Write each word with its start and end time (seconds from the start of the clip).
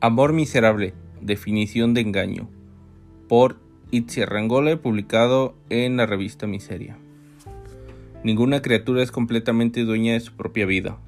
Amor 0.00 0.32
miserable, 0.32 0.94
definición 1.20 1.92
de 1.92 2.02
engaño, 2.02 2.48
por 3.28 3.58
Rangola, 4.26 4.80
publicado 4.80 5.56
en 5.70 5.96
la 5.96 6.06
revista 6.06 6.46
Miseria. 6.46 6.96
Ninguna 8.22 8.62
criatura 8.62 9.02
es 9.02 9.10
completamente 9.10 9.84
dueña 9.84 10.12
de 10.12 10.20
su 10.20 10.34
propia 10.34 10.66
vida. 10.66 10.98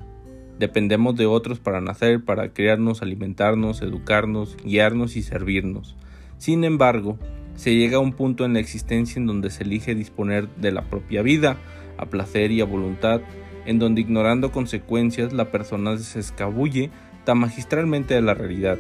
Dependemos 0.59 1.15
de 1.15 1.27
otros 1.27 1.61
para 1.61 1.81
nacer, 1.81 2.25
para 2.25 2.53
criarnos, 2.53 3.01
alimentarnos, 3.01 3.81
educarnos, 3.81 4.57
guiarnos 4.65 5.15
y 5.15 5.23
servirnos. 5.23 5.95
Sin 6.39 6.65
embargo, 6.65 7.17
se 7.55 7.77
llega 7.77 7.99
a 7.99 8.01
un 8.01 8.13
punto 8.13 8.45
en 8.45 8.55
la 8.55 8.59
existencia 8.59 9.21
en 9.21 9.27
donde 9.27 9.51
se 9.51 9.63
elige 9.63 9.95
disponer 9.95 10.49
de 10.57 10.73
la 10.73 10.83
propia 10.83 11.23
vida, 11.23 11.59
a 11.97 12.07
placer 12.07 12.51
y 12.51 12.61
a 12.61 12.65
voluntad, 12.65 13.21
en 13.67 13.79
donde 13.79 14.01
ignorando 14.01 14.51
consecuencias 14.51 15.33
la 15.33 15.53
persona 15.53 15.97
se 15.97 16.19
escabulle 16.19 16.91
tan 17.25 17.39
magistralmente 17.39 18.15
de 18.15 18.23
la 18.23 18.35
realidad, 18.35 18.79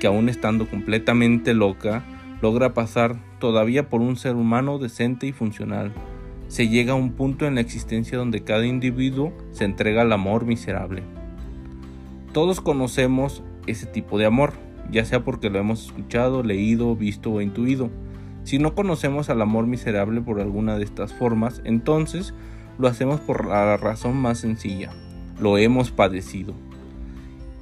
que 0.00 0.06
aun 0.06 0.28
estando 0.28 0.68
completamente 0.68 1.54
loca, 1.54 2.04
logra 2.40 2.74
pasar 2.74 3.16
todavía 3.38 3.88
por 3.88 4.00
un 4.00 4.16
ser 4.16 4.34
humano 4.34 4.78
decente 4.78 5.26
y 5.26 5.32
funcional. 5.32 5.92
Se 6.48 6.68
llega 6.68 6.92
a 6.92 6.96
un 6.96 7.12
punto 7.12 7.46
en 7.46 7.54
la 7.54 7.60
existencia 7.60 8.18
donde 8.18 8.42
cada 8.44 8.66
individuo 8.66 9.32
se 9.52 9.64
entrega 9.64 10.02
al 10.02 10.12
amor 10.12 10.44
miserable. 10.44 11.02
Todos 12.32 12.60
conocemos 12.60 13.42
ese 13.66 13.86
tipo 13.86 14.18
de 14.18 14.26
amor, 14.26 14.54
ya 14.90 15.04
sea 15.04 15.24
porque 15.24 15.50
lo 15.50 15.58
hemos 15.58 15.86
escuchado, 15.86 16.42
leído, 16.42 16.96
visto 16.96 17.30
o 17.30 17.40
intuido. 17.40 17.90
Si 18.42 18.58
no 18.58 18.74
conocemos 18.74 19.30
al 19.30 19.40
amor 19.40 19.66
miserable 19.66 20.20
por 20.20 20.40
alguna 20.40 20.76
de 20.76 20.84
estas 20.84 21.14
formas, 21.14 21.62
entonces 21.64 22.34
lo 22.78 22.88
hacemos 22.88 23.20
por 23.20 23.46
la 23.46 23.76
razón 23.76 24.16
más 24.16 24.38
sencilla. 24.38 24.90
Lo 25.40 25.58
hemos 25.58 25.90
padecido. 25.90 26.54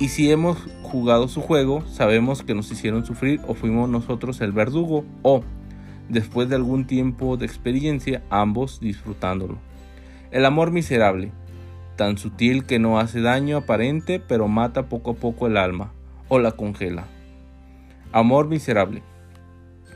Y 0.00 0.08
si 0.08 0.32
hemos 0.32 0.56
jugado 0.82 1.28
su 1.28 1.42
juego, 1.42 1.86
sabemos 1.86 2.42
que 2.42 2.54
nos 2.54 2.72
hicieron 2.72 3.04
sufrir 3.04 3.38
o 3.46 3.52
fuimos 3.52 3.86
nosotros 3.90 4.40
el 4.40 4.50
verdugo 4.50 5.04
o, 5.22 5.44
después 6.08 6.48
de 6.48 6.56
algún 6.56 6.86
tiempo 6.86 7.36
de 7.36 7.44
experiencia, 7.44 8.22
ambos 8.30 8.80
disfrutándolo. 8.80 9.58
El 10.30 10.46
amor 10.46 10.70
miserable, 10.70 11.32
tan 11.96 12.16
sutil 12.16 12.64
que 12.64 12.78
no 12.78 12.98
hace 12.98 13.20
daño 13.20 13.58
aparente, 13.58 14.20
pero 14.20 14.48
mata 14.48 14.88
poco 14.88 15.10
a 15.10 15.14
poco 15.16 15.46
el 15.46 15.58
alma 15.58 15.92
o 16.28 16.38
la 16.38 16.52
congela. 16.52 17.04
Amor 18.10 18.48
miserable. 18.48 19.02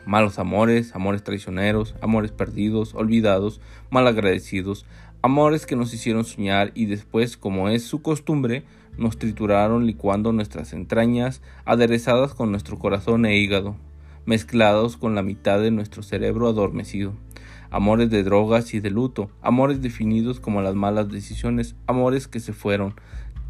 Malos 0.04 0.38
amores, 0.38 0.94
amores 0.94 1.24
traicioneros, 1.24 1.94
amores 2.02 2.30
perdidos, 2.30 2.94
olvidados, 2.94 3.62
malagradecidos, 3.88 4.84
amores 5.22 5.64
que 5.64 5.76
nos 5.76 5.94
hicieron 5.94 6.26
soñar 6.26 6.72
y 6.74 6.84
después, 6.84 7.38
como 7.38 7.70
es 7.70 7.84
su 7.84 8.02
costumbre, 8.02 8.64
nos 8.96 9.18
trituraron 9.18 9.86
licuando 9.86 10.32
nuestras 10.32 10.72
entrañas, 10.72 11.42
aderezadas 11.64 12.34
con 12.34 12.50
nuestro 12.50 12.78
corazón 12.78 13.26
e 13.26 13.36
hígado, 13.36 13.76
mezclados 14.26 14.96
con 14.96 15.14
la 15.14 15.22
mitad 15.22 15.60
de 15.60 15.70
nuestro 15.70 16.02
cerebro 16.02 16.48
adormecido. 16.48 17.14
Amores 17.70 18.10
de 18.10 18.22
drogas 18.22 18.72
y 18.74 18.80
de 18.80 18.90
luto, 18.90 19.30
amores 19.42 19.82
definidos 19.82 20.38
como 20.38 20.62
las 20.62 20.74
malas 20.74 21.08
decisiones, 21.10 21.74
amores 21.86 22.28
que 22.28 22.40
se 22.40 22.52
fueron, 22.52 22.94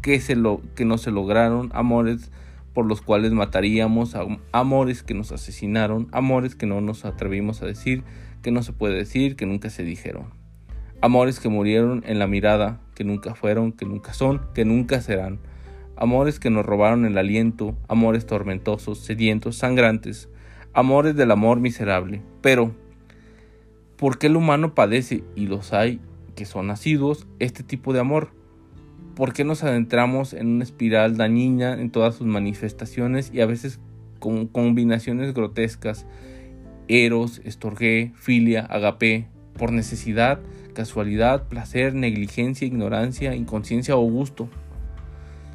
que, 0.01 0.19
se 0.19 0.35
lo, 0.35 0.61
que 0.75 0.85
no 0.85 0.97
se 0.97 1.11
lograron, 1.11 1.69
amores 1.73 2.31
por 2.73 2.85
los 2.85 3.01
cuales 3.01 3.31
mataríamos, 3.31 4.15
amores 4.51 5.03
que 5.03 5.13
nos 5.13 5.31
asesinaron, 5.31 6.09
amores 6.11 6.55
que 6.55 6.65
no 6.65 6.81
nos 6.81 7.05
atrevimos 7.05 7.61
a 7.61 7.65
decir, 7.65 8.03
que 8.41 8.51
no 8.51 8.63
se 8.63 8.73
puede 8.73 8.95
decir, 8.95 9.35
que 9.35 9.45
nunca 9.45 9.69
se 9.69 9.83
dijeron. 9.83 10.44
Amores 11.05 11.39
que 11.39 11.49
murieron 11.49 12.03
en 12.07 12.17
la 12.17 12.25
mirada, 12.25 12.81
que 12.95 13.03
nunca 13.03 13.35
fueron, 13.35 13.73
que 13.73 13.85
nunca 13.85 14.11
son, 14.11 14.41
que 14.55 14.65
nunca 14.65 15.01
serán. 15.01 15.37
Amores 15.95 16.39
que 16.39 16.49
nos 16.49 16.65
robaron 16.65 17.05
el 17.05 17.15
aliento, 17.19 17.77
amores 17.87 18.25
tormentosos, 18.25 19.01
sedientos, 19.01 19.55
sangrantes, 19.55 20.29
amores 20.73 21.15
del 21.15 21.29
amor 21.29 21.59
miserable. 21.59 22.23
Pero, 22.41 22.73
¿por 23.97 24.17
qué 24.17 24.25
el 24.25 24.35
humano 24.35 24.73
padece, 24.73 25.23
y 25.35 25.45
los 25.45 25.73
hay 25.73 26.01
que 26.35 26.45
son 26.45 26.65
nacidos, 26.65 27.27
este 27.37 27.61
tipo 27.61 27.93
de 27.93 27.99
amor? 27.99 28.31
¿Por 29.15 29.31
qué 29.31 29.43
nos 29.43 29.63
adentramos 29.63 30.33
en 30.33 30.47
una 30.47 30.63
espiral 30.63 31.17
dañina 31.17 31.79
en 31.79 31.91
todas 31.91 32.15
sus 32.15 32.25
manifestaciones 32.25 33.29
y 33.31 33.41
a 33.41 33.45
veces 33.45 33.79
con 34.17 34.47
combinaciones 34.47 35.35
grotescas? 35.35 36.07
Eros, 36.87 37.41
estorgué, 37.45 38.11
filia, 38.15 38.61
agapé, 38.65 39.27
por 39.55 39.71
necesidad, 39.71 40.39
casualidad, 40.75 41.47
placer, 41.47 41.95
negligencia, 41.95 42.67
ignorancia, 42.67 43.33
inconsciencia 43.33 43.95
o 43.95 44.01
gusto. 44.01 44.47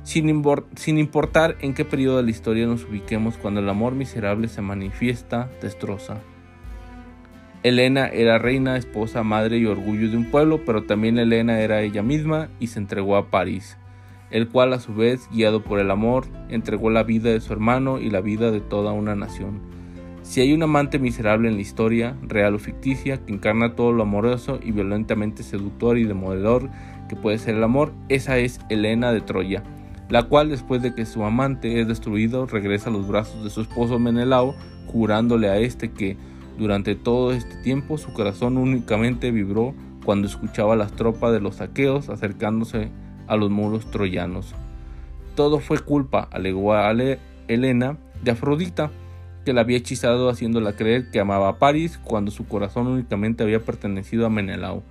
Sin, 0.02 0.28
importar 0.28 1.56
en 1.60 1.74
qué 1.74 1.84
periodo 1.84 2.16
de 2.16 2.24
la 2.24 2.30
historia 2.30 2.66
nos 2.66 2.84
ubiquemos 2.84 3.36
cuando 3.36 3.60
el 3.60 3.68
amor 3.68 3.94
miserable 3.94 4.48
se 4.48 4.62
manifiesta, 4.62 5.48
destroza. 5.62 6.16
Elena 7.62 8.08
era 8.08 8.38
reina, 8.38 8.76
esposa, 8.76 9.22
madre 9.22 9.58
y 9.58 9.66
orgullo 9.66 10.10
de 10.10 10.16
un 10.16 10.30
pueblo, 10.30 10.64
pero 10.64 10.84
también 10.84 11.18
Elena 11.18 11.60
era 11.60 11.82
ella 11.82 12.02
misma 12.02 12.48
y 12.58 12.68
se 12.68 12.80
entregó 12.80 13.16
a 13.16 13.30
París, 13.30 13.76
el 14.30 14.48
cual 14.48 14.72
a 14.72 14.80
su 14.80 14.94
vez, 14.94 15.28
guiado 15.30 15.62
por 15.62 15.78
el 15.78 15.90
amor, 15.90 16.26
entregó 16.48 16.90
la 16.90 17.02
vida 17.02 17.30
de 17.30 17.40
su 17.40 17.52
hermano 17.52 18.00
y 18.00 18.10
la 18.10 18.22
vida 18.22 18.50
de 18.50 18.60
toda 18.60 18.92
una 18.92 19.14
nación. 19.14 19.60
Si 20.30 20.40
hay 20.40 20.52
un 20.52 20.62
amante 20.62 21.00
miserable 21.00 21.48
en 21.48 21.56
la 21.56 21.60
historia, 21.60 22.16
real 22.22 22.54
o 22.54 22.60
ficticia, 22.60 23.16
que 23.16 23.32
encarna 23.32 23.74
todo 23.74 23.90
lo 23.90 24.04
amoroso 24.04 24.60
y 24.62 24.70
violentamente 24.70 25.42
seductor 25.42 25.98
y 25.98 26.04
demoledor 26.04 26.70
que 27.08 27.16
puede 27.16 27.36
ser 27.40 27.56
el 27.56 27.64
amor, 27.64 27.92
esa 28.08 28.38
es 28.38 28.60
Helena 28.68 29.12
de 29.12 29.22
Troya, 29.22 29.64
la 30.08 30.22
cual 30.22 30.48
después 30.48 30.82
de 30.82 30.94
que 30.94 31.04
su 31.04 31.24
amante 31.24 31.80
es 31.80 31.88
destruido 31.88 32.46
regresa 32.46 32.90
a 32.90 32.92
los 32.92 33.08
brazos 33.08 33.42
de 33.42 33.50
su 33.50 33.62
esposo 33.62 33.98
Menelao, 33.98 34.54
jurándole 34.86 35.48
a 35.48 35.58
este 35.58 35.90
que 35.90 36.16
durante 36.56 36.94
todo 36.94 37.32
este 37.32 37.56
tiempo 37.64 37.98
su 37.98 38.12
corazón 38.12 38.56
únicamente 38.56 39.32
vibró 39.32 39.74
cuando 40.04 40.28
escuchaba 40.28 40.76
las 40.76 40.92
tropas 40.92 41.32
de 41.32 41.40
los 41.40 41.60
aqueos 41.60 42.08
acercándose 42.08 42.88
a 43.26 43.34
los 43.34 43.50
muros 43.50 43.90
troyanos. 43.90 44.54
Todo 45.34 45.58
fue 45.58 45.80
culpa, 45.80 46.28
alegó 46.30 46.72
a 46.72 46.88
Helena, 47.48 47.96
de 48.22 48.30
Afrodita, 48.30 48.92
la 49.52 49.62
había 49.62 49.78
hechizado 49.78 50.28
haciéndola 50.28 50.76
creer 50.76 51.10
que 51.10 51.20
amaba 51.20 51.48
a 51.48 51.58
París 51.58 51.98
cuando 52.02 52.30
su 52.30 52.46
corazón 52.46 52.86
únicamente 52.86 53.42
había 53.42 53.60
pertenecido 53.60 54.26
a 54.26 54.30
Menelao. 54.30 54.82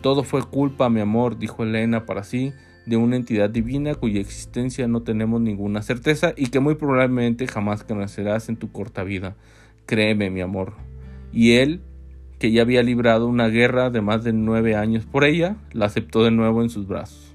Todo 0.00 0.22
fue 0.22 0.42
culpa, 0.42 0.88
mi 0.88 1.00
amor, 1.00 1.38
dijo 1.38 1.64
Elena 1.64 2.06
para 2.06 2.22
sí, 2.22 2.52
de 2.86 2.96
una 2.96 3.16
entidad 3.16 3.50
divina 3.50 3.94
cuya 3.94 4.20
existencia 4.20 4.88
no 4.88 5.02
tenemos 5.02 5.40
ninguna 5.40 5.82
certeza 5.82 6.32
y 6.36 6.46
que 6.46 6.60
muy 6.60 6.76
probablemente 6.76 7.46
jamás 7.46 7.84
conocerás 7.84 8.48
en 8.48 8.56
tu 8.56 8.72
corta 8.72 9.02
vida. 9.04 9.36
Créeme, 9.84 10.30
mi 10.30 10.40
amor. 10.40 10.74
Y 11.32 11.52
él, 11.52 11.82
que 12.38 12.50
ya 12.50 12.62
había 12.62 12.82
librado 12.82 13.26
una 13.26 13.48
guerra 13.48 13.90
de 13.90 14.00
más 14.00 14.24
de 14.24 14.32
nueve 14.32 14.74
años 14.74 15.04
por 15.04 15.24
ella, 15.24 15.56
la 15.72 15.86
aceptó 15.86 16.24
de 16.24 16.30
nuevo 16.30 16.62
en 16.62 16.70
sus 16.70 16.86
brazos. 16.86 17.34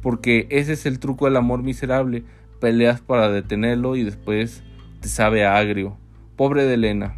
Porque 0.00 0.46
ese 0.48 0.72
es 0.72 0.86
el 0.86 0.98
truco 0.98 1.26
del 1.26 1.36
amor 1.36 1.62
miserable, 1.62 2.24
peleas 2.60 3.00
para 3.00 3.28
detenerlo 3.28 3.96
y 3.96 4.04
después 4.04 4.62
te 5.02 5.08
sabe 5.08 5.44
a 5.44 5.56
agrio. 5.56 5.98
Pobre 6.36 6.62
de 6.64 6.74
Elena, 6.74 7.16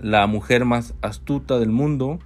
la 0.00 0.24
mujer 0.28 0.64
más 0.64 0.94
astuta 1.02 1.58
del 1.58 1.70
mundo, 1.70 2.20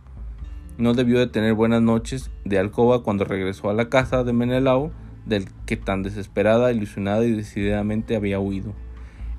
no 0.76 0.92
debió 0.92 1.18
de 1.18 1.28
tener 1.28 1.54
buenas 1.54 1.80
noches 1.80 2.30
de 2.44 2.58
alcoba 2.58 3.02
cuando 3.02 3.24
regresó 3.24 3.70
a 3.70 3.74
la 3.74 3.88
casa 3.88 4.22
de 4.22 4.34
Menelao, 4.34 4.92
del 5.24 5.48
que 5.64 5.78
tan 5.78 6.02
desesperada, 6.02 6.72
ilusionada 6.72 7.24
y 7.24 7.32
decididamente 7.32 8.16
había 8.16 8.38
huido. 8.38 8.74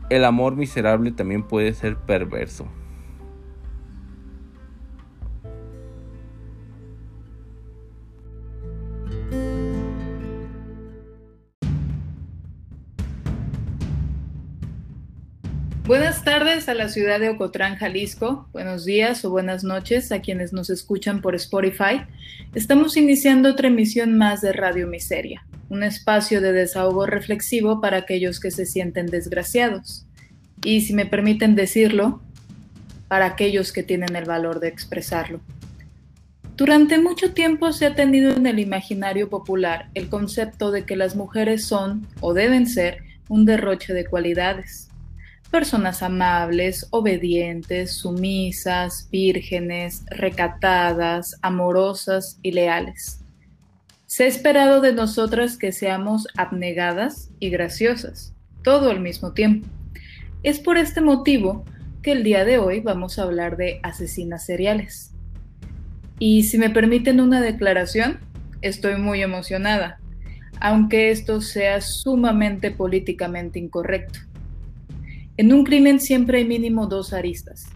El 0.09 0.25
amor 0.25 0.55
miserable 0.55 1.11
también 1.11 1.43
puede 1.43 1.71
ser 1.75 1.97
perverso. 1.97 2.65
A 16.65 16.73
la 16.73 16.89
ciudad 16.89 17.19
de 17.19 17.29
Ocotlán, 17.29 17.75
Jalisco. 17.75 18.49
Buenos 18.51 18.83
días 18.83 19.23
o 19.23 19.29
buenas 19.29 19.63
noches 19.63 20.11
a 20.11 20.21
quienes 20.21 20.53
nos 20.53 20.71
escuchan 20.71 21.21
por 21.21 21.35
Spotify. 21.35 22.01
Estamos 22.55 22.97
iniciando 22.97 23.51
otra 23.51 23.67
emisión 23.67 24.17
más 24.17 24.41
de 24.41 24.53
Radio 24.53 24.87
Miseria, 24.87 25.45
un 25.69 25.83
espacio 25.83 26.41
de 26.41 26.53
desahogo 26.53 27.05
reflexivo 27.05 27.79
para 27.79 27.97
aquellos 27.97 28.39
que 28.39 28.49
se 28.49 28.65
sienten 28.65 29.05
desgraciados. 29.05 30.07
Y 30.63 30.81
si 30.81 30.95
me 30.95 31.05
permiten 31.05 31.55
decirlo, 31.55 32.23
para 33.07 33.27
aquellos 33.27 33.71
que 33.71 33.83
tienen 33.83 34.15
el 34.15 34.25
valor 34.25 34.59
de 34.59 34.69
expresarlo. 34.69 35.39
Durante 36.55 36.97
mucho 36.97 37.33
tiempo 37.33 37.71
se 37.71 37.85
ha 37.85 37.93
tenido 37.93 38.35
en 38.35 38.47
el 38.47 38.57
imaginario 38.57 39.29
popular 39.29 39.89
el 39.93 40.09
concepto 40.09 40.71
de 40.71 40.85
que 40.85 40.95
las 40.95 41.15
mujeres 41.15 41.65
son 41.65 42.07
o 42.19 42.33
deben 42.33 42.65
ser 42.65 43.03
un 43.29 43.45
derroche 43.45 43.93
de 43.93 44.05
cualidades 44.05 44.86
personas 45.47 46.03
amables, 46.03 46.87
obedientes, 46.91 47.93
sumisas, 47.93 49.07
vírgenes, 49.11 50.03
recatadas, 50.09 51.37
amorosas 51.41 52.39
y 52.41 52.51
leales. 52.51 53.23
Se 54.05 54.23
ha 54.23 54.27
esperado 54.27 54.81
de 54.81 54.93
nosotras 54.93 55.57
que 55.57 55.71
seamos 55.71 56.27
abnegadas 56.37 57.29
y 57.39 57.49
graciosas, 57.49 58.33
todo 58.63 58.89
al 58.89 58.99
mismo 58.99 59.33
tiempo. 59.33 59.67
Es 60.43 60.59
por 60.59 60.77
este 60.77 61.01
motivo 61.01 61.65
que 62.01 62.13
el 62.13 62.23
día 62.23 62.45
de 62.45 62.57
hoy 62.57 62.79
vamos 62.79 63.19
a 63.19 63.23
hablar 63.23 63.57
de 63.57 63.79
asesinas 63.83 64.45
seriales. 64.45 65.11
Y 66.19 66.43
si 66.43 66.57
me 66.57 66.69
permiten 66.69 67.19
una 67.19 67.41
declaración, 67.41 68.19
estoy 68.61 68.95
muy 68.95 69.21
emocionada, 69.21 69.99
aunque 70.59 71.11
esto 71.11 71.41
sea 71.41 71.81
sumamente 71.81 72.71
políticamente 72.71 73.59
incorrecto. 73.59 74.19
En 75.39 75.53
un 75.53 75.63
crimen 75.63 75.99
siempre 75.99 76.39
hay 76.39 76.45
mínimo 76.45 76.87
dos 76.87 77.13
aristas, 77.13 77.67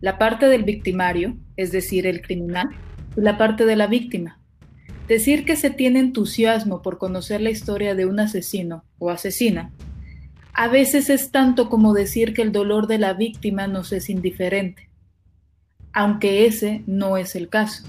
la 0.00 0.18
parte 0.18 0.46
del 0.46 0.62
victimario, 0.62 1.36
es 1.56 1.72
decir, 1.72 2.06
el 2.06 2.22
criminal, 2.22 2.68
y 3.16 3.20
la 3.20 3.36
parte 3.36 3.66
de 3.66 3.74
la 3.74 3.88
víctima. 3.88 4.40
Decir 5.08 5.44
que 5.44 5.56
se 5.56 5.70
tiene 5.70 5.98
entusiasmo 5.98 6.80
por 6.80 6.98
conocer 6.98 7.40
la 7.40 7.50
historia 7.50 7.96
de 7.96 8.06
un 8.06 8.20
asesino 8.20 8.84
o 9.00 9.10
asesina, 9.10 9.72
a 10.52 10.68
veces 10.68 11.10
es 11.10 11.32
tanto 11.32 11.68
como 11.68 11.92
decir 11.92 12.34
que 12.34 12.42
el 12.42 12.52
dolor 12.52 12.86
de 12.86 12.98
la 12.98 13.14
víctima 13.14 13.66
nos 13.66 13.90
es 13.90 14.10
indiferente, 14.10 14.88
aunque 15.92 16.46
ese 16.46 16.84
no 16.86 17.16
es 17.16 17.34
el 17.34 17.48
caso. 17.48 17.82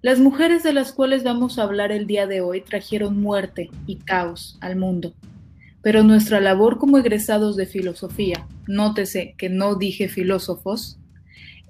Las 0.00 0.18
mujeres 0.18 0.64
de 0.64 0.72
las 0.72 0.90
cuales 0.90 1.22
vamos 1.22 1.56
a 1.56 1.62
hablar 1.62 1.92
el 1.92 2.08
día 2.08 2.26
de 2.26 2.40
hoy 2.40 2.62
trajeron 2.62 3.20
muerte 3.20 3.70
y 3.86 3.98
caos 3.98 4.58
al 4.60 4.74
mundo 4.74 5.14
pero 5.82 6.04
nuestra 6.04 6.40
labor 6.40 6.78
como 6.78 6.98
egresados 6.98 7.56
de 7.56 7.66
filosofía, 7.66 8.46
nótese 8.66 9.34
que 9.36 9.48
no 9.48 9.74
dije 9.74 10.08
filósofos, 10.08 10.98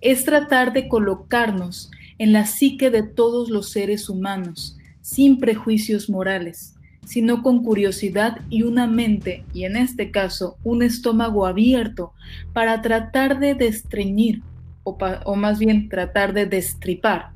es 0.00 0.24
tratar 0.24 0.72
de 0.72 0.88
colocarnos 0.88 1.90
en 2.18 2.32
la 2.32 2.46
psique 2.46 2.90
de 2.90 3.02
todos 3.02 3.48
los 3.48 3.70
seres 3.70 4.08
humanos, 4.08 4.76
sin 5.00 5.40
prejuicios 5.40 6.10
morales, 6.10 6.74
sino 7.06 7.42
con 7.42 7.64
curiosidad 7.64 8.38
y 8.50 8.62
una 8.62 8.86
mente, 8.86 9.44
y 9.52 9.64
en 9.64 9.76
este 9.76 10.10
caso 10.10 10.56
un 10.62 10.82
estómago 10.82 11.46
abierto, 11.46 12.12
para 12.52 12.82
tratar 12.82 13.40
de 13.40 13.54
destreñir, 13.54 14.42
o, 14.84 14.96
o 15.24 15.36
más 15.36 15.58
bien 15.58 15.88
tratar 15.88 16.32
de 16.32 16.46
destripar, 16.46 17.30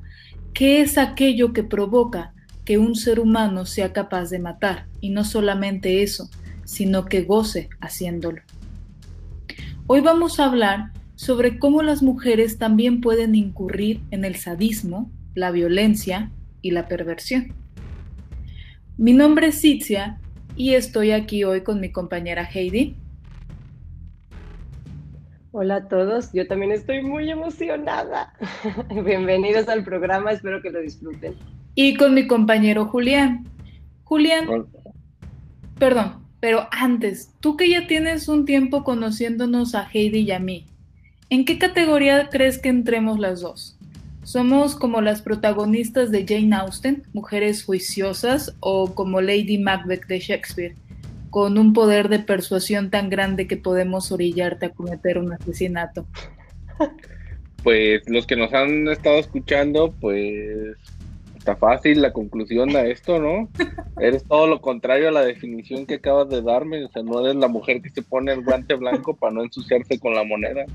qué 0.53 0.81
es 0.81 0.97
aquello 0.97 1.53
que 1.53 1.63
provoca 1.63 2.33
que 2.65 2.77
un 2.77 2.95
ser 2.95 3.19
humano 3.19 3.65
sea 3.65 3.93
capaz 3.93 4.29
de 4.29 4.39
matar, 4.39 4.87
y 5.01 5.09
no 5.09 5.23
solamente 5.23 6.03
eso, 6.03 6.29
sino 6.67 7.05
que 7.05 7.21
goce 7.21 7.69
haciéndolo. 7.79 8.41
Hoy 9.87 10.01
vamos 10.01 10.39
a 10.39 10.45
hablar 10.45 10.91
sobre 11.15 11.59
cómo 11.59 11.81
las 11.81 12.03
mujeres 12.03 12.57
también 12.57 12.99
pueden 12.99 13.35
incurrir 13.35 14.01
en 14.11 14.25
el 14.25 14.35
sadismo, 14.35 15.09
la 15.33 15.51
violencia 15.51 16.29
y 16.61 16.71
la 16.71 16.89
perversión. 16.89 17.53
Mi 18.97 19.13
nombre 19.13 19.47
es 19.47 19.61
Sitzia 19.61 20.19
y 20.57 20.73
estoy 20.73 21.11
aquí 21.11 21.45
hoy 21.45 21.61
con 21.61 21.79
mi 21.79 21.89
compañera 21.89 22.43
Heidi. 22.43 22.97
Hola 25.51 25.77
a 25.77 25.87
todos, 25.87 26.33
yo 26.33 26.47
también 26.47 26.73
estoy 26.73 27.01
muy 27.01 27.31
emocionada. 27.31 28.33
Bienvenidos 29.05 29.69
al 29.69 29.85
programa, 29.85 30.31
espero 30.31 30.61
que 30.61 30.69
lo 30.69 30.81
disfruten. 30.81 31.35
Y 31.75 31.95
con 31.95 32.13
mi 32.13 32.27
compañero 32.27 32.87
Julián. 32.87 33.47
Julián, 34.03 34.67
perdón, 35.79 36.26
pero 36.47 36.65
antes, 36.71 37.33
tú 37.41 37.57
que 37.57 37.69
ya 37.69 37.87
tienes 37.87 38.29
un 38.29 38.45
tiempo 38.45 38.85
conociéndonos 38.85 39.75
a 39.75 39.85
Heidi 39.91 40.19
y 40.19 40.31
a 40.31 40.39
mí, 40.39 40.65
¿en 41.29 41.43
qué 41.43 41.57
categoría 41.57 42.29
crees 42.29 42.57
que 42.57 42.69
entremos 42.69 43.19
las 43.19 43.41
dos? 43.41 43.77
¿Somos 44.23 44.77
como 44.77 45.01
las 45.01 45.21
protagonistas 45.21 46.09
de 46.09 46.25
Jane 46.25 46.55
Austen, 46.55 47.03
mujeres 47.11 47.65
juiciosas, 47.65 48.55
o 48.61 48.95
como 48.95 49.19
Lady 49.19 49.57
Macbeth 49.57 50.07
de 50.07 50.21
Shakespeare, 50.21 50.75
con 51.31 51.57
un 51.57 51.73
poder 51.73 52.07
de 52.07 52.19
persuasión 52.19 52.91
tan 52.91 53.09
grande 53.09 53.45
que 53.45 53.57
podemos 53.57 54.09
orillarte 54.13 54.67
a 54.67 54.69
cometer 54.69 55.17
un 55.17 55.33
asesinato? 55.33 56.07
Pues 57.61 58.07
los 58.07 58.25
que 58.25 58.37
nos 58.37 58.53
han 58.53 58.87
estado 58.87 59.19
escuchando, 59.19 59.93
pues 59.99 60.77
está 61.47 61.55
fácil 61.55 62.01
la 62.01 62.11
conclusión 62.11 62.75
a 62.75 62.81
esto, 62.81 63.19
¿no? 63.19 63.47
Eres 64.01 64.25
todo 64.25 64.47
lo 64.47 64.59
contrario 64.59 65.07
a 65.07 65.11
la 65.11 65.23
definición 65.23 65.85
que 65.85 65.93
acabas 65.95 66.27
de 66.27 66.41
darme. 66.41 66.83
O 66.83 66.89
sea, 66.89 67.03
no 67.03 67.21
eres 67.21 67.37
la 67.37 67.47
mujer 67.47 67.81
que 67.81 67.89
se 67.89 68.01
pone 68.01 68.33
el 68.33 68.43
guante 68.43 68.73
blanco 68.75 69.15
para 69.15 69.33
no 69.33 69.43
ensuciarse 69.43 69.97
con 69.97 70.13
la 70.13 70.25
moneda. 70.25 70.65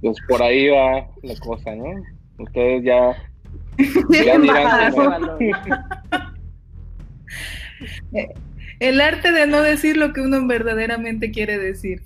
Pues 0.00 0.16
por 0.26 0.42
ahí 0.42 0.68
va 0.68 1.06
la 1.22 1.38
cosa, 1.38 1.74
¿no? 1.74 2.02
Ustedes 2.38 2.82
ya, 2.82 3.14
ya 4.10 4.38
dirán 4.38 5.20
El 8.80 9.00
arte 9.02 9.32
de 9.32 9.46
no 9.46 9.60
decir 9.60 9.98
lo 9.98 10.14
que 10.14 10.22
uno 10.22 10.46
verdaderamente 10.46 11.30
quiere 11.30 11.58
decir. 11.58 12.02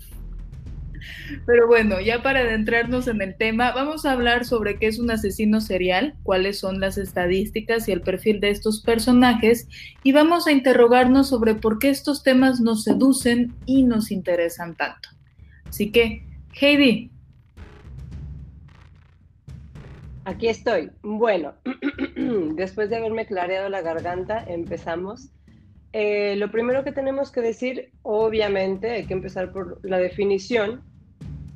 Pero 1.46 1.66
bueno, 1.66 2.00
ya 2.00 2.22
para 2.22 2.40
adentrarnos 2.40 3.08
en 3.08 3.22
el 3.22 3.36
tema, 3.36 3.72
vamos 3.72 4.04
a 4.04 4.12
hablar 4.12 4.44
sobre 4.44 4.78
qué 4.78 4.86
es 4.86 4.98
un 4.98 5.10
asesino 5.10 5.60
serial, 5.60 6.14
cuáles 6.22 6.58
son 6.58 6.80
las 6.80 6.98
estadísticas 6.98 7.88
y 7.88 7.92
el 7.92 8.00
perfil 8.00 8.40
de 8.40 8.50
estos 8.50 8.82
personajes, 8.82 9.68
y 10.02 10.12
vamos 10.12 10.46
a 10.46 10.52
interrogarnos 10.52 11.28
sobre 11.28 11.54
por 11.54 11.78
qué 11.78 11.90
estos 11.90 12.22
temas 12.22 12.60
nos 12.60 12.84
seducen 12.84 13.54
y 13.66 13.82
nos 13.82 14.10
interesan 14.10 14.76
tanto. 14.76 15.08
Así 15.68 15.90
que, 15.90 16.24
Heidi. 16.60 17.10
Aquí 20.24 20.48
estoy. 20.48 20.90
Bueno, 21.02 21.54
después 22.54 22.90
de 22.90 22.96
haberme 22.96 23.26
clareado 23.26 23.68
la 23.68 23.80
garganta, 23.80 24.44
empezamos. 24.46 25.30
Eh, 25.92 26.36
lo 26.36 26.50
primero 26.50 26.84
que 26.84 26.92
tenemos 26.92 27.30
que 27.32 27.40
decir, 27.40 27.92
obviamente, 28.02 28.90
hay 28.90 29.06
que 29.06 29.14
empezar 29.14 29.52
por 29.52 29.80
la 29.82 29.98
definición, 29.98 30.82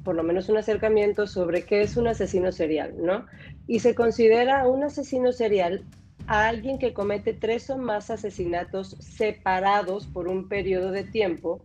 por 0.04 0.14
lo 0.14 0.22
menos 0.22 0.48
un 0.48 0.56
acercamiento 0.56 1.26
sobre 1.26 1.64
qué 1.64 1.82
es 1.82 1.96
un 1.96 2.08
asesino 2.08 2.50
serial, 2.50 2.94
¿no? 2.98 3.26
Y 3.66 3.80
se 3.80 3.94
considera 3.94 4.66
un 4.66 4.84
asesino 4.84 5.32
serial 5.32 5.84
a 6.26 6.48
alguien 6.48 6.78
que 6.78 6.92
comete 6.92 7.34
tres 7.34 7.68
o 7.70 7.76
más 7.76 8.10
asesinatos 8.10 8.96
separados 9.00 10.06
por 10.06 10.28
un 10.28 10.48
periodo 10.48 10.90
de 10.90 11.04
tiempo 11.04 11.62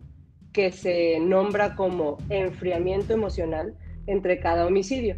que 0.52 0.72
se 0.72 1.20
nombra 1.20 1.74
como 1.74 2.18
enfriamiento 2.28 3.12
emocional 3.12 3.74
entre 4.06 4.40
cada 4.40 4.66
homicidio. 4.66 5.16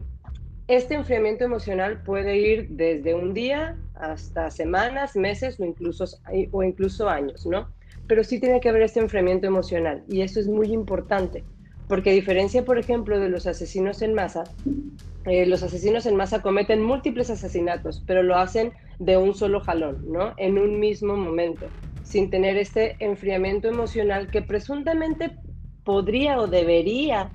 Este 0.69 0.95
enfriamiento 0.95 1.45
emocional 1.45 2.03
puede 2.03 2.39
ir 2.39 2.69
desde 2.71 3.15
un 3.15 3.35
día 3.35 3.77
hasta 4.01 4.51
semanas, 4.51 5.17
meses 5.17 5.59
o 5.61 6.63
incluso, 6.63 7.09
años, 7.09 7.47
¿no? 7.47 7.69
Pero 8.07 8.25
sí 8.25 8.41
tiene 8.41 8.61
que 8.61 8.69
haber 8.69 8.83
este 8.83 9.01
enfriamiento 9.01 9.47
emocional 9.47 10.05
y 10.09 10.23
eso 10.23 10.41
es 10.41 10.49
muy 10.49 10.73
importante 10.73 11.45
porque 11.91 12.11
a 12.11 12.15
diferencia, 12.15 12.65
por 12.65 12.79
ejemplo, 12.79 13.19
de 13.19 13.29
los 13.29 13.49
asesinos 13.49 14.01
en 14.01 14.15
masa, 14.15 14.45
eh, 15.25 15.45
los 15.45 15.65
asesinos 15.65 16.07
en 16.07 16.15
masa 16.15 16.41
cometen 16.41 16.83
múltiples 16.83 17.31
asesinatos, 17.31 18.05
pero 18.07 18.23
lo 18.23 18.37
hacen 18.37 18.73
de 19.01 19.17
un 19.17 19.35
solo 19.35 19.61
jalón, 19.61 19.99
¿no? 20.07 20.35
En 20.37 20.57
un 20.59 20.79
mismo 20.79 21.17
momento, 21.17 21.67
sin 22.03 22.31
tener 22.31 22.57
este 22.57 22.95
enfriamiento 23.05 23.67
emocional 23.67 24.31
que 24.31 24.41
presuntamente 24.41 25.33
podría 25.83 26.39
o 26.39 26.47
debería 26.47 27.33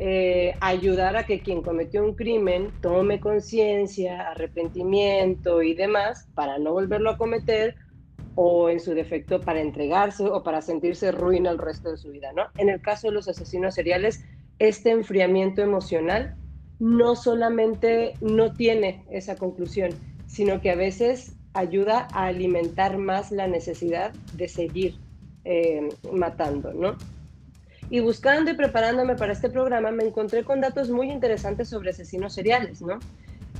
eh, 0.00 0.54
ayudar 0.60 1.16
a 1.16 1.24
que 1.24 1.42
quien 1.42 1.60
cometió 1.60 2.04
un 2.04 2.14
crimen 2.14 2.72
tome 2.80 3.18
conciencia, 3.18 4.30
arrepentimiento 4.30 5.60
y 5.60 5.74
demás 5.74 6.28
para 6.34 6.56
no 6.60 6.72
volverlo 6.72 7.10
a 7.10 7.16
cometer 7.16 7.74
o 8.36 8.70
en 8.70 8.78
su 8.78 8.94
defecto 8.94 9.40
para 9.40 9.60
entregarse 9.60 10.22
o 10.22 10.44
para 10.44 10.62
sentirse 10.62 11.10
ruina 11.10 11.50
el 11.50 11.58
resto 11.58 11.90
de 11.90 11.96
su 11.96 12.12
vida, 12.12 12.32
¿no? 12.32 12.44
En 12.58 12.68
el 12.68 12.80
caso 12.80 13.08
de 13.08 13.14
los 13.14 13.26
asesinos 13.26 13.74
seriales, 13.74 14.24
este 14.60 14.92
enfriamiento 14.92 15.62
emocional 15.62 16.36
no 16.78 17.16
solamente 17.16 18.14
no 18.20 18.54
tiene 18.54 19.04
esa 19.10 19.34
conclusión, 19.34 19.90
sino 20.26 20.60
que 20.60 20.70
a 20.70 20.76
veces 20.76 21.34
ayuda 21.54 22.06
a 22.12 22.26
alimentar 22.26 22.98
más 22.98 23.32
la 23.32 23.48
necesidad 23.48 24.14
de 24.30 24.46
seguir 24.46 24.94
eh, 25.42 25.88
matando, 26.12 26.72
¿no? 26.72 26.96
Y 27.90 28.00
buscando 28.00 28.50
y 28.50 28.54
preparándome 28.54 29.16
para 29.16 29.32
este 29.32 29.48
programa 29.48 29.90
me 29.90 30.04
encontré 30.04 30.44
con 30.44 30.60
datos 30.60 30.90
muy 30.90 31.10
interesantes 31.10 31.68
sobre 31.68 31.90
asesinos 31.90 32.34
seriales, 32.34 32.82
¿no? 32.82 32.98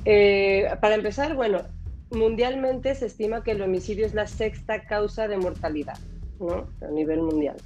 Eh, 0.05 0.69
para 0.81 0.97
empezar, 0.97 1.35
bueno, 1.35 1.63
mundialmente 2.11 2.95
se 2.95 3.07
estima 3.07 3.43
que 3.43 3.53
el 3.53 3.63
homicidio 3.63 4.07
es 4.07 4.15
la 4.15 4.27
sexta 4.27 4.85
causa 4.85 5.29
de 5.29 5.39
mortalidad 5.39 5.99
¿no? 6.41 6.69
a 6.81 6.91
nivel 6.91 7.23
mundial. 7.23 7.57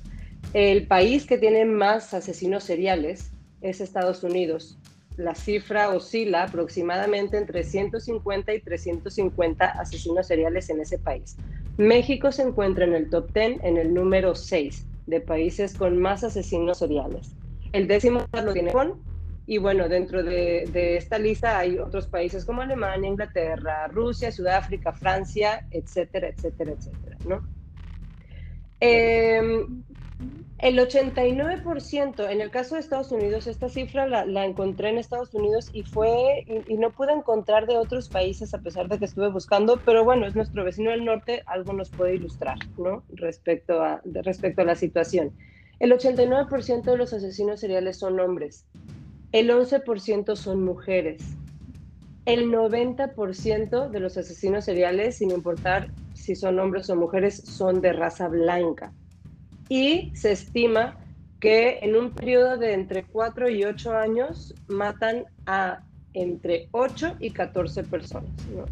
El 0.52 0.86
país 0.86 1.26
que 1.26 1.38
tiene 1.38 1.64
más 1.64 2.14
asesinos 2.14 2.64
seriales 2.64 3.30
es 3.60 3.80
Estados 3.80 4.22
Unidos. 4.22 4.78
La 5.16 5.34
cifra 5.34 5.90
oscila 5.90 6.44
aproximadamente 6.44 7.36
entre 7.36 7.64
150 7.64 8.54
y 8.54 8.60
350 8.60 9.64
asesinos 9.64 10.26
seriales 10.26 10.70
en 10.70 10.80
ese 10.80 10.98
país. 10.98 11.36
México 11.76 12.32
se 12.32 12.42
encuentra 12.42 12.84
en 12.84 12.94
el 12.94 13.10
top 13.10 13.32
10, 13.32 13.60
en 13.62 13.76
el 13.76 13.94
número 13.94 14.34
6 14.34 14.86
de 15.06 15.20
países 15.20 15.74
con 15.74 15.98
más 15.98 16.24
asesinos 16.24 16.78
seriales. 16.78 17.34
El 17.72 17.88
décimo 17.88 18.26
lo 18.32 18.52
tiene 18.52 18.70
Japón 18.70 19.02
y 19.46 19.58
bueno, 19.58 19.88
dentro 19.88 20.22
de, 20.22 20.96
esta 20.96 21.18
lista 21.18 21.58
hay 21.58 21.78
otros 21.78 22.06
países 22.06 22.44
como 22.44 22.62
Alemania, 22.62 23.08
Inglaterra, 23.10 23.88
Rusia, 23.88 24.30
Sudáfrica, 24.30 24.92
Francia, 24.92 25.66
etcétera, 25.70 26.28
etcétera, 26.28 26.72
etcétera, 26.72 27.16
¿no? 27.24 27.42
Em, 28.78 29.82
el 30.62 30.78
89%, 30.78 32.30
en 32.30 32.40
el 32.40 32.50
caso 32.52 32.76
de 32.76 32.80
Estados 32.80 33.10
Unidos, 33.10 33.48
esta 33.48 33.68
cifra 33.68 34.06
la, 34.06 34.44
encontré 34.44 34.90
en 34.90 34.98
Estados 34.98 35.34
Unidos 35.34 35.68
y 35.72 35.82
fue, 35.82 36.44
y, 36.68 36.76
no 36.76 36.90
pude 36.92 37.12
encontrar 37.12 37.66
de 37.66 37.76
otros 37.76 38.08
países 38.08 38.54
a 38.54 38.58
pesar 38.58 38.88
de 38.88 39.00
que 39.00 39.06
estuve 39.06 39.28
buscando, 39.28 39.80
pero 39.84 40.04
bueno, 40.04 40.24
es 40.24 40.36
nuestro 40.36 40.62
vecino 40.62 40.92
del 40.92 41.04
norte, 41.04 41.42
algo 41.46 41.72
nos 41.72 41.90
puede 41.90 42.14
ilustrar, 42.14 42.58
¿no? 42.78 43.02
Respecto 43.08 43.82
a, 43.82 44.00
respecto 44.04 44.62
a 44.62 44.64
la 44.64 44.76
situación. 44.76 45.32
El 45.80 45.90
89% 45.90 46.82
de 46.84 46.96
los 46.96 47.12
asesinos 47.12 47.58
seriales 47.58 47.98
son 47.98 48.20
hombres, 48.20 48.64
el 49.32 49.50
11% 49.50 50.36
son 50.36 50.62
mujeres, 50.62 51.24
el 52.24 52.52
90% 52.52 53.90
de 53.90 53.98
los 53.98 54.16
asesinos 54.16 54.64
seriales, 54.64 55.18
sin 55.18 55.32
importar 55.32 55.90
si 56.14 56.36
son 56.36 56.60
hombres 56.60 56.88
o 56.88 56.94
mujeres, 56.94 57.42
son 57.44 57.80
de 57.80 57.92
raza 57.92 58.28
blanca 58.28 58.92
y 59.72 60.14
se 60.14 60.32
estima 60.32 60.98
que 61.40 61.78
en 61.80 61.96
un 61.96 62.10
periodo 62.10 62.58
de 62.58 62.74
entre 62.74 63.04
4 63.04 63.48
y 63.48 63.64
8 63.64 63.96
años 63.96 64.54
matan 64.68 65.24
a 65.46 65.80
entre 66.12 66.68
8 66.72 67.16
y 67.20 67.30
14 67.30 67.82
personas. 67.84 68.30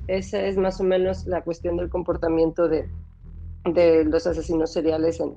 Esa 0.09 0.43
es 0.43 0.59
más 0.59 0.79
o 0.79 0.85
menos 0.85 1.27
la 1.27 1.41
cuestión 1.41 1.79
del 1.79 1.89
comportamiento 1.89 2.69
de, 2.69 2.87
de 3.65 4.05
los 4.05 4.27
asesinos 4.27 4.75
seriales 4.75 5.21
en, 5.21 5.37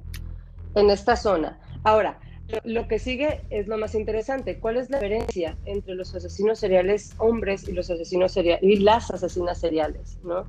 en 0.75 0.89
esta 0.89 1.15
zona. 1.15 1.57
Ahora, 1.85 2.19
lo 2.65 2.89
que 2.89 2.99
sigue 2.99 3.39
es 3.49 3.67
lo 3.67 3.77
más 3.77 3.95
interesante. 3.95 4.59
¿Cuál 4.59 4.75
es 4.75 4.89
la 4.89 4.97
diferencia 4.99 5.57
entre 5.63 5.95
los 5.95 6.13
asesinos 6.13 6.59
seriales 6.59 7.15
hombres 7.19 7.69
y 7.69 7.71
los 7.71 7.89
asesinos 7.89 8.33
seriales 8.33 8.63
y 8.63 8.79
las 8.79 9.11
asesinas 9.11 9.61
seriales? 9.61 10.19
¿no? 10.25 10.43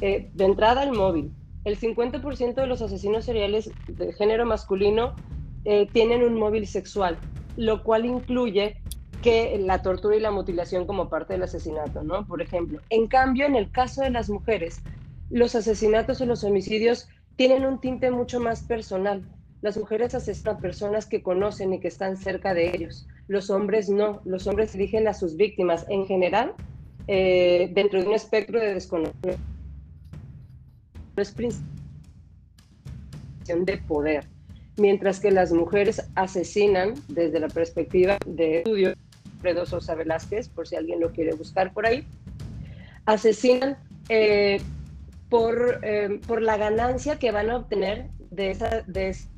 Eh, 0.00 0.30
de 0.32 0.44
entrada, 0.46 0.82
el 0.82 0.92
móvil 0.92 1.30
el 1.66 1.80
50% 1.80 2.54
de 2.54 2.66
los 2.68 2.80
asesinos 2.80 3.24
seriales 3.24 3.72
de 3.88 4.12
género 4.12 4.46
masculino 4.46 5.16
eh, 5.64 5.88
tienen 5.92 6.22
un 6.22 6.34
móvil 6.34 6.64
sexual, 6.68 7.18
lo 7.56 7.82
cual 7.82 8.06
incluye 8.06 8.80
que 9.20 9.58
la 9.58 9.82
tortura 9.82 10.14
y 10.14 10.20
la 10.20 10.30
mutilación 10.30 10.86
como 10.86 11.08
parte 11.08 11.32
del 11.32 11.42
asesinato, 11.42 12.04
¿no? 12.04 12.24
Por 12.24 12.40
ejemplo. 12.40 12.78
En 12.88 13.08
cambio, 13.08 13.46
en 13.46 13.56
el 13.56 13.68
caso 13.72 14.02
de 14.02 14.10
las 14.10 14.30
mujeres, 14.30 14.80
los 15.28 15.56
asesinatos 15.56 16.20
o 16.20 16.26
los 16.26 16.44
homicidios 16.44 17.08
tienen 17.34 17.66
un 17.66 17.80
tinte 17.80 18.12
mucho 18.12 18.38
más 18.38 18.62
personal. 18.62 19.24
Las 19.60 19.76
mujeres 19.76 20.14
asesinan 20.14 20.54
a 20.54 20.60
personas 20.60 21.06
que 21.06 21.20
conocen 21.20 21.74
y 21.74 21.80
que 21.80 21.88
están 21.88 22.16
cerca 22.16 22.54
de 22.54 22.76
ellos. 22.76 23.08
Los 23.26 23.50
hombres 23.50 23.88
no. 23.88 24.20
Los 24.24 24.46
hombres 24.46 24.72
eligen 24.76 25.08
a 25.08 25.14
sus 25.14 25.36
víctimas 25.36 25.84
en 25.88 26.06
general 26.06 26.54
eh, 27.08 27.70
dentro 27.72 28.00
de 28.00 28.06
un 28.06 28.14
espectro 28.14 28.60
de 28.60 28.74
desconocimiento 28.74 29.55
es 31.16 31.34
de 33.48 33.78
poder, 33.78 34.24
mientras 34.76 35.20
que 35.20 35.30
las 35.30 35.52
mujeres 35.52 36.02
asesinan 36.14 36.94
desde 37.08 37.40
la 37.40 37.48
perspectiva 37.48 38.18
de 38.26 38.58
estudio 38.58 38.94
de 39.42 39.66
Sosa 39.66 39.94
Velázquez, 39.94 40.48
por 40.48 40.66
si 40.66 40.76
alguien 40.76 41.00
lo 41.00 41.12
quiere 41.12 41.32
buscar 41.34 41.72
por 41.72 41.86
ahí, 41.86 42.04
asesinan 43.04 43.78
eh, 44.08 44.60
por, 45.28 45.80
eh, 45.82 46.20
por 46.26 46.42
la 46.42 46.56
ganancia 46.56 47.18
que 47.18 47.30
van 47.30 47.50
a 47.50 47.56
obtener 47.58 48.08
de 48.30 48.50
esa, 48.50 48.82
de 48.82 49.10
esa 49.10 49.28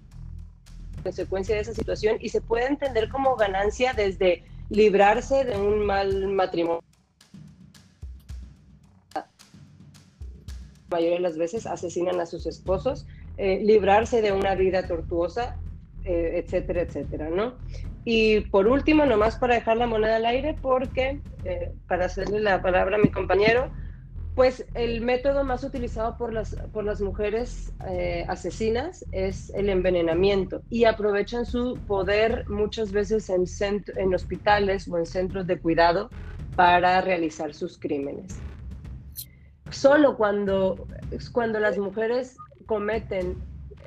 consecuencia 1.03 1.55
de 1.55 1.61
esa 1.61 1.75
situación 1.75 2.17
y 2.21 2.31
se 2.31 2.41
puede 2.41 2.67
entender 2.67 3.09
como 3.09 3.37
ganancia 3.37 3.93
desde 3.93 4.45
librarse 4.71 5.45
de 5.45 5.57
un 5.57 5.85
mal 5.85 6.29
matrimonio 6.29 6.83
mayoría 10.90 11.16
de 11.16 11.23
las 11.23 11.38
veces 11.38 11.66
asesinan 11.66 12.21
a 12.21 12.26
sus 12.26 12.47
esposos, 12.47 13.07
eh, 13.37 13.61
librarse 13.62 14.23
de 14.23 14.33
una 14.33 14.54
vida 14.54 14.87
tortuosa, 14.87 15.57
eh, 16.04 16.42
etcétera, 16.45 16.83
etcétera, 16.83 17.30
¿no? 17.30 17.59
Y 18.04 18.40
por 18.50 18.66
último, 18.68 19.04
nomás 19.04 19.37
para 19.37 19.54
dejar 19.57 19.76
la 19.76 19.87
moneda 19.87 20.16
al 20.16 20.26
aire, 20.26 20.59
porque 20.61 21.23
eh, 21.45 21.73
para 21.87 22.07
hacerle 22.07 22.40
la 22.40 22.62
palabra 22.62 22.97
a 22.97 23.00
mi 23.00 23.11
compañero, 23.11 23.71
pues 24.35 24.66
el 24.75 25.00
método 25.00 25.45
más 25.45 25.64
utilizado 25.64 26.16
por 26.16 26.33
las, 26.33 26.57
por 26.73 26.85
las 26.85 27.00
mujeres 27.00 27.75
asesinas 28.28 29.04
es 29.11 29.50
el 29.50 29.68
envenenamiento 29.68 30.62
y 30.68 30.85
aprovechan 30.85 31.45
su 31.45 31.83
poder 31.88 32.45
muchas 32.49 32.92
veces 32.92 33.28
en, 33.30 33.45
en 33.97 34.14
hospitales 34.14 34.87
o 34.87 34.97
en 34.97 35.07
centros 35.07 35.45
de 35.49 35.61
cuidado 35.61 36.12
para 36.54 37.00
realizar 37.00 37.52
sus 37.52 37.80
crímenes 37.80 38.45
solo 39.71 40.17
cuando, 40.17 40.87
cuando 41.33 41.61
las 41.61 41.79
mujeres 41.79 42.37
cometen 42.67 43.37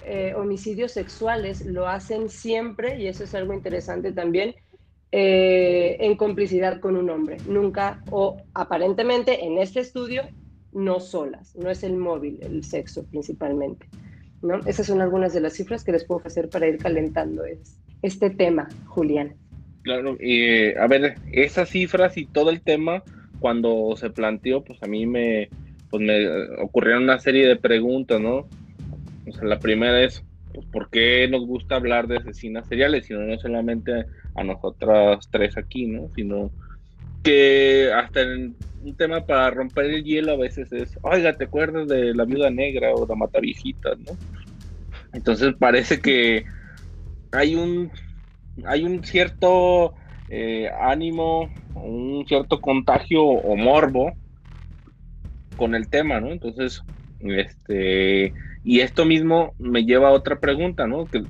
eh, 0.05 0.33
homicidios 0.35 0.91
sexuales, 0.91 1.65
lo 1.65 1.87
hacen 1.87 2.29
siempre, 2.29 2.99
y 2.99 3.07
eso 3.07 3.23
es 3.23 3.35
algo 3.35 3.53
interesante 3.53 4.11
también, 4.11 4.55
eh, 5.11 5.97
en 5.99 6.15
complicidad 6.15 6.79
con 6.79 6.97
un 6.97 7.09
hombre. 7.09 7.37
Nunca, 7.47 8.01
o 8.09 8.37
aparentemente 8.53 9.45
en 9.45 9.59
este 9.59 9.79
estudio, 9.79 10.23
no 10.73 10.99
solas, 10.99 11.55
no 11.55 11.69
es 11.69 11.83
el 11.83 11.97
móvil, 11.97 12.39
el 12.41 12.63
sexo 12.63 13.05
principalmente. 13.05 13.85
¿no? 14.41 14.59
Esas 14.65 14.87
son 14.87 15.01
algunas 15.01 15.33
de 15.33 15.41
las 15.41 15.53
cifras 15.53 15.83
que 15.83 15.91
les 15.91 16.05
puedo 16.05 16.21
hacer 16.25 16.49
para 16.49 16.67
ir 16.67 16.77
calentando 16.77 17.43
este 18.01 18.29
tema, 18.31 18.69
Julián. 18.87 19.35
Claro, 19.83 20.17
y 20.19 20.73
a 20.75 20.87
ver, 20.87 21.15
esas 21.31 21.69
cifras 21.69 22.17
y 22.17 22.25
todo 22.25 22.49
el 22.49 22.61
tema, 22.61 23.03
cuando 23.39 23.95
se 23.97 24.09
planteó, 24.09 24.63
pues 24.63 24.81
a 24.81 24.87
mí 24.87 25.05
me, 25.05 25.49
pues 25.91 26.01
me 26.01 26.49
ocurrieron 26.61 27.03
una 27.03 27.19
serie 27.19 27.47
de 27.47 27.57
preguntas, 27.57 28.19
¿no? 28.19 28.47
O 29.27 29.31
sea, 29.33 29.43
la 29.43 29.59
primera 29.59 30.01
es, 30.01 30.23
pues, 30.53 30.65
¿por 30.67 30.89
qué 30.89 31.27
nos 31.27 31.45
gusta 31.45 31.75
hablar 31.75 32.07
de 32.07 32.17
asesinas 32.17 32.67
seriales? 32.67 33.05
Sino 33.05 33.19
no 33.19 33.37
solamente 33.37 34.05
a 34.35 34.43
nosotras 34.43 35.27
tres 35.29 35.57
aquí, 35.57 35.85
¿no? 35.85 36.09
Sino 36.15 36.49
que 37.23 37.91
hasta 37.93 38.21
en 38.21 38.55
un 38.83 38.95
tema 38.95 39.25
para 39.25 39.51
romper 39.51 39.85
el 39.85 40.03
hielo 40.03 40.31
a 40.31 40.37
veces 40.37 40.71
es, 40.71 40.97
oiga, 41.03 41.37
¿te 41.37 41.43
acuerdas 41.43 41.87
de 41.87 42.15
la 42.15 42.25
viuda 42.25 42.49
negra 42.49 42.93
o 42.95 43.05
la 43.05 43.15
mata 43.15 43.39
viejita, 43.39 43.91
¿no? 43.95 44.17
Entonces 45.13 45.53
parece 45.59 45.99
que 45.99 46.45
hay 47.33 47.55
un, 47.55 47.91
hay 48.65 48.83
un 48.83 49.03
cierto 49.03 49.93
eh, 50.29 50.69
ánimo, 50.81 51.49
un 51.75 52.25
cierto 52.27 52.61
contagio 52.61 53.23
o 53.23 53.55
morbo 53.57 54.13
con 55.55 55.75
el 55.75 55.89
tema, 55.89 56.19
¿no? 56.19 56.31
Entonces, 56.31 56.83
este, 57.19 58.33
y 58.63 58.79
esto 58.79 59.05
mismo 59.05 59.53
me 59.59 59.85
lleva 59.85 60.09
a 60.09 60.13
otra 60.13 60.39
pregunta, 60.39 60.87
¿no? 60.87 61.05
Que, 61.05 61.23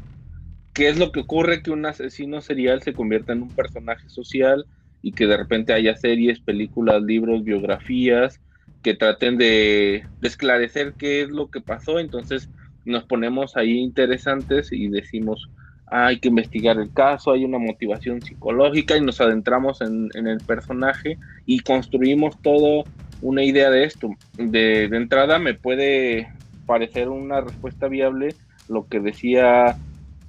¿Qué 0.73 0.87
es 0.87 0.97
lo 0.97 1.11
que 1.11 1.21
ocurre 1.21 1.61
que 1.61 1.71
un 1.71 1.85
asesino 1.85 2.41
serial 2.41 2.81
se 2.81 2.93
convierta 2.93 3.33
en 3.33 3.41
un 3.41 3.49
personaje 3.49 4.07
social 4.07 4.65
y 5.01 5.11
que 5.11 5.27
de 5.27 5.37
repente 5.37 5.73
haya 5.73 5.95
series, 5.97 6.39
películas, 6.39 7.01
libros, 7.03 7.43
biografías 7.43 8.39
que 8.81 8.93
traten 8.93 9.37
de, 9.37 10.05
esclarecer 10.21 10.93
qué 10.97 11.21
es 11.21 11.29
lo 11.29 11.49
que 11.49 11.61
pasó? 11.61 11.99
Entonces 11.99 12.49
nos 12.85 13.03
ponemos 13.03 13.57
ahí 13.57 13.79
interesantes 13.79 14.71
y 14.71 14.87
decimos, 14.87 15.49
hay 15.87 16.19
que 16.19 16.29
investigar 16.29 16.79
el 16.79 16.93
caso, 16.93 17.31
hay 17.31 17.43
una 17.43 17.59
motivación 17.59 18.21
psicológica 18.21 18.95
y 18.95 19.01
nos 19.01 19.19
adentramos 19.19 19.81
en, 19.81 20.09
en 20.13 20.27
el 20.27 20.39
personaje 20.39 21.17
y 21.45 21.59
construimos 21.59 22.41
todo 22.41 22.85
una 23.21 23.43
idea 23.43 23.69
de 23.69 23.83
esto. 23.83 24.09
De, 24.37 24.85
entrada 24.85 25.39
me 25.39 25.53
puede 25.53 26.29
parecer 26.65 27.09
una 27.09 27.41
respuesta 27.41 27.87
viable 27.87 28.35
lo 28.67 28.87
que 28.87 28.99
decía 28.99 29.77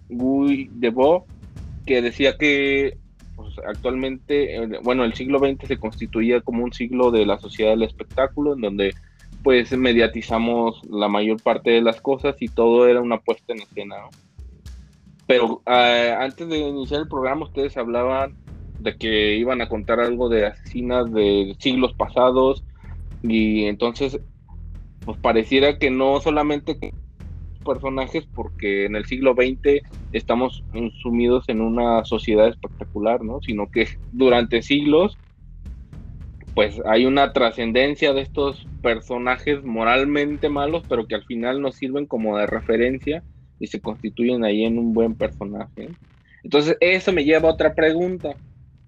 Guy 0.08 0.70
Debord, 0.74 1.24
que 1.86 2.02
decía 2.02 2.36
que 2.36 2.98
pues, 3.36 3.54
actualmente, 3.66 4.56
eh, 4.56 4.80
bueno, 4.82 5.04
el 5.04 5.14
siglo 5.14 5.38
XX 5.38 5.66
se 5.66 5.78
constituía 5.78 6.40
como 6.40 6.64
un 6.64 6.72
siglo 6.72 7.10
de 7.10 7.26
la 7.26 7.38
sociedad 7.38 7.70
del 7.70 7.82
espectáculo, 7.82 8.54
en 8.54 8.60
donde 8.60 8.94
pues 9.42 9.76
mediatizamos 9.76 10.80
la 10.88 11.08
mayor 11.08 11.42
parte 11.42 11.70
de 11.70 11.82
las 11.82 12.00
cosas 12.00 12.36
y 12.40 12.48
todo 12.48 12.86
era 12.86 13.00
una 13.00 13.18
puesta 13.18 13.52
en 13.52 13.62
escena. 13.62 13.96
Pero 15.26 15.62
eh, 15.66 16.14
antes 16.16 16.48
de 16.48 16.58
iniciar 16.58 17.00
el 17.00 17.08
programa 17.08 17.46
ustedes 17.46 17.76
hablaban 17.76 18.36
de 18.78 18.96
que 18.96 19.36
iban 19.36 19.60
a 19.60 19.68
contar 19.68 20.00
algo 20.00 20.28
de 20.28 20.46
asesinas 20.46 21.12
de 21.12 21.56
siglos 21.58 21.92
pasados, 21.94 22.64
y 23.22 23.64
entonces, 23.64 24.18
pues 25.04 25.18
pareciera 25.18 25.78
que 25.78 25.90
no 25.90 26.20
solamente 26.20 26.78
personajes, 27.64 28.26
porque 28.34 28.86
en 28.86 28.96
el 28.96 29.04
siglo 29.04 29.34
XX 29.34 29.82
estamos 30.12 30.64
sumidos 31.00 31.48
en 31.48 31.60
una 31.60 32.04
sociedad 32.04 32.48
espectacular, 32.48 33.22
¿no? 33.22 33.40
Sino 33.40 33.70
que 33.70 33.88
durante 34.10 34.62
siglos, 34.62 35.16
pues 36.54 36.80
hay 36.84 37.06
una 37.06 37.32
trascendencia 37.32 38.12
de 38.12 38.22
estos 38.22 38.66
personajes 38.82 39.64
moralmente 39.64 40.48
malos, 40.48 40.84
pero 40.88 41.06
que 41.06 41.14
al 41.14 41.24
final 41.24 41.62
nos 41.62 41.76
sirven 41.76 42.06
como 42.06 42.36
de 42.36 42.46
referencia 42.46 43.22
y 43.58 43.68
se 43.68 43.80
constituyen 43.80 44.44
ahí 44.44 44.64
en 44.64 44.78
un 44.78 44.92
buen 44.92 45.14
personaje. 45.14 45.88
Entonces, 46.42 46.76
eso 46.80 47.12
me 47.12 47.24
lleva 47.24 47.48
a 47.48 47.52
otra 47.52 47.74
pregunta, 47.74 48.36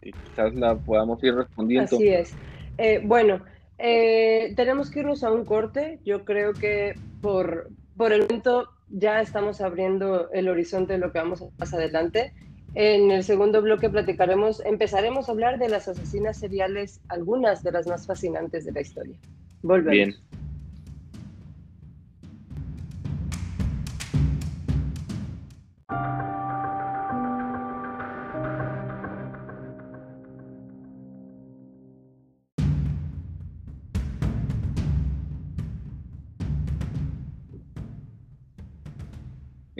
que 0.02 0.12
quizás 0.12 0.54
la 0.54 0.76
podamos 0.76 1.22
ir 1.22 1.34
respondiendo. 1.34 1.96
Así 1.96 2.08
es. 2.08 2.36
Eh, 2.76 3.00
bueno, 3.04 3.40
eh, 3.78 4.52
tenemos 4.56 4.90
que 4.90 5.00
irnos 5.00 5.24
a 5.24 5.32
un 5.32 5.44
corte. 5.44 6.00
Yo 6.04 6.24
creo 6.24 6.52
que 6.52 6.94
por, 7.20 7.70
por 7.96 8.12
el 8.12 8.22
momento 8.22 8.68
ya 8.88 9.20
estamos 9.20 9.60
abriendo 9.60 10.30
el 10.30 10.48
horizonte 10.48 10.94
de 10.94 10.98
lo 10.98 11.12
que 11.12 11.18
vamos 11.18 11.42
a 11.42 11.46
más 11.58 11.74
adelante. 11.74 12.32
En 12.74 13.10
el 13.12 13.22
segundo 13.22 13.62
bloque 13.62 13.88
platicaremos, 13.88 14.64
empezaremos 14.64 15.28
a 15.28 15.32
hablar 15.32 15.58
de 15.58 15.68
las 15.68 15.86
asesinas 15.86 16.38
seriales, 16.38 17.00
algunas 17.08 17.62
de 17.62 17.70
las 17.70 17.86
más 17.86 18.06
fascinantes 18.06 18.64
de 18.64 18.72
la 18.72 18.80
historia. 18.80 19.16
Volvemos. 19.62 19.92
Bien. 25.90 26.33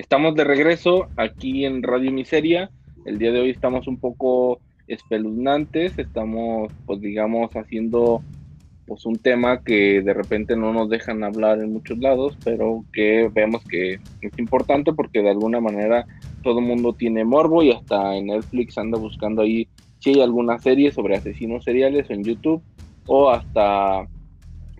Estamos 0.04 0.34
de 0.34 0.44
regreso 0.44 1.08
aquí 1.16 1.64
en 1.64 1.82
Radio 1.82 2.12
Miseria. 2.12 2.70
El 3.06 3.16
día 3.16 3.32
de 3.32 3.40
hoy 3.40 3.49
estamos 3.49 3.88
un 3.88 3.96
poco 3.96 4.61
espeluznantes, 4.87 5.99
estamos 5.99 6.70
pues 6.84 7.00
digamos 7.00 7.50
haciendo 7.56 8.23
pues 8.87 9.06
un 9.06 9.16
tema 9.16 9.62
que 9.62 10.02
de 10.02 10.12
repente 10.12 10.56
no 10.56 10.75
nos 10.75 10.90
dejan 10.90 11.25
hablar 11.25 11.58
en 11.61 11.73
muchos 11.73 11.96
lados, 11.99 12.37
pero 12.44 12.84
que 12.92 13.30
vemos 13.32 13.64
que 13.64 13.94
es 14.20 14.38
importante 14.38 14.92
porque 14.92 15.23
de 15.23 15.30
alguna 15.30 15.58
manera 15.62 16.04
todo 16.42 16.58
el 16.58 16.66
mundo 16.66 16.92
tiene 16.92 17.25
morbo 17.25 17.62
y 17.62 17.73
hasta 17.73 18.14
en 18.14 18.26
Netflix 18.26 18.76
anda 18.76 18.99
buscando 18.99 19.40
ahí 19.40 19.68
si 20.00 20.11
hay 20.11 20.20
alguna 20.20 20.58
serie 20.58 20.92
sobre 20.92 21.16
asesinos 21.16 21.64
seriales 21.64 22.11
en 22.11 22.25
YouTube 22.25 22.62
o 23.06 23.30
hasta 23.30 24.06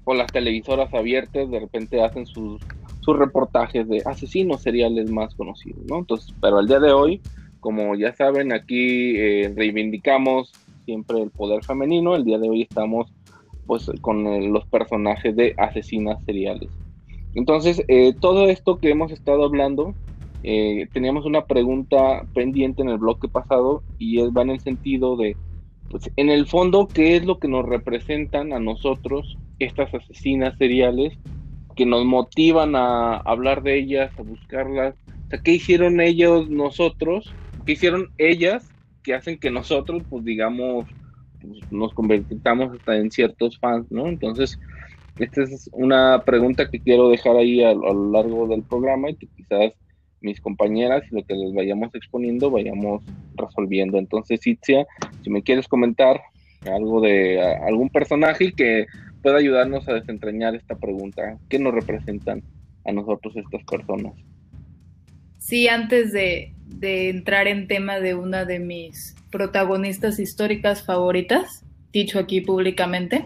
por 0.05 0.17
las 0.17 0.31
televisoras 0.31 0.93
abiertas 0.93 1.51
de 1.51 1.61
repente 1.61 2.03
hacen 2.03 2.27
sus 2.27 2.61
sus 3.05 3.19
reportajes 3.19 3.87
de 3.87 4.03
asesinos 4.07 4.63
seriales 4.63 5.11
más 5.11 5.35
conocidos, 5.35 5.85
¿no? 5.87 5.99
Entonces, 5.99 6.35
pero 6.41 6.59
al 6.59 6.67
día 6.67 6.81
de 6.81 6.93
hoy, 6.93 7.21
como 7.61 7.95
ya 7.97 8.15
saben, 8.15 8.53
aquí 8.53 9.17
eh, 9.17 9.53
reivindicamos 9.55 10.53
siempre 10.87 11.21
el 11.21 11.31
poder 11.31 11.63
femenino, 11.65 12.15
el 12.15 12.25
día 12.25 12.39
de 12.39 12.49
hoy 12.49 12.63
estamos 12.63 13.13
pues 13.67 13.91
con 14.01 14.53
los 14.53 14.67
personajes 14.67 15.37
de 15.37 15.55
asesinas 15.57 16.23
seriales. 16.25 16.71
Entonces, 17.35 17.83
eh, 17.89 18.15
todo 18.21 18.49
esto 18.49 18.79
que 18.79 18.91
hemos 18.91 19.11
estado 19.11 19.45
hablando, 19.45 19.95
eh, 20.43 20.87
teníamos 20.93 21.25
una 21.25 21.47
pregunta 21.47 22.27
pendiente 22.35 22.83
en 22.83 22.91
el 22.91 22.99
bloque 22.99 23.29
pasado 23.29 23.83
y 23.99 24.21
es, 24.21 24.31
va 24.31 24.43
en 24.43 24.51
el 24.51 24.61
sentido 24.61 25.17
de, 25.17 25.37
pues, 25.91 26.11
en 26.17 26.29
el 26.29 26.47
fondo, 26.47 26.89
¿qué 26.93 27.17
es 27.17 27.25
lo 27.25 27.39
que 27.39 27.49
nos 27.49 27.65
representan 27.65 28.53
a 28.53 28.61
nosotros 28.61 29.39
estas 29.59 29.93
asesinas 29.95 30.57
seriales 30.59 31.15
que 31.75 31.87
nos 31.87 32.05
motivan 32.05 32.77
a 32.77 33.17
hablar 33.17 33.63
de 33.63 33.79
ellas, 33.79 34.13
a 34.19 34.23
buscarlas. 34.23 34.95
O 35.27 35.31
sea, 35.31 35.41
¿qué 35.41 35.53
hicieron 35.53 36.01
ellos 36.01 36.49
nosotros? 36.51 37.35
¿Qué 37.67 37.73
hicieron 37.73 38.11
ellas 38.19 38.71
que 39.03 39.15
hacen 39.15 39.39
que 39.39 39.51
nosotros, 39.51 40.03
pues 40.09 40.25
digamos, 40.25 40.87
pues, 41.41 41.73
nos 41.73 41.93
convirtamos 41.93 42.73
hasta 42.73 42.97
en 42.97 43.11
ciertos 43.11 43.59
fans, 43.59 43.87
¿no? 43.91 44.09
Entonces, 44.09 44.59
esta 45.19 45.43
es 45.43 45.71
una 45.73 46.23
pregunta 46.25 46.69
que 46.69 46.81
quiero 46.81 47.09
dejar 47.09 47.37
ahí 47.37 47.63
a, 47.63 47.73
lo 47.75 48.11
largo 48.11 48.49
del 48.49 48.63
programa 48.63 49.11
y 49.11 49.17
que 49.17 49.29
quizás 49.37 49.73
mis 50.21 50.41
compañeras 50.41 51.05
y 51.11 51.15
lo 51.15 51.23
que 51.23 51.35
les 51.35 51.55
vayamos 51.55 51.95
exponiendo 51.95 52.51
vayamos 52.51 53.03
resolviendo. 53.37 53.99
Entonces, 53.99 54.45
Itzia, 54.47 54.87
si 55.23 55.31
me 55.31 55.43
quieres 55.43 55.69
comentar 55.69 56.21
algo 56.67 57.01
de 57.01 57.41
algún 57.43 57.91
personaje 57.91 58.53
que 58.53 58.87
puede 59.25 59.39
ayudarnos 59.39 59.89
a 59.89 59.95
desentrañar 59.95 60.55
esta 60.55 60.77
pregunta. 60.77 61.39
¿Qué 61.49 61.59
nos 61.59 61.73
representan 61.73 62.43
a 62.85 62.93
nosotros 62.93 63.35
estas 63.35 63.65
personas? 63.65 64.13
Sí, 65.39 65.67
antes 65.67 66.13
de, 66.13 66.53
entrar 66.83 67.49
en 67.49 67.67
tema 67.67 68.01
de 68.01 68.15
una 68.15 68.45
de 68.45 68.59
mis 68.59 69.17
protagonistas 69.31 70.19
históricas 70.19 70.85
favoritas, 70.85 71.65
dicho 71.91 72.19
aquí 72.19 72.43
públicamente, 72.43 73.25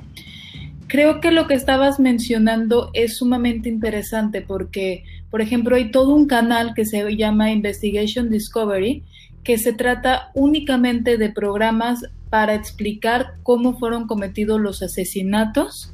creo 0.87 1.20
que 1.20 1.33
lo 1.33 1.49
que 1.49 1.55
estabas 1.55 1.99
mencionando 1.99 2.90
es 2.94 3.16
sumamente 3.16 3.68
interesante 3.68 4.40
porque, 4.40 5.03
por 5.31 5.40
ejemplo, 5.40 5.75
hay 5.75 5.90
todo 5.90 6.14
un 6.14 6.29
canal 6.29 6.75
que 6.75 6.85
se 6.85 7.16
llama 7.16 7.51
Investigation 7.51 8.31
Discovery, 8.31 9.03
que 9.42 9.59
se 9.59 9.72
trata 9.72 10.31
únicamente 10.35 11.18
de 11.18 11.31
programas 11.31 12.05
para 12.31 12.55
explicar 12.55 13.35
cómo 13.42 13.79
fueron 13.79 14.07
cometidos 14.07 14.61
los 14.61 14.83
asesinatos, 14.83 15.92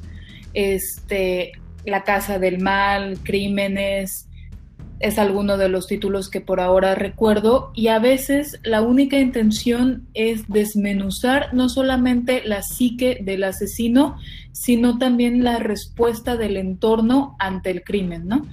este, 0.55 1.51
la 1.85 2.03
casa 2.03 2.39
del 2.39 2.59
mal, 2.59 3.19
crímenes, 3.23 4.27
es 4.99 5.19
alguno 5.19 5.57
de 5.57 5.69
los 5.69 5.87
títulos 5.87 6.29
que 6.29 6.41
por 6.41 6.59
ahora 6.59 6.95
recuerdo 6.95 7.71
y 7.75 7.89
a 7.89 7.99
veces 7.99 8.59
la 8.63 8.81
única 8.81 9.19
intención 9.19 10.07
es 10.13 10.47
desmenuzar 10.47 11.53
no 11.53 11.67
solamente 11.67 12.41
la 12.45 12.63
psique 12.63 13.19
del 13.21 13.43
asesino, 13.43 14.17
sino 14.53 14.97
también 14.97 15.43
la 15.43 15.59
respuesta 15.59 16.37
del 16.37 16.55
entorno 16.55 17.35
ante 17.39 17.71
el 17.71 17.83
crimen, 17.83 18.27
¿no? 18.27 18.47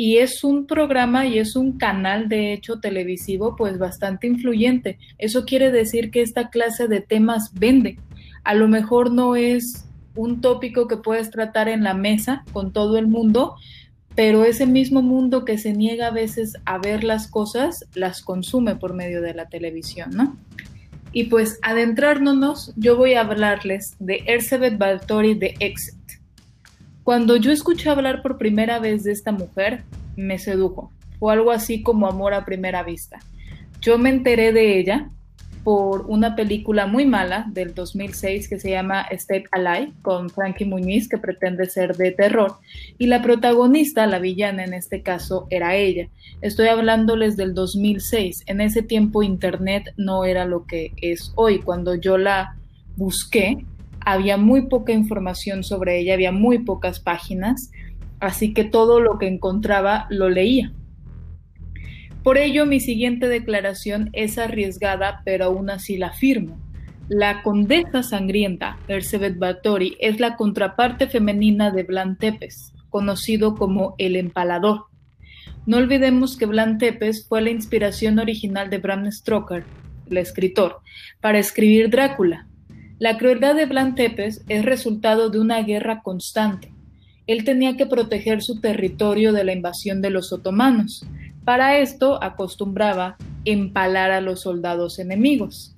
y 0.00 0.16
es 0.16 0.44
un 0.44 0.66
programa 0.66 1.26
y 1.26 1.38
es 1.38 1.56
un 1.56 1.76
canal 1.76 2.30
de 2.30 2.54
hecho 2.54 2.80
televisivo 2.80 3.54
pues 3.54 3.78
bastante 3.78 4.26
influyente. 4.26 4.98
Eso 5.18 5.44
quiere 5.44 5.70
decir 5.70 6.10
que 6.10 6.22
esta 6.22 6.48
clase 6.48 6.88
de 6.88 7.02
temas 7.02 7.50
vende. 7.52 7.98
A 8.42 8.54
lo 8.54 8.66
mejor 8.66 9.12
no 9.12 9.36
es 9.36 9.89
un 10.14 10.40
tópico 10.40 10.88
que 10.88 10.96
puedes 10.96 11.30
tratar 11.30 11.68
en 11.68 11.84
la 11.84 11.94
mesa 11.94 12.44
con 12.52 12.72
todo 12.72 12.98
el 12.98 13.06
mundo, 13.06 13.56
pero 14.14 14.44
ese 14.44 14.66
mismo 14.66 15.02
mundo 15.02 15.44
que 15.44 15.58
se 15.58 15.72
niega 15.72 16.08
a 16.08 16.10
veces 16.10 16.56
a 16.64 16.78
ver 16.78 17.04
las 17.04 17.28
cosas, 17.28 17.86
las 17.94 18.22
consume 18.22 18.76
por 18.76 18.94
medio 18.94 19.22
de 19.22 19.34
la 19.34 19.48
televisión, 19.48 20.10
¿no? 20.12 20.36
Y 21.12 21.24
pues 21.24 21.58
adentrándonos, 21.62 22.72
yo 22.76 22.96
voy 22.96 23.14
a 23.14 23.22
hablarles 23.22 23.96
de 23.98 24.22
Erzsébet 24.26 24.78
Baltori 24.78 25.34
de 25.34 25.54
Exit. 25.58 25.96
Cuando 27.02 27.36
yo 27.36 27.50
escuché 27.50 27.90
hablar 27.90 28.22
por 28.22 28.38
primera 28.38 28.78
vez 28.78 29.02
de 29.02 29.12
esta 29.12 29.32
mujer, 29.32 29.82
me 30.16 30.38
sedujo. 30.38 30.92
Fue 31.18 31.32
algo 31.32 31.50
así 31.50 31.82
como 31.82 32.06
amor 32.06 32.34
a 32.34 32.44
primera 32.44 32.82
vista. 32.82 33.18
Yo 33.80 33.98
me 33.98 34.10
enteré 34.10 34.52
de 34.52 34.78
ella 34.78 35.10
por 35.64 36.06
una 36.06 36.36
película 36.36 36.86
muy 36.86 37.04
mala 37.04 37.46
del 37.52 37.74
2006 37.74 38.48
que 38.48 38.58
se 38.58 38.70
llama 38.70 39.06
Step 39.12 39.46
Alive 39.52 39.92
con 40.02 40.30
Frankie 40.30 40.64
Muñiz 40.64 41.08
que 41.08 41.18
pretende 41.18 41.66
ser 41.66 41.96
de 41.96 42.12
terror 42.12 42.56
y 42.98 43.06
la 43.06 43.22
protagonista, 43.22 44.06
la 44.06 44.18
villana 44.18 44.64
en 44.64 44.74
este 44.74 45.02
caso, 45.02 45.46
era 45.50 45.76
ella. 45.76 46.08
Estoy 46.40 46.68
hablándoles 46.68 47.36
del 47.36 47.54
2006. 47.54 48.44
En 48.46 48.60
ese 48.60 48.82
tiempo 48.82 49.22
internet 49.22 49.92
no 49.96 50.24
era 50.24 50.46
lo 50.46 50.64
que 50.64 50.92
es 51.02 51.32
hoy. 51.36 51.58
Cuando 51.58 51.94
yo 51.94 52.16
la 52.16 52.56
busqué, 52.96 53.64
había 54.00 54.36
muy 54.36 54.62
poca 54.62 54.92
información 54.92 55.62
sobre 55.64 55.98
ella, 55.98 56.14
había 56.14 56.32
muy 56.32 56.60
pocas 56.60 57.00
páginas, 57.00 57.70
así 58.18 58.54
que 58.54 58.64
todo 58.64 59.00
lo 59.00 59.18
que 59.18 59.26
encontraba 59.26 60.06
lo 60.08 60.28
leía. 60.28 60.72
Por 62.22 62.38
ello, 62.38 62.66
mi 62.66 62.80
siguiente 62.80 63.28
declaración 63.28 64.10
es 64.12 64.38
arriesgada, 64.38 65.22
pero 65.24 65.46
aún 65.46 65.70
así 65.70 65.96
la 65.96 66.08
afirmo. 66.08 66.58
La 67.08 67.42
condesa 67.42 68.02
sangrienta, 68.02 68.78
Erzsébet 68.88 69.38
Báthory, 69.38 69.96
es 70.00 70.20
la 70.20 70.36
contraparte 70.36 71.08
femenina 71.08 71.70
de 71.70 71.82
Blan 71.82 72.16
Tepes, 72.16 72.72
conocido 72.88 73.54
como 73.54 73.94
el 73.98 74.16
empalador. 74.16 74.84
No 75.66 75.78
olvidemos 75.78 76.36
que 76.36 76.46
Blan 76.46 76.78
Tepes 76.78 77.26
fue 77.26 77.42
la 77.42 77.50
inspiración 77.50 78.18
original 78.18 78.70
de 78.70 78.78
Bram 78.78 79.10
Stoker, 79.10 79.64
el 80.10 80.16
escritor, 80.16 80.80
para 81.20 81.38
escribir 81.38 81.90
Drácula, 81.90 82.46
la 83.00 83.16
crueldad 83.16 83.54
de 83.54 83.64
Blan 83.64 83.94
Tepes 83.94 84.44
es 84.50 84.62
resultado 84.62 85.30
de 85.30 85.40
una 85.40 85.62
guerra 85.62 86.02
constante. 86.02 86.70
Él 87.26 87.44
tenía 87.44 87.78
que 87.78 87.86
proteger 87.86 88.42
su 88.42 88.60
territorio 88.60 89.32
de 89.32 89.42
la 89.42 89.54
invasión 89.54 90.02
de 90.02 90.10
los 90.10 90.34
otomanos. 90.34 91.06
Para 91.50 91.78
esto 91.78 92.22
acostumbraba 92.22 93.16
empalar 93.44 94.12
a 94.12 94.20
los 94.20 94.42
soldados 94.42 95.00
enemigos. 95.00 95.74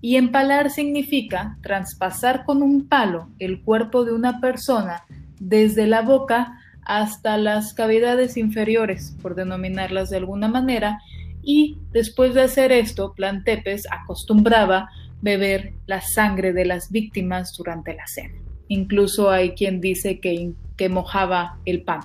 Y 0.00 0.16
empalar 0.16 0.68
significa 0.68 1.58
traspasar 1.62 2.44
con 2.44 2.60
un 2.60 2.88
palo 2.88 3.28
el 3.38 3.62
cuerpo 3.62 4.04
de 4.04 4.12
una 4.12 4.40
persona 4.40 5.04
desde 5.38 5.86
la 5.86 6.02
boca 6.02 6.58
hasta 6.84 7.38
las 7.38 7.72
cavidades 7.72 8.36
inferiores, 8.36 9.16
por 9.22 9.36
denominarlas 9.36 10.10
de 10.10 10.16
alguna 10.16 10.48
manera, 10.48 10.98
y 11.40 11.78
después 11.92 12.34
de 12.34 12.42
hacer 12.42 12.72
esto, 12.72 13.14
Plantepes 13.14 13.86
acostumbraba 13.92 14.90
beber 15.20 15.74
la 15.86 16.00
sangre 16.00 16.52
de 16.52 16.64
las 16.64 16.90
víctimas 16.90 17.56
durante 17.56 17.94
la 17.94 18.08
cena. 18.08 18.34
Incluso 18.66 19.30
hay 19.30 19.52
quien 19.52 19.80
dice 19.80 20.18
que, 20.18 20.50
que 20.76 20.88
mojaba 20.88 21.60
el 21.64 21.82
pan. 21.82 22.00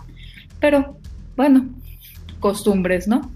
Pero, 0.60 1.00
bueno, 1.36 1.68
costumbres, 2.40 3.08
¿no? 3.08 3.32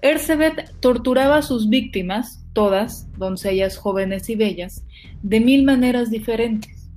Erzsébet 0.00 0.74
torturaba 0.80 1.38
a 1.38 1.42
sus 1.42 1.68
víctimas, 1.68 2.44
todas, 2.52 3.08
doncellas 3.16 3.76
jóvenes 3.76 4.28
y 4.30 4.36
bellas, 4.36 4.84
de 5.22 5.40
mil 5.40 5.64
maneras 5.64 6.10
diferentes. 6.10 6.88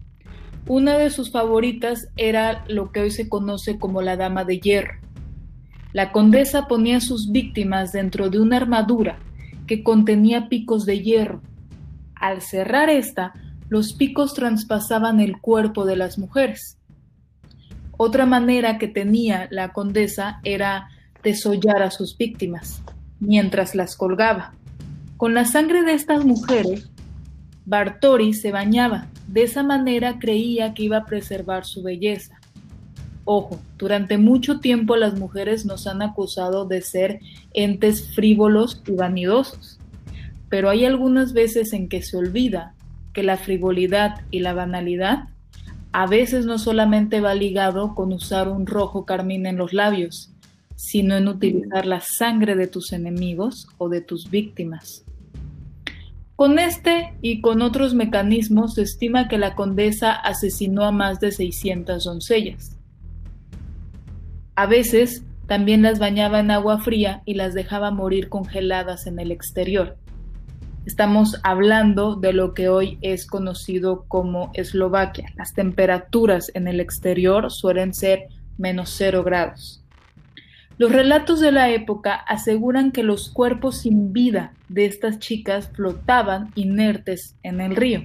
Una 0.68 0.98
de 0.98 1.10
sus 1.10 1.32
favoritas 1.32 2.08
era 2.16 2.64
lo 2.68 2.92
que 2.92 3.02
hoy 3.02 3.12
se 3.12 3.28
conoce 3.28 3.80
como 3.80 4.02
la 4.02 4.18
Dama 4.18 4.46
de 4.46 4.60
Hierro. 4.60 5.02
La 5.94 6.12
condesa 6.12 6.68
ponía 6.68 6.98
a 6.98 7.02
sus 7.02 7.32
víctimas 7.32 7.92
dentro 7.92 8.30
de 8.30 8.40
una 8.40 8.58
armadura 8.58 9.18
que 9.68 9.84
contenía 9.84 10.48
picos 10.48 10.86
de 10.86 11.02
hierro. 11.02 11.42
Al 12.16 12.42
cerrar 12.42 12.90
esta, 12.90 13.34
los 13.68 13.94
picos 13.94 14.34
traspasaban 14.34 15.20
el 15.20 15.40
cuerpo 15.40 15.86
de 15.86 15.96
las 15.96 16.18
mujeres. 16.18 16.78
Otra 17.98 18.26
manera 18.26 18.78
que 18.78 18.88
tenía 18.88 19.48
la 19.52 19.74
condesa 19.74 20.40
era 20.44 20.90
desollar 21.24 21.82
a 21.84 21.92
sus 21.92 22.18
víctimas 22.18 22.82
mientras 23.20 23.76
las 23.76 23.96
colgaba. 23.96 24.54
Con 25.18 25.34
la 25.34 25.46
sangre 25.46 25.84
de 25.84 25.94
estas 25.94 26.26
mujeres, 26.26 26.90
Bartori 27.66 28.34
se 28.34 28.52
bañaba. 28.52 29.08
De 29.28 29.44
esa 29.44 29.64
manera 29.64 30.20
creía 30.20 30.74
que 30.74 30.84
iba 30.84 30.98
a 30.98 31.06
preservar 31.06 31.66
su 31.66 31.84
belleza. 31.84 32.40
Ojo, 33.24 33.60
durante 33.78 34.18
mucho 34.18 34.60
tiempo 34.60 34.96
las 34.96 35.18
mujeres 35.18 35.66
nos 35.66 35.86
han 35.86 36.02
acusado 36.02 36.66
de 36.66 36.82
ser 36.82 37.20
entes 37.54 38.14
frívolos 38.16 38.82
y 38.88 38.94
vanidosos, 38.94 39.80
pero 40.50 40.70
hay 40.70 40.86
algunas 40.86 41.34
veces 41.34 41.72
en 41.74 41.88
que 41.88 42.02
se 42.02 42.18
olvida 42.18 42.74
que 43.14 43.24
la 43.24 43.38
frivolidad 43.38 44.22
y 44.32 44.40
la 44.40 44.54
banalidad 44.54 45.30
a 45.92 46.08
veces 46.08 46.46
no 46.46 46.58
solamente 46.58 47.22
va 47.22 47.36
ligado 47.36 47.94
con 47.94 48.12
usar 48.14 48.48
un 48.48 48.66
rojo 48.66 49.06
carmín 49.06 49.46
en 49.46 49.58
los 49.58 49.74
labios, 49.74 50.31
sino 50.82 51.16
en 51.16 51.28
utilizar 51.28 51.86
la 51.86 52.02
sangre 52.02 52.56
de 52.56 52.66
tus 52.66 52.92
enemigos 52.92 53.68
o 53.78 53.88
de 53.88 54.02
tus 54.02 54.32
víctimas. 54.32 55.06
Con 56.36 56.58
este 56.58 57.14
y 57.22 57.40
con 57.40 57.62
otros 57.62 57.94
mecanismos 57.94 58.74
se 58.74 58.82
estima 58.82 59.28
que 59.28 59.38
la 59.38 59.54
condesa 59.54 60.12
asesinó 60.12 60.84
a 60.84 60.92
más 60.92 61.20
de 61.20 61.32
600 61.32 62.04
doncellas. 62.04 62.80
A 64.56 64.66
veces 64.66 65.24
también 65.46 65.84
las 65.84 66.00
bañaba 66.00 66.40
en 66.40 66.50
agua 66.50 66.80
fría 66.80 67.22
y 67.26 67.36
las 67.36 67.54
dejaba 67.54 67.92
morir 67.92 68.28
congeladas 68.28 69.06
en 69.06 69.20
el 69.20 69.32
exterior. 69.32 69.98
Estamos 70.88 71.40
hablando 71.44 72.16
de 72.16 72.34
lo 72.34 72.56
que 72.56 72.70
hoy 72.70 72.98
es 73.02 73.28
conocido 73.28 74.06
como 74.08 74.50
Eslovaquia. 74.56 75.32
Las 75.36 75.54
temperaturas 75.54 76.50
en 76.56 76.68
el 76.68 76.80
exterior 76.80 77.52
suelen 77.52 77.94
ser 77.94 78.30
menos 78.58 78.90
cero 78.90 79.24
grados. 79.24 79.81
Los 80.82 80.92
relatos 80.92 81.40
de 81.40 81.52
la 81.52 81.70
época 81.70 82.16
aseguran 82.16 82.92
que 82.92 83.04
los 83.04 83.30
cuerpos 83.30 83.82
sin 83.82 84.14
vida 84.14 84.54
de 84.68 84.88
estas 84.88 85.20
chicas 85.20 85.70
flotaban 85.72 86.50
inertes 86.56 87.36
en 87.44 87.62
el 87.62 87.76
río. 87.76 88.02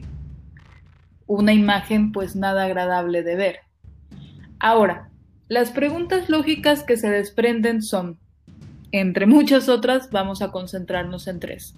Una 1.26 1.54
imagen 1.54 2.12
pues 2.12 2.36
nada 2.36 2.64
agradable 2.64 3.22
de 3.22 3.34
ver. 3.34 3.60
Ahora, 4.58 5.08
las 5.48 5.70
preguntas 5.70 6.28
lógicas 6.28 6.82
que 6.82 6.98
se 6.98 7.08
desprenden 7.08 7.80
son, 7.80 8.18
entre 8.92 9.24
muchas 9.24 9.70
otras, 9.70 10.10
vamos 10.10 10.42
a 10.42 10.50
concentrarnos 10.50 11.28
en 11.28 11.40
tres. 11.40 11.76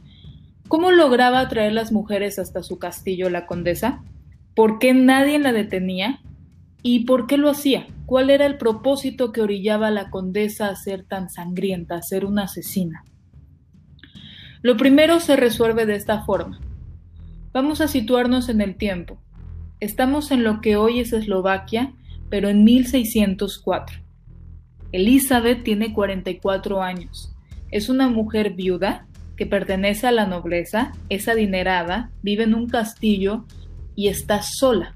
¿Cómo 0.67 0.91
lograba 0.91 1.39
atraer 1.39 1.75
las 1.75 1.93
mujeres 1.93 2.41
hasta 2.41 2.65
su 2.65 2.81
castillo 2.81 3.31
la 3.31 3.47
condesa? 3.47 4.03
¿Por 4.57 4.81
qué 4.81 4.95
nadie 4.95 5.39
la 5.39 5.53
detenía? 5.53 6.19
¿Y 6.83 7.05
por 7.05 7.27
qué 7.27 7.37
lo 7.37 7.51
hacía? 7.51 7.87
¿Cuál 8.07 8.31
era 8.31 8.47
el 8.47 8.57
propósito 8.57 9.33
que 9.33 9.43
orillaba 9.43 9.89
a 9.89 9.93
la 9.93 10.11
condesa 10.11 10.69
a 10.69 10.77
ser 10.77 11.05
tan 11.05 11.29
sangrienta, 11.29 11.97
a 11.97 12.03
ser 12.03 12.25
una 12.25 12.45
asesina? 12.45 13.05
Lo 14.63 14.77
primero 14.77 15.21
se 15.21 15.37
resuelve 15.37 15.87
de 15.87 15.97
esta 15.97 16.23
forma. 16.23 16.61
Vamos 17.53 17.81
a 17.81 17.89
situarnos 17.89 18.49
en 18.49 18.61
el 18.61 18.77
tiempo. 18.77 19.19
Estamos 19.81 20.31
en 20.31 20.45
lo 20.45 20.61
que 20.61 20.77
hoy 20.77 21.01
es 21.01 21.13
Eslovaquia, 21.13 21.93
pero 22.29 22.49
en 22.49 22.65
1604. 22.65 23.99
Elizabeth 24.93 25.63
tiene 25.65 25.93
44 25.93 26.83
años. 26.83 27.35
Es 27.71 27.89
una 27.89 28.09
mujer 28.09 28.55
viuda 28.55 29.07
que 29.37 29.47
pertenece 29.47 30.07
a 30.07 30.13
la 30.13 30.27
nobleza, 30.27 30.93
es 31.09 31.29
adinerada, 31.29 32.11
vive 32.23 32.45
en 32.45 32.55
un 32.55 32.69
castillo 32.69 33.45
y 33.95 34.09
está 34.09 34.43
sola. 34.43 34.95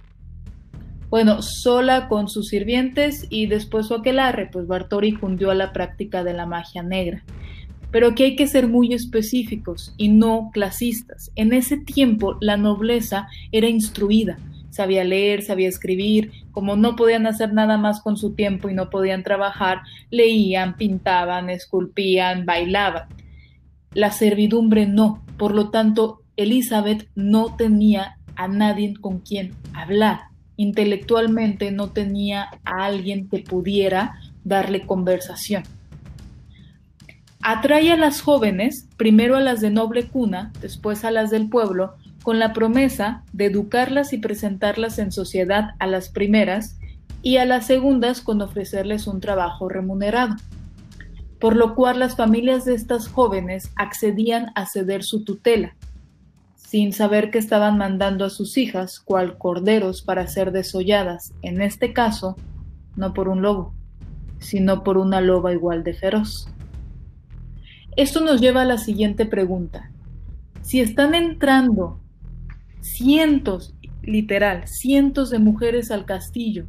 Bueno, 1.13 1.43
sola 1.43 2.09
con 2.09 2.31
sus 2.31 2.49
sirvientes 2.49 3.27
y 3.29 3.45
después 3.45 3.89
su 3.89 3.95
aquelarre, 3.95 4.49
pues 4.51 4.67
Bartori 4.67 5.13
cundió 5.13 5.51
a 5.51 5.55
la 5.55 5.75
práctica 5.75 6.25
de 6.25 6.33
la 6.33 6.47
magia 6.47 6.83
negra. 6.83 7.23
Pero 7.91 8.09
aquí 8.09 8.23
hay 8.23 8.35
que 8.35 8.47
ser 8.47 8.67
muy 8.67 8.95
específicos 8.95 9.93
y 9.99 10.09
no 10.09 10.49
clasistas. 10.55 11.31
En 11.37 11.53
ese 11.53 11.77
tiempo 11.77 12.39
la 12.41 12.57
nobleza 12.57 13.29
era 13.51 13.69
instruida, 13.69 14.39
sabía 14.71 15.05
leer, 15.05 15.43
sabía 15.43 15.69
escribir, 15.69 16.33
como 16.51 16.77
no 16.77 16.97
podían 16.97 17.27
hacer 17.27 17.53
nada 17.53 17.77
más 17.77 18.01
con 18.01 18.17
su 18.17 18.33
tiempo 18.33 18.71
y 18.71 18.75
no 18.75 18.89
podían 18.89 19.23
trabajar, 19.23 19.83
leían, 20.09 20.79
pintaban, 20.79 21.51
esculpían, 21.51 22.47
bailaban 22.47 23.09
la 23.93 24.11
servidumbre 24.13 24.87
no. 24.87 25.23
Por 25.37 25.55
lo 25.55 25.69
tanto, 25.69 26.23
Elizabeth 26.37 27.11
no 27.15 27.55
tenía 27.57 28.17
a 28.35 28.49
nadie 28.49 28.95
con 28.99 29.19
quien 29.19 29.55
hablar. 29.75 30.32
Intelectualmente 30.57 31.71
no 31.71 31.91
tenía 31.91 32.49
a 32.65 32.85
alguien 32.85 33.29
que 33.29 33.39
pudiera 33.41 34.15
darle 34.45 34.87
conversación. 34.87 35.63
Atrae 37.43 37.91
a 37.93 37.97
las 37.97 38.21
jóvenes, 38.21 38.89
primero 38.97 39.37
a 39.37 39.41
las 39.41 39.61
de 39.61 39.71
noble 39.71 40.05
cuna, 40.07 40.53
después 40.61 41.05
a 41.05 41.11
las 41.11 41.31
del 41.31 41.49
pueblo, 41.49 41.95
con 42.23 42.39
la 42.39 42.53
promesa 42.53 43.25
de 43.33 43.47
educarlas 43.47 44.13
y 44.13 44.19
presentarlas 44.19 44.99
en 44.99 45.11
sociedad 45.11 45.71
a 45.81 45.87
las 45.89 46.09
primeras 46.09 46.79
y 47.21 47.39
a 47.39 47.45
las 47.45 47.67
segundas 47.67 48.21
con 48.21 48.41
ofrecerles 48.43 49.07
un 49.07 49.21
trabajo 49.21 49.69
remunerado 49.69 50.37
por 51.43 51.57
lo 51.57 51.75
cual 51.75 51.99
las 51.99 52.15
familias 52.15 52.65
de 52.65 52.77
estas 52.77 53.09
jóvenes 53.09 53.73
accedían 53.75 54.53
a 54.55 54.65
ceder 54.65 55.03
su 55.03 55.25
tutela, 55.25 55.75
sin 56.73 56.95
saber 56.95 57.31
que 57.31 57.37
estaban 57.37 57.77
mandando 57.77 58.25
a 58.25 58.31
sus 58.31 58.57
hijas 58.57 58.99
cual 58.99 59.37
corderos 59.37 60.01
para 60.01 60.27
ser 60.27 60.53
desolladas, 60.53 61.35
en 61.43 61.61
este 61.61 61.93
caso, 61.93 62.35
no 62.97 63.13
por 63.13 63.29
un 63.29 63.43
lobo, 63.43 63.75
sino 64.39 64.83
por 64.83 64.97
una 64.97 65.21
loba 65.21 65.53
igual 65.53 65.85
de 65.85 65.93
feroz. 65.93 66.49
Esto 67.95 68.23
nos 68.23 68.41
lleva 68.41 68.63
a 68.63 68.65
la 68.65 68.79
siguiente 68.79 69.27
pregunta. 69.27 69.91
Si 70.63 70.81
están 70.81 71.15
entrando 71.15 72.01
cientos, 72.81 73.75
literal, 74.01 74.67
cientos 74.67 75.29
de 75.29 75.41
mujeres 75.41 75.91
al 75.91 76.07
castillo 76.07 76.65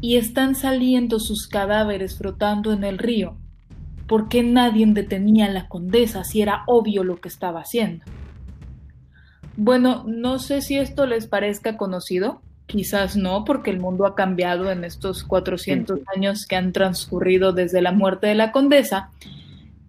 y 0.00 0.16
están 0.16 0.54
saliendo 0.54 1.20
sus 1.20 1.48
cadáveres 1.48 2.16
frotando 2.16 2.72
en 2.72 2.82
el 2.82 2.96
río, 2.96 3.36
¿por 4.08 4.30
qué 4.30 4.42
nadie 4.42 4.86
detenía 4.86 5.44
a 5.44 5.50
la 5.50 5.68
condesa 5.68 6.24
si 6.24 6.40
era 6.40 6.62
obvio 6.66 7.04
lo 7.04 7.20
que 7.20 7.28
estaba 7.28 7.60
haciendo? 7.60 8.02
Bueno, 9.56 10.04
no 10.06 10.38
sé 10.38 10.60
si 10.60 10.76
esto 10.76 11.06
les 11.06 11.26
parezca 11.26 11.76
conocido, 11.76 12.40
quizás 12.66 13.16
no, 13.16 13.44
porque 13.44 13.70
el 13.70 13.80
mundo 13.80 14.06
ha 14.06 14.14
cambiado 14.14 14.70
en 14.70 14.84
estos 14.84 15.24
400 15.24 16.00
años 16.14 16.46
que 16.46 16.56
han 16.56 16.72
transcurrido 16.72 17.52
desde 17.52 17.80
la 17.80 17.92
muerte 17.92 18.26
de 18.26 18.34
la 18.34 18.52
condesa, 18.52 19.10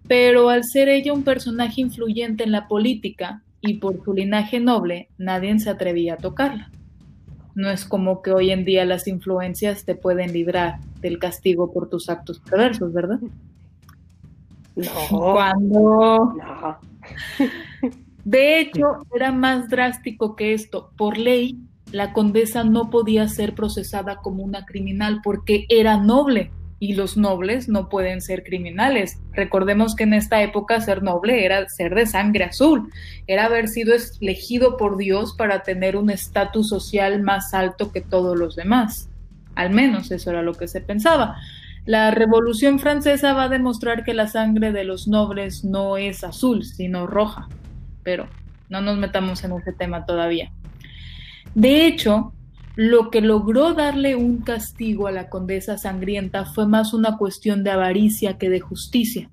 pero 0.06 0.48
al 0.48 0.64
ser 0.64 0.88
ella 0.88 1.12
un 1.12 1.22
personaje 1.22 1.82
influyente 1.82 2.44
en 2.44 2.52
la 2.52 2.66
política 2.66 3.42
y 3.60 3.74
por 3.74 4.02
su 4.04 4.14
linaje 4.14 4.58
noble, 4.60 5.08
nadie 5.18 5.58
se 5.58 5.68
atrevía 5.68 6.14
a 6.14 6.18
tocarla. 6.18 6.70
No 7.54 7.70
es 7.70 7.84
como 7.84 8.22
que 8.22 8.30
hoy 8.30 8.50
en 8.52 8.64
día 8.64 8.84
las 8.84 9.08
influencias 9.08 9.84
te 9.84 9.96
pueden 9.96 10.32
librar 10.32 10.78
del 11.00 11.18
castigo 11.18 11.72
por 11.72 11.90
tus 11.90 12.08
actos 12.08 12.38
perversos, 12.38 12.92
¿verdad? 12.92 13.18
No. 14.76 15.32
Cuando. 15.32 16.36
No. 16.38 16.78
De 18.28 18.60
hecho, 18.60 19.06
era 19.16 19.32
más 19.32 19.70
drástico 19.70 20.36
que 20.36 20.52
esto. 20.52 20.92
Por 20.98 21.16
ley, 21.16 21.56
la 21.92 22.12
condesa 22.12 22.62
no 22.62 22.90
podía 22.90 23.26
ser 23.26 23.54
procesada 23.54 24.16
como 24.16 24.42
una 24.42 24.66
criminal 24.66 25.20
porque 25.24 25.64
era 25.70 25.96
noble 25.96 26.50
y 26.78 26.92
los 26.92 27.16
nobles 27.16 27.70
no 27.70 27.88
pueden 27.88 28.20
ser 28.20 28.44
criminales. 28.44 29.18
Recordemos 29.32 29.96
que 29.96 30.04
en 30.04 30.12
esta 30.12 30.42
época 30.42 30.78
ser 30.82 31.02
noble 31.02 31.46
era 31.46 31.66
ser 31.70 31.94
de 31.94 32.04
sangre 32.04 32.44
azul, 32.44 32.90
era 33.26 33.46
haber 33.46 33.66
sido 33.66 33.94
elegido 34.20 34.76
por 34.76 34.98
Dios 34.98 35.34
para 35.34 35.62
tener 35.62 35.96
un 35.96 36.10
estatus 36.10 36.68
social 36.68 37.22
más 37.22 37.54
alto 37.54 37.92
que 37.92 38.02
todos 38.02 38.38
los 38.38 38.56
demás. 38.56 39.08
Al 39.54 39.70
menos 39.70 40.10
eso 40.10 40.28
era 40.28 40.42
lo 40.42 40.52
que 40.52 40.68
se 40.68 40.82
pensaba. 40.82 41.36
La 41.86 42.10
Revolución 42.10 42.78
Francesa 42.78 43.32
va 43.32 43.44
a 43.44 43.48
demostrar 43.48 44.04
que 44.04 44.12
la 44.12 44.26
sangre 44.26 44.70
de 44.72 44.84
los 44.84 45.08
nobles 45.08 45.64
no 45.64 45.96
es 45.96 46.24
azul, 46.24 46.66
sino 46.66 47.06
roja, 47.06 47.48
pero 48.02 48.28
no 48.68 48.80
nos 48.80 48.98
metamos 48.98 49.42
en 49.44 49.52
ese 49.52 49.72
tema 49.72 50.04
todavía. 50.06 50.52
De 51.54 51.86
hecho, 51.86 52.32
lo 52.76 53.10
que 53.10 53.20
logró 53.20 53.74
darle 53.74 54.14
un 54.14 54.38
castigo 54.38 55.08
a 55.08 55.12
la 55.12 55.28
condesa 55.28 55.78
sangrienta 55.78 56.44
fue 56.44 56.68
más 56.68 56.94
una 56.94 57.16
cuestión 57.16 57.64
de 57.64 57.70
avaricia 57.70 58.38
que 58.38 58.50
de 58.50 58.60
justicia. 58.60 59.30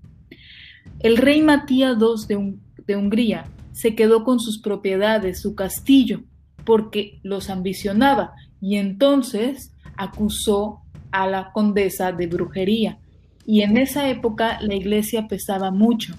El 1.00 1.18
rey 1.18 1.42
Matías 1.44 1.98
II 2.00 2.58
de, 2.88 2.96
Hungría 2.96 3.46
se 3.72 3.94
quedó 3.94 4.24
con 4.24 4.40
sus 4.40 4.60
propiedades, 4.60 5.42
su 5.42 5.54
castillo, 5.54 6.24
porque 6.64 7.20
los 7.22 7.52
ambicionaba 7.52 8.34
y 8.62 8.78
entonces 8.78 9.72
acusó 9.96 10.82
a 11.12 11.28
la 11.28 11.52
condesa 11.52 12.12
de 12.12 12.26
brujería 12.26 12.98
y 13.46 13.62
en 13.62 13.78
esa 13.78 14.10
época 14.10 14.60
la 14.62 14.74
iglesia 14.74 15.28
pesaba 15.28 15.70
mucho. 15.70 16.16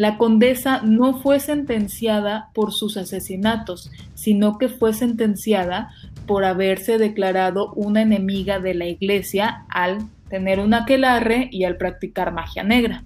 La 0.00 0.16
condesa 0.16 0.80
no 0.80 1.20
fue 1.20 1.40
sentenciada 1.40 2.48
por 2.54 2.72
sus 2.72 2.96
asesinatos, 2.96 3.90
sino 4.14 4.56
que 4.56 4.70
fue 4.70 4.94
sentenciada 4.94 5.90
por 6.26 6.46
haberse 6.46 6.96
declarado 6.96 7.74
una 7.74 8.00
enemiga 8.00 8.60
de 8.60 8.72
la 8.72 8.86
iglesia 8.86 9.66
al 9.68 9.98
tener 10.30 10.58
un 10.58 10.72
aquelarre 10.72 11.50
y 11.52 11.64
al 11.64 11.76
practicar 11.76 12.32
magia 12.32 12.62
negra. 12.62 13.04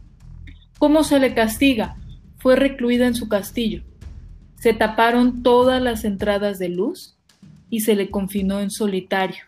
¿Cómo 0.79 1.03
se 1.03 1.19
le 1.19 1.35
castiga? 1.35 1.97
Fue 2.39 2.55
recluida 2.55 3.09
en 3.09 3.17
su 3.17 3.29
castillo. 3.29 3.83
Se 4.55 4.73
taparon 4.73 5.43
todas 5.43 5.83
las 5.83 6.05
entradas 6.05 6.61
de 6.61 6.69
luz 6.69 7.17
y 7.71 7.81
se 7.81 7.97
le 7.97 8.09
confinó 8.09 8.61
en 8.61 8.71
solitario. 8.71 9.43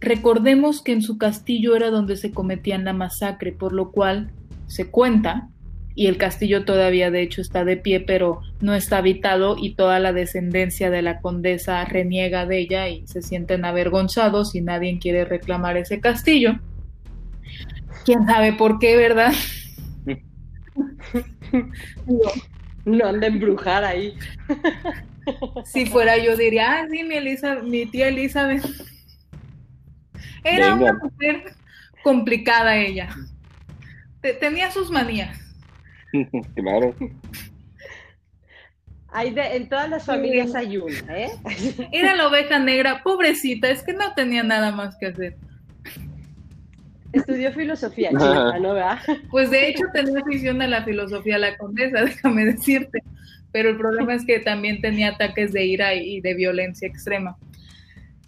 Recordemos 0.00 0.82
que 0.82 0.92
en 0.92 1.00
su 1.00 1.16
castillo 1.16 1.74
era 1.74 1.88
donde 1.88 2.18
se 2.18 2.30
cometían 2.30 2.84
la 2.84 2.92
masacre, 2.92 3.52
por 3.52 3.72
lo 3.72 3.90
cual 3.90 4.32
se 4.66 4.90
cuenta, 4.90 5.48
y 5.94 6.06
el 6.06 6.16
castillo 6.16 6.64
todavía 6.64 7.10
de 7.10 7.22
hecho 7.22 7.40
está 7.40 7.64
de 7.64 7.76
pie, 7.76 8.00
pero 8.00 8.40
no 8.60 8.74
está 8.74 8.98
habitado 8.98 9.56
y 9.58 9.74
toda 9.74 9.98
la 9.98 10.12
descendencia 10.12 10.90
de 10.90 11.02
la 11.02 11.20
condesa 11.20 11.84
reniega 11.84 12.46
de 12.46 12.58
ella 12.58 12.88
y 12.88 13.06
se 13.06 13.22
sienten 13.22 13.64
avergonzados 13.64 14.54
y 14.54 14.60
nadie 14.60 14.98
quiere 14.98 15.24
reclamar 15.24 15.76
ese 15.76 16.00
castillo. 16.00 16.58
¿Quién 18.04 18.26
sabe 18.26 18.52
por 18.54 18.78
qué, 18.78 18.96
verdad? 18.96 19.32
no 22.84 23.06
anda 23.06 23.26
embrujada 23.26 23.88
ahí. 23.88 24.14
si 25.64 25.86
fuera 25.86 26.16
yo 26.16 26.36
diría, 26.36 26.80
ah, 26.80 26.86
sí, 26.90 27.04
mi, 27.04 27.16
mi 27.68 27.86
tía 27.86 28.08
Elizabeth 28.08 28.64
era 30.44 30.74
una 30.74 30.94
mujer 30.94 31.54
complicada 32.02 32.76
ella. 32.76 33.14
Tenía 34.40 34.70
sus 34.70 34.90
manías. 34.90 35.41
claro. 36.54 36.94
Hay 39.14 39.34
en 39.36 39.68
todas 39.68 39.90
las 39.90 40.06
familias 40.06 40.54
hay 40.54 40.78
una, 40.78 41.18
¿eh? 41.18 41.30
Era 41.92 42.16
la 42.16 42.28
oveja 42.28 42.58
negra, 42.58 43.02
pobrecita, 43.02 43.68
es 43.68 43.82
que 43.82 43.92
no 43.92 44.14
tenía 44.14 44.42
nada 44.42 44.72
más 44.72 44.96
que 44.96 45.06
hacer. 45.06 45.36
Estudió 47.12 47.52
filosofía, 47.52 48.08
chica, 48.08 48.58
¿no? 48.58 48.74
Pues 49.30 49.50
de 49.50 49.68
hecho 49.68 49.84
tenía 49.92 50.18
afición 50.20 50.62
a 50.62 50.66
la 50.66 50.82
filosofía 50.82 51.36
la 51.36 51.58
condesa, 51.58 52.00
déjame 52.04 52.46
decirte. 52.46 53.02
Pero 53.52 53.68
el 53.68 53.76
problema 53.76 54.14
es 54.14 54.24
que 54.24 54.40
también 54.40 54.80
tenía 54.80 55.10
ataques 55.10 55.52
de 55.52 55.66
ira 55.66 55.94
y 55.94 56.22
de 56.22 56.32
violencia 56.32 56.88
extrema. 56.88 57.36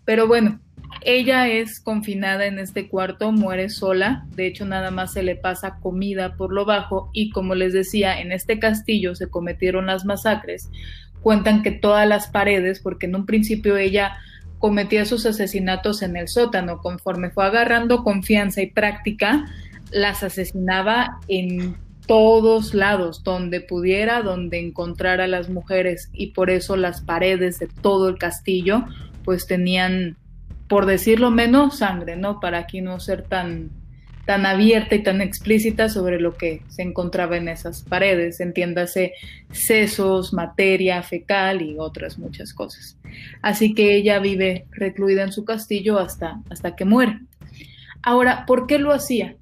Pero 0.05 0.27
bueno, 0.27 0.61
ella 1.05 1.49
es 1.49 1.81
confinada 1.81 2.47
en 2.47 2.59
este 2.59 2.88
cuarto, 2.88 3.31
muere 3.33 3.69
sola, 3.69 4.27
de 4.35 4.47
hecho 4.47 4.64
nada 4.64 4.90
más 4.90 5.12
se 5.12 5.23
le 5.23 5.37
pasa 5.37 5.79
comida 5.81 6.37
por 6.37 6.53
lo 6.53 6.64
bajo 6.64 7.11
y 7.12 7.31
como 7.31 7.55
les 7.55 7.73
decía, 7.73 8.21
en 8.21 8.33
este 8.33 8.59
castillo 8.59 9.14
se 9.14 9.29
cometieron 9.29 9.87
las 9.87 10.05
masacres. 10.05 10.71
Cuentan 11.23 11.62
que 11.62 11.71
todas 11.71 12.09
las 12.09 12.29
paredes, 12.29 12.81
porque 12.81 13.07
en 13.07 13.17
un 13.17 13.27
principio 13.27 13.77
ella 13.77 14.17
cometía 14.59 15.05
sus 15.05 15.27
asesinatos 15.27 16.03
en 16.03 16.17
el 16.17 16.29
sótano, 16.29 16.79
conforme 16.79 17.31
fue 17.31 17.45
agarrando 17.45 18.03
confianza 18.03 18.62
y 18.62 18.71
práctica, 18.71 19.45
las 19.90 20.23
asesinaba 20.23 21.21
en 21.29 21.77
todos 22.07 22.75
lados, 22.75 23.23
donde 23.23 23.61
pudiera, 23.61 24.23
donde 24.23 24.59
encontrara 24.59 25.25
a 25.25 25.29
las 25.29 25.49
mujeres 25.49 26.11
y 26.12 26.29
por 26.29 26.51
eso 26.51 26.77
las 26.77 27.01
paredes 27.01 27.59
de 27.59 27.69
todo 27.81 28.09
el 28.09 28.19
castillo 28.19 28.85
pues 29.25 29.47
tenían 29.47 30.17
por 30.68 30.87
decirlo 30.87 31.31
menos, 31.31 31.79
sangre, 31.79 32.16
¿no? 32.16 32.40
Para 32.40 32.59
aquí 32.59 32.81
no 32.81 33.00
ser 33.00 33.22
tan, 33.22 33.70
tan 34.24 34.46
abierta 34.46 34.94
y 34.94 35.03
tan 35.03 35.20
explícita 35.20 35.88
sobre 35.88 36.20
lo 36.20 36.37
que 36.37 36.62
se 36.68 36.83
encontraba 36.83 37.37
en 37.37 37.48
esas 37.48 37.83
paredes, 37.83 38.40
entiéndase 38.40 39.12
sesos, 39.53 40.33
materia 40.33 41.03
fecal 41.03 41.62
y 41.62 41.77
otras 41.79 42.18
muchas 42.18 42.55
cosas. 42.55 42.96
Así 43.42 43.74
que 43.74 43.94
ella 43.94 44.18
vive 44.18 44.66
recluida 44.70 45.22
en 45.22 45.33
su 45.33 45.44
castillo 45.44 45.98
hasta, 45.98 46.40
hasta 46.50 46.74
que 46.74 46.85
muere. 46.85 47.20
Ahora, 48.03 48.44
¿por 48.46 48.66
qué 48.66 48.79
lo 48.79 48.92
hacía? 48.92 49.37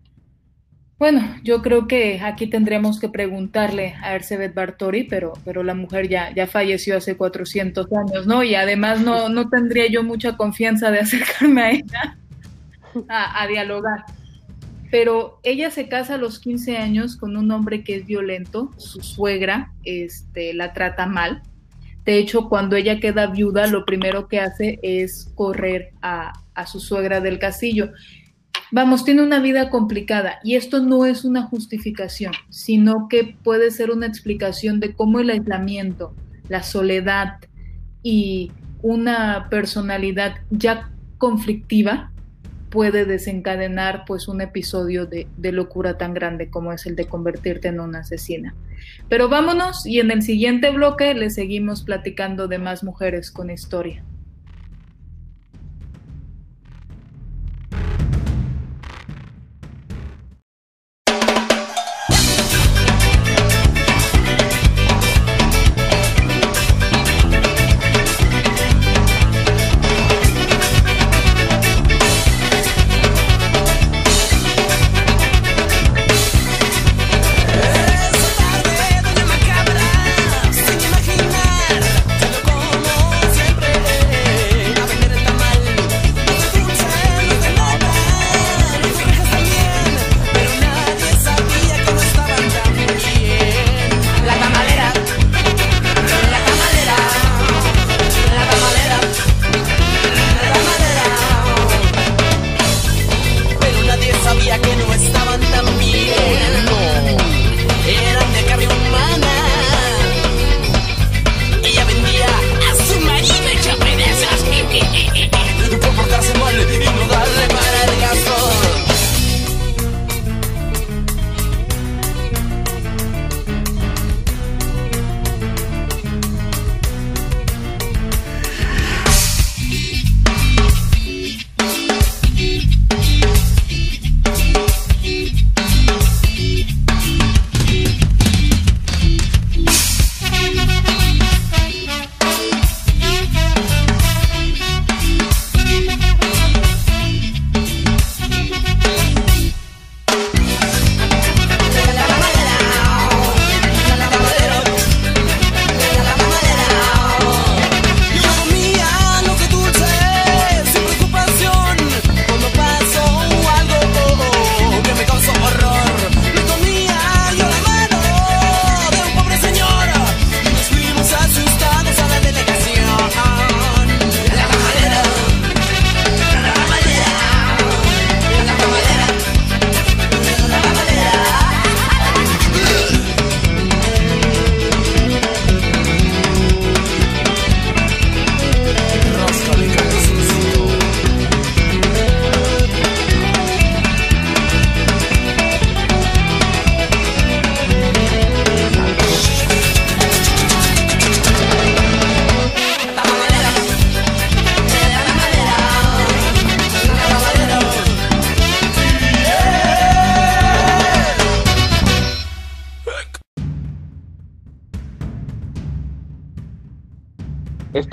Bueno, 1.02 1.34
yo 1.42 1.62
creo 1.62 1.88
que 1.88 2.20
aquí 2.20 2.46
tendremos 2.46 3.00
que 3.00 3.08
preguntarle 3.08 3.96
a 4.02 4.14
Erzsébet 4.14 4.54
Bartori, 4.54 5.02
pero, 5.02 5.32
pero 5.44 5.64
la 5.64 5.74
mujer 5.74 6.08
ya, 6.08 6.32
ya 6.32 6.46
falleció 6.46 6.96
hace 6.96 7.16
400 7.16 7.88
años, 7.92 8.28
¿no? 8.28 8.44
Y 8.44 8.54
además 8.54 9.00
no, 9.00 9.28
no 9.28 9.48
tendría 9.48 9.88
yo 9.88 10.04
mucha 10.04 10.36
confianza 10.36 10.92
de 10.92 11.00
acercarme 11.00 11.60
a 11.60 11.70
ella 11.72 12.18
a, 13.08 13.48
dialogar. 13.48 14.04
Pero 14.92 15.40
ella 15.42 15.72
se 15.72 15.88
casa 15.88 16.14
a 16.14 16.18
los 16.18 16.38
15 16.38 16.76
años 16.76 17.16
con 17.16 17.36
un 17.36 17.50
hombre 17.50 17.82
que 17.82 17.96
es 17.96 18.06
violento, 18.06 18.70
su 18.76 19.02
suegra 19.02 19.72
este, 19.82 20.54
la 20.54 20.72
trata 20.72 21.06
mal. 21.06 21.42
De 22.04 22.18
hecho, 22.18 22.48
cuando 22.48 22.76
ella 22.76 23.00
queda 23.00 23.26
viuda, 23.26 23.66
lo 23.66 23.84
primero 23.84 24.28
que 24.28 24.38
hace 24.38 24.78
es 24.84 25.32
correr 25.34 25.94
a, 26.00 26.32
a 26.54 26.66
su 26.68 26.78
suegra 26.78 27.20
del 27.20 27.40
castillo 27.40 27.90
Vamos, 28.74 29.04
tiene 29.04 29.20
una 29.20 29.38
vida 29.38 29.68
complicada 29.68 30.38
y 30.42 30.54
esto 30.54 30.80
no 30.80 31.04
es 31.04 31.26
una 31.26 31.42
justificación, 31.42 32.32
sino 32.48 33.06
que 33.06 33.36
puede 33.44 33.70
ser 33.70 33.90
una 33.90 34.06
explicación 34.06 34.80
de 34.80 34.94
cómo 34.94 35.20
el 35.20 35.28
aislamiento, 35.28 36.14
la 36.48 36.62
soledad 36.62 37.36
y 38.02 38.50
una 38.80 39.48
personalidad 39.50 40.36
ya 40.48 40.90
conflictiva 41.18 42.12
puede 42.70 43.04
desencadenar 43.04 44.04
pues 44.06 44.26
un 44.26 44.40
episodio 44.40 45.04
de, 45.04 45.26
de, 45.36 45.52
locura 45.52 45.98
tan 45.98 46.14
grande 46.14 46.48
como 46.48 46.72
es 46.72 46.86
el 46.86 46.96
de 46.96 47.04
convertirte 47.04 47.68
en 47.68 47.78
una 47.78 47.98
asesina. 47.98 48.54
Pero 49.10 49.28
vámonos 49.28 49.84
y 49.84 50.00
en 50.00 50.10
el 50.10 50.22
siguiente 50.22 50.70
bloque 50.70 51.12
le 51.12 51.28
seguimos 51.28 51.82
platicando 51.82 52.48
de 52.48 52.56
más 52.56 52.82
mujeres 52.82 53.30
con 53.30 53.50
historia. 53.50 54.02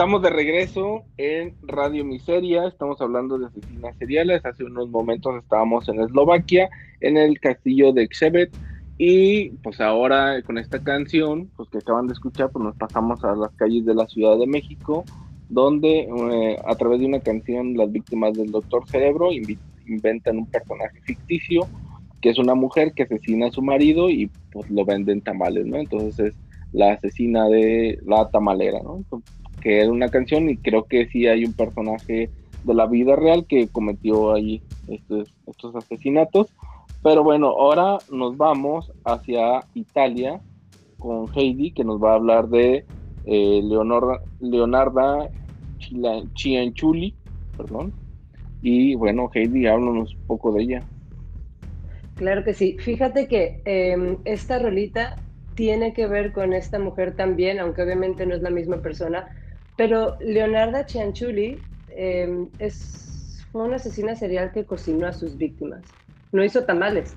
Estamos 0.10 0.24
de 0.24 0.36
regreso 0.36 1.04
en 1.18 1.54
Radio 1.62 2.04
Miseria, 2.04 2.68
estamos 2.68 3.00
hablando 3.00 3.38
de 3.38 3.46
asesinas 3.46 3.96
seriales. 4.00 4.44
Hace 4.44 4.64
unos 4.64 4.90
momentos 4.90 5.36
estábamos 5.36 5.88
en 5.88 6.02
Eslovaquia, 6.02 6.68
en 7.00 7.16
el 7.16 7.40
castillo 7.40 7.94
de 7.94 8.10
Xebet, 8.12 8.50
y 8.98 9.50
pues 9.62 9.80
ahora 9.80 10.42
con 10.42 10.58
esta 10.58 10.82
canción, 10.82 11.52
pues 11.56 11.70
que 11.70 11.78
acaban 11.78 12.08
de 12.08 12.14
escuchar, 12.14 12.50
pues 12.50 12.66
nos 12.66 12.76
pasamos 12.76 13.24
a 13.24 13.36
las 13.36 13.52
calles 13.52 13.86
de 13.86 13.94
la 13.94 14.08
Ciudad 14.08 14.40
de 14.40 14.48
México, 14.48 15.06
donde 15.48 16.00
eh, 16.00 16.58
a 16.66 16.74
través 16.74 17.02
de 17.02 17.06
una 17.06 17.20
canción 17.20 17.78
las 17.78 17.92
víctimas 17.92 18.34
del 18.34 18.50
Doctor 18.50 18.90
Cerebro 18.90 19.30
inventan 19.86 20.40
un 20.40 20.48
personaje 20.48 21.00
ficticio, 21.02 21.68
que 22.20 22.32
es 22.32 22.40
una 22.40 22.56
mujer 22.56 22.94
que 22.96 23.04
asesina 23.04 23.46
a 23.46 23.52
su 23.52 23.62
marido 23.62 24.10
y 24.10 24.32
pues 24.52 24.72
lo 24.72 24.86
venden 24.86 25.22
tamales, 25.22 25.68
¿no? 25.68 25.78
Entonces 25.78 26.34
es 26.34 26.36
la 26.72 26.94
asesina 26.94 27.48
de 27.48 28.00
la 28.08 28.28
tamalera, 28.32 28.80
¿no? 28.82 29.04
Que 29.60 29.82
era 29.82 29.92
una 29.92 30.10
canción 30.10 30.50
y 30.50 30.58
creo 30.58 30.86
que 30.86 31.08
sí 31.08 31.28
hay 31.28 31.46
un 31.46 31.54
personaje 31.54 32.30
de 32.64 32.74
la 32.74 32.88
vida 32.88 33.16
real 33.16 33.46
que 33.48 33.68
cometió 33.68 34.34
ahí 34.34 34.62
estos, 34.88 35.34
estos 35.48 35.76
asesinatos. 35.76 36.48
Pero 37.04 37.24
bueno, 37.24 37.48
ahora 37.48 37.98
nos 38.12 38.36
vamos 38.36 38.92
hacia 39.06 39.64
Italia 39.74 40.42
con 40.98 41.28
Heidi, 41.34 41.72
que 41.72 41.84
nos 41.84 42.02
va 42.04 42.12
a 42.12 42.16
hablar 42.16 42.50
de 42.50 42.86
eh, 43.26 43.62
Leonor, 43.64 44.22
Leonarda 44.40 45.30
Cianchuli, 46.38 47.16
perdón. 47.58 47.94
Y 48.62 48.96
bueno, 48.96 49.30
Heidi, 49.34 49.68
háblanos 49.68 50.14
un 50.14 50.28
poco 50.28 50.52
de 50.52 50.64
ella. 50.64 50.84
Claro 52.18 52.44
que 52.44 52.54
sí. 52.54 52.78
Fíjate 52.80 53.30
que 53.30 53.62
em, 53.64 54.18
esta 54.26 54.60
rolita 54.60 55.16
tiene 55.56 55.94
que 55.94 56.06
ver 56.08 56.34
con 56.34 56.54
esta 56.54 56.78
mujer 56.78 57.16
también, 57.16 57.60
aunque 57.60 57.82
obviamente 57.82 58.26
no 58.26 58.36
es 58.36 58.42
la 58.42 58.50
misma 58.50 58.78
persona, 58.78 59.28
pero 59.80 60.18
Leonarda 60.20 60.86
Cianchuli 60.86 61.58
em, 61.96 62.50
es, 62.60 63.46
fue 63.50 63.64
una 63.64 63.78
asesina 63.78 64.14
serial 64.14 64.52
que 64.52 64.66
cocinó 64.66 65.08
a 65.08 65.14
sus 65.14 65.38
víctimas. 65.38 65.86
No 66.34 66.44
hizo 66.44 66.66
tamales, 66.66 67.16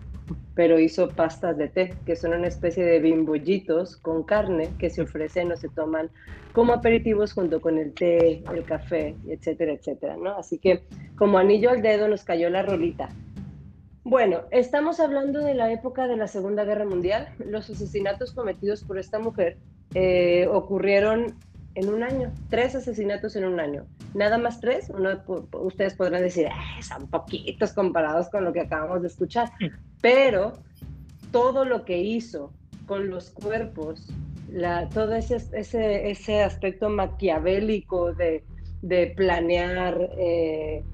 pero 0.54 0.78
hizo 0.78 1.08
pastas 1.08 1.58
de 1.58 1.66
té, 1.66 1.94
que 2.06 2.14
son 2.14 2.34
una 2.34 2.46
especie 2.46 2.84
de 2.84 3.00
bimbollitos 3.00 3.96
con 3.96 4.22
carne 4.22 4.70
que 4.78 4.90
se 4.90 5.02
ofrecen 5.02 5.50
o 5.50 5.56
se 5.56 5.70
toman 5.70 6.08
como 6.52 6.72
aperitivos 6.72 7.32
junto 7.32 7.60
con 7.60 7.78
el 7.78 7.94
té, 7.94 8.44
el 8.54 8.62
café, 8.64 9.16
etcétera, 9.26 9.72
etcétera, 9.72 10.16
¿no? 10.16 10.36
Así 10.36 10.58
que 10.58 10.84
como 11.16 11.38
anillo 11.38 11.68
al 11.68 11.82
dedo 11.82 12.06
nos 12.06 12.22
cayó 12.22 12.48
la 12.48 12.62
rolita. 12.62 13.08
Bueno, 14.04 14.42
estamos 14.52 15.00
hablando 15.00 15.40
de 15.40 15.54
la 15.54 15.72
época 15.72 16.06
de 16.06 16.16
la 16.16 16.28
Segunda 16.28 16.62
Guerra 16.62 16.84
Mundial. 16.84 17.34
Los 17.44 17.68
asesinatos 17.70 18.32
cometidos 18.32 18.84
por 18.84 19.00
esta 19.00 19.18
mujer 19.18 19.56
eh, 19.94 20.46
ocurrieron 20.46 21.34
en 21.74 21.88
un 21.88 22.02
año, 22.02 22.32
tres 22.50 22.74
asesinatos 22.74 23.36
en 23.36 23.44
un 23.44 23.60
año. 23.60 23.86
Nada 24.14 24.38
más 24.38 24.60
tres, 24.60 24.90
uno, 24.90 25.22
ustedes 25.52 25.94
podrán 25.94 26.22
decir, 26.22 26.48
son 26.80 27.08
poquitos 27.08 27.72
comparados 27.72 28.28
con 28.28 28.44
lo 28.44 28.52
que 28.52 28.60
acabamos 28.60 29.02
de 29.02 29.08
escuchar, 29.08 29.50
pero 30.00 30.52
todo 31.30 31.64
lo 31.64 31.84
que 31.84 31.98
hizo 31.98 32.52
con 32.86 33.08
los 33.08 33.30
cuerpos, 33.30 34.12
la, 34.50 34.88
todo 34.90 35.14
ese, 35.14 35.36
ese, 35.52 36.10
ese 36.10 36.42
aspecto 36.42 36.90
maquiavélico 36.90 38.12
de, 38.12 38.44
de 38.82 39.14
planear, 39.16 40.10
eh, 40.18 40.84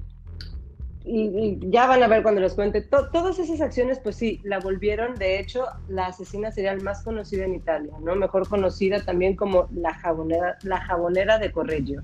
y, 1.05 1.57
ya 1.69 1.87
van 1.87 2.03
a 2.03 2.07
ver 2.07 2.23
cuando 2.23 2.41
les 2.41 2.53
cuente, 2.53 2.81
todas 2.81 3.39
esas 3.39 3.61
acciones, 3.61 3.99
pues 3.99 4.17
sí, 4.17 4.41
la 4.43 4.59
volvieron, 4.59 5.15
de 5.15 5.39
hecho, 5.39 5.65
la 5.87 6.07
asesina 6.07 6.51
serial 6.51 6.81
más 6.81 7.03
conocida 7.03 7.45
en 7.45 7.55
Italia, 7.55 7.93
¿no? 8.01 8.15
Mejor 8.15 8.47
conocida 8.47 9.03
también 9.03 9.35
como 9.35 9.67
la 9.73 9.93
jabonera, 9.93 10.57
la 10.63 10.81
jabonera 10.81 11.39
de 11.39 11.51
Correggio, 11.51 12.03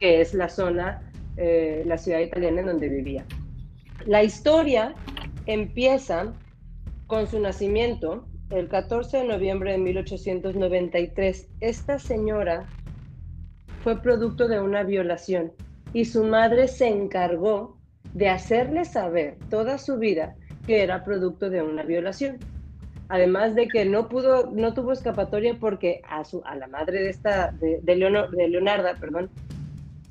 que 0.00 0.20
es 0.20 0.34
la 0.34 0.48
zona, 0.48 1.02
eh, 1.36 1.82
la 1.86 1.98
ciudad 1.98 2.20
italiana 2.20 2.60
en 2.60 2.66
donde 2.66 2.88
vivía. 2.88 3.24
La 4.06 4.22
historia 4.22 4.94
empieza 5.46 6.32
con 7.06 7.26
su 7.26 7.38
nacimiento 7.40 8.26
el 8.50 8.68
14 8.68 9.18
de 9.18 9.24
noviembre 9.24 9.72
de 9.72 9.78
1893. 9.78 11.48
Esta 11.60 11.98
señora 11.98 12.66
fue 13.82 14.00
producto 14.00 14.48
de 14.48 14.60
una 14.60 14.82
violación 14.82 15.52
y 15.92 16.06
su 16.06 16.24
madre 16.24 16.68
se 16.68 16.88
encargó 16.88 17.73
de 18.14 18.28
hacerle 18.28 18.84
saber 18.84 19.36
toda 19.50 19.76
su 19.78 19.98
vida 19.98 20.36
que 20.66 20.82
era 20.82 21.04
producto 21.04 21.50
de 21.50 21.62
una 21.62 21.82
violación. 21.82 22.38
Además 23.08 23.54
de 23.54 23.68
que 23.68 23.84
no 23.84 24.08
pudo, 24.08 24.50
no 24.52 24.72
tuvo 24.72 24.92
escapatoria 24.92 25.58
porque 25.60 26.00
a, 26.08 26.24
su, 26.24 26.42
a 26.46 26.54
la 26.56 26.68
madre 26.68 27.02
de 27.02 27.10
esta, 27.10 27.52
de, 27.52 27.80
de, 27.82 27.96
Leonarda, 27.96 28.94
perdón, 28.94 29.30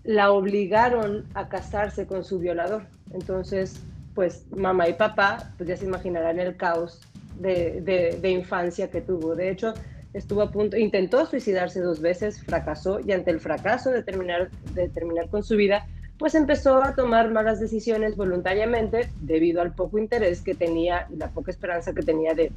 la 0.03 0.31
obligaron 0.31 1.25
a 1.33 1.49
casarse 1.49 2.05
con 2.05 2.23
su 2.23 2.37
violador. 2.37 2.83
Entonces, 3.11 3.81
pues 4.13 4.45
mamá 4.55 4.87
y 4.89 4.93
papá, 4.93 5.53
pues 5.57 5.69
ya 5.69 5.77
se 5.77 5.85
imaginarán 5.85 6.39
el 6.39 6.55
caos 6.55 7.01
de, 7.39 7.81
de, 7.81 8.29
infancia 8.29 8.91
que 8.91 9.01
tuvo. 9.01 9.35
De 9.35 9.49
hecho, 9.49 9.73
estuvo 10.13 10.43
a 10.43 10.51
punto, 10.51 10.77
intentó 10.77 11.25
suicidarse 11.25 11.81
dos 11.81 11.99
veces, 11.99 12.43
fracasó 12.43 12.99
y 12.99 13.11
ante 13.11 13.31
el 13.31 13.39
fracaso 13.39 13.89
de 13.89 14.03
terminar, 14.03 14.51
de 14.75 14.87
terminar 14.89 15.29
con 15.29 15.43
su 15.43 15.55
vida, 15.55 15.87
pues 16.23 16.35
empezó 16.35 16.81
a 16.81 16.95
tomar 16.95 17.31
malas 17.31 17.59
decisiones 17.59 18.15
voluntariamente 18.15 19.09
debido 19.19 19.61
al 19.61 19.73
poco 19.73 19.97
interés 19.97 20.41
que 20.41 20.55
tenía 20.55 21.05
y 21.11 21.17
la 21.17 21.27
poca 21.27 21.51
esperanza 21.51 21.93
que 21.93 22.01
tenía 22.01 22.33
de, 22.33 22.49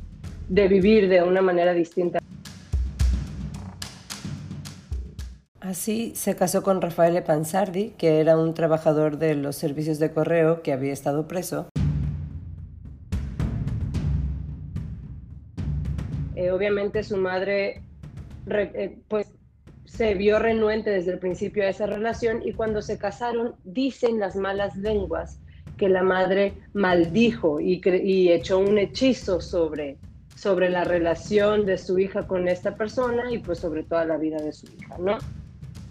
de 0.49 0.69
vivir 0.69 1.09
de 1.09 1.21
una 1.25 1.43
manera 1.43 1.73
distinta. 1.73 2.21
Así 5.59 6.13
se 6.15 6.37
casó 6.37 6.63
con 6.63 6.81
Rafael 6.81 7.21
Panzardi, 7.25 7.91
que 7.99 8.21
era 8.21 8.39
un 8.39 8.55
trabajador 8.55 9.19
de 9.19 9.35
los 9.35 9.57
servicios 9.57 9.99
de 9.99 10.13
correo 10.13 10.63
que 10.63 10.73
había 10.73 10.93
estado 10.93 11.27
preso. 11.27 11.67
Eh, 16.37 16.53
obviamente 16.53 17.03
su 17.03 17.17
madre 17.17 17.83
eh, 18.49 18.97
pues 19.09 19.27
se 19.97 20.15
vio 20.15 20.39
renuente 20.39 20.91
desde 20.91 21.13
el 21.13 21.19
principio 21.19 21.65
a 21.65 21.69
esa 21.69 21.87
relación 21.87 22.43
y 22.45 22.53
cuando 22.53 22.83
se 22.83 22.99
casaron 22.99 23.55
dicen 23.65 24.19
las 24.19 24.37
malas 24.37 24.77
lenguas 24.77 25.41
que 25.79 25.89
la 25.89 26.03
madre 26.03 26.53
maldijo 26.75 27.61
y, 27.61 27.81
y 28.03 28.31
echó 28.31 28.59
un 28.59 28.79
hechizo 28.79 29.41
sobre, 29.41 29.97
sobre 30.35 30.69
la 30.69 30.85
relación 30.85 31.65
de 31.65 31.79
su 31.79 31.99
hija 31.99 32.27
con 32.27 32.47
esta 32.47 32.77
persona 32.77 33.33
y 33.33 33.39
pues 33.39 33.59
sobre 33.59 33.85
toda 33.85 34.05
la 34.05 34.19
vida 34.19 34.37
de 34.37 34.53
su 34.53 34.67
hija, 34.67 34.97
¿no? 34.99 35.19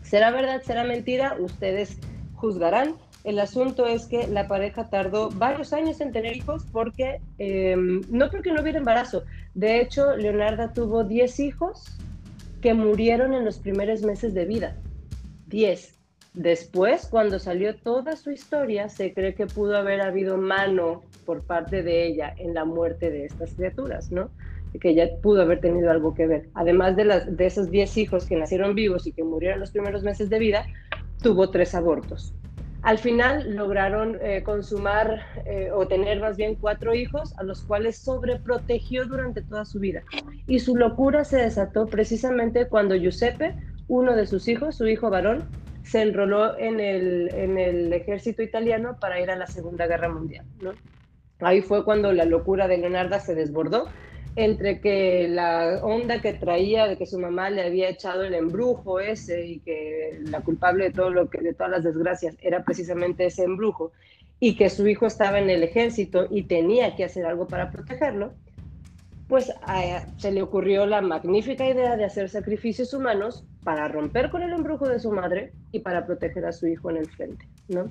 ¿Será 0.04 0.30
verdad, 0.30 0.62
será 0.62 0.84
mentira? 0.84 1.36
Ustedes 1.40 1.98
juzgarán. 2.36 2.96
El 3.24 3.40
asunto 3.40 3.88
es 3.88 4.06
que 4.06 4.28
la 4.28 4.48
pareja 4.48 4.88
tardó 4.88 5.32
varios 5.32 5.74
años 5.74 6.00
en 6.00 6.12
tener 6.12 6.36
hijos 6.36 6.64
porque, 6.72 7.20
em, 7.40 8.02
no 8.12 8.30
porque 8.30 8.52
no 8.54 8.62
hubiera 8.62 8.78
embarazo, 8.78 9.24
de 9.56 9.82
hecho, 9.82 10.16
Leonarda 10.16 10.74
tuvo 10.74 11.04
10 11.04 11.40
hijos 11.40 11.98
que 12.66 12.74
murieron 12.74 13.36
en 13.36 13.46
los 13.46 13.60
primeros 13.60 14.02
meses 14.02 14.34
de 14.34 14.46
vida. 14.46 14.76
10. 15.50 16.00
Después, 16.34 17.08
cuando 17.12 17.38
salió 17.38 17.76
toda 17.76 18.16
su 18.16 18.32
historia, 18.32 18.90
se 18.90 19.14
cree 19.14 19.36
que 19.36 19.46
pudo 19.46 19.78
haber 19.78 20.02
habido 20.02 20.40
mano 20.40 21.04
por 21.28 21.44
parte 21.44 21.84
de 21.84 22.08
ella 22.08 22.34
en 22.40 22.56
la 22.56 22.66
muerte 22.66 23.12
de 23.12 23.26
estas 23.26 23.54
criaturas, 23.54 24.12
¿no? 24.12 24.32
Que 24.82 24.90
ella 24.90 25.08
pudo 25.22 25.44
haber 25.44 25.62
tenido 25.62 25.92
algo 25.92 26.16
que 26.16 26.26
ver. 26.26 26.50
Además 26.56 26.96
de, 26.96 27.06
las, 27.06 27.38
de 27.38 27.46
esos 27.46 27.70
10 27.70 27.98
hijos 27.98 28.26
que 28.26 28.36
nacieron 28.36 28.74
vivos 28.74 29.06
y 29.06 29.12
que 29.12 29.24
murieron 29.24 29.60
los 29.60 29.70
primeros 29.70 30.02
meses 30.02 30.32
de 30.32 30.40
vida, 30.40 30.66
tuvo 31.22 31.52
tres 31.52 31.76
abortos. 31.76 32.34
Al 32.86 33.00
final 33.00 33.56
lograron 33.56 34.20
eh, 34.22 34.44
consumar 34.44 35.26
eh, 35.48 35.72
o 35.74 35.88
tener 35.88 36.20
más 36.22 36.38
bien 36.38 36.54
cuatro 36.54 36.94
hijos, 36.94 37.34
a 37.40 37.44
los 37.44 37.64
cuales 37.64 37.98
sobreprotegió 37.98 39.08
durante 39.08 39.42
toda 39.42 39.66
su 39.66 39.80
vida. 39.80 40.04
Y 40.46 40.60
su 40.60 40.76
locura 40.76 41.24
se 41.24 41.38
desató 41.38 41.88
precisamente 41.88 42.68
cuando 42.68 42.94
Giuseppe, 42.96 43.56
uno 43.88 44.16
de 44.16 44.28
sus 44.28 44.48
hijos, 44.48 44.76
su 44.76 44.88
hijo 44.88 45.10
varón, 45.10 45.46
se 45.82 46.04
enroló 46.04 46.56
en 46.60 46.80
el, 46.80 47.34
en 47.34 47.58
el 47.58 47.92
ejército 47.92 48.44
italiano 48.44 48.98
para 49.02 49.20
ir 49.20 49.32
a 49.32 49.36
la 49.36 49.48
Segunda 49.48 49.88
Guerra 49.88 50.10
Mundial. 50.10 50.46
Ahí 51.40 51.64
fue 51.64 51.84
cuando 51.84 52.14
la 52.14 52.26
locura 52.26 52.68
de 52.68 52.78
Leonardo 52.78 53.20
se 53.20 53.34
desbordó 53.34 53.88
entre 54.36 54.82
que 54.82 55.28
la 55.30 55.80
onda 55.82 56.22
que 56.22 56.34
traía 56.34 56.88
de 56.88 56.98
que 56.98 57.06
su 57.06 57.20
mamá 57.20 57.50
le 57.50 57.64
había 57.64 57.90
echado 57.90 58.24
el 58.24 58.34
embrujo 58.34 59.00
ese 59.00 59.46
y 59.46 59.60
que 59.60 60.20
la 60.26 60.42
culpable 60.42 60.86
de 60.86 60.92
todo 60.92 61.10
lo 61.10 61.26
de 61.26 61.54
todas 61.54 61.72
las 61.72 61.84
desgracias 61.84 62.36
era 62.42 62.64
precisamente 62.64 63.26
ese 63.26 63.44
embrujo 63.44 63.94
y 64.40 64.56
que 64.58 64.70
su 64.70 64.86
hijo 64.88 65.06
estaba 65.06 65.40
en 65.40 65.50
el 65.50 65.64
ejército 65.64 66.28
y 66.30 66.44
tenía 66.44 66.96
que 66.96 67.06
hacer 67.06 67.26
algo 67.26 67.48
para 67.48 67.72
protegerlo, 67.72 68.34
pues 69.30 69.52
se 70.18 70.32
le 70.32 70.42
ocurrió 70.42 70.86
la 70.86 71.02
magnífica 71.02 71.68
idea 71.68 71.96
de 71.96 72.04
hacer 72.04 72.30
sacrificios 72.30 72.94
humanos 72.94 73.46
para 73.64 73.88
romper 73.88 74.30
con 74.30 74.44
el 74.44 74.52
embrujo 74.52 74.88
de 74.88 75.00
su 75.00 75.12
madre 75.12 75.54
y 75.72 75.80
para 75.80 76.06
proteger 76.06 76.46
a 76.46 76.52
su 76.52 76.68
hijo 76.68 76.90
en 76.92 76.98
el 76.98 77.08
frente, 77.08 77.48
¿no? 77.70 77.90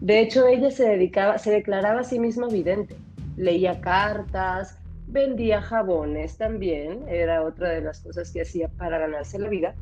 De 0.00 0.20
hecho, 0.20 0.46
ella 0.46 0.70
se 0.70 0.86
dedicaba, 0.86 1.38
se 1.38 1.50
declaraba 1.50 2.00
a 2.00 2.04
sí 2.04 2.18
misma 2.18 2.48
vidente, 2.48 2.96
leía 3.36 3.80
cartas, 3.80 4.78
vendía 5.06 5.62
jabones 5.62 6.36
también, 6.36 7.08
era 7.08 7.42
otra 7.42 7.70
de 7.70 7.80
las 7.80 8.00
cosas 8.00 8.30
que 8.32 8.42
hacía 8.42 8.68
para 8.68 8.98
ganarse 8.98 9.38
la 9.38 9.48
vida. 9.48 9.74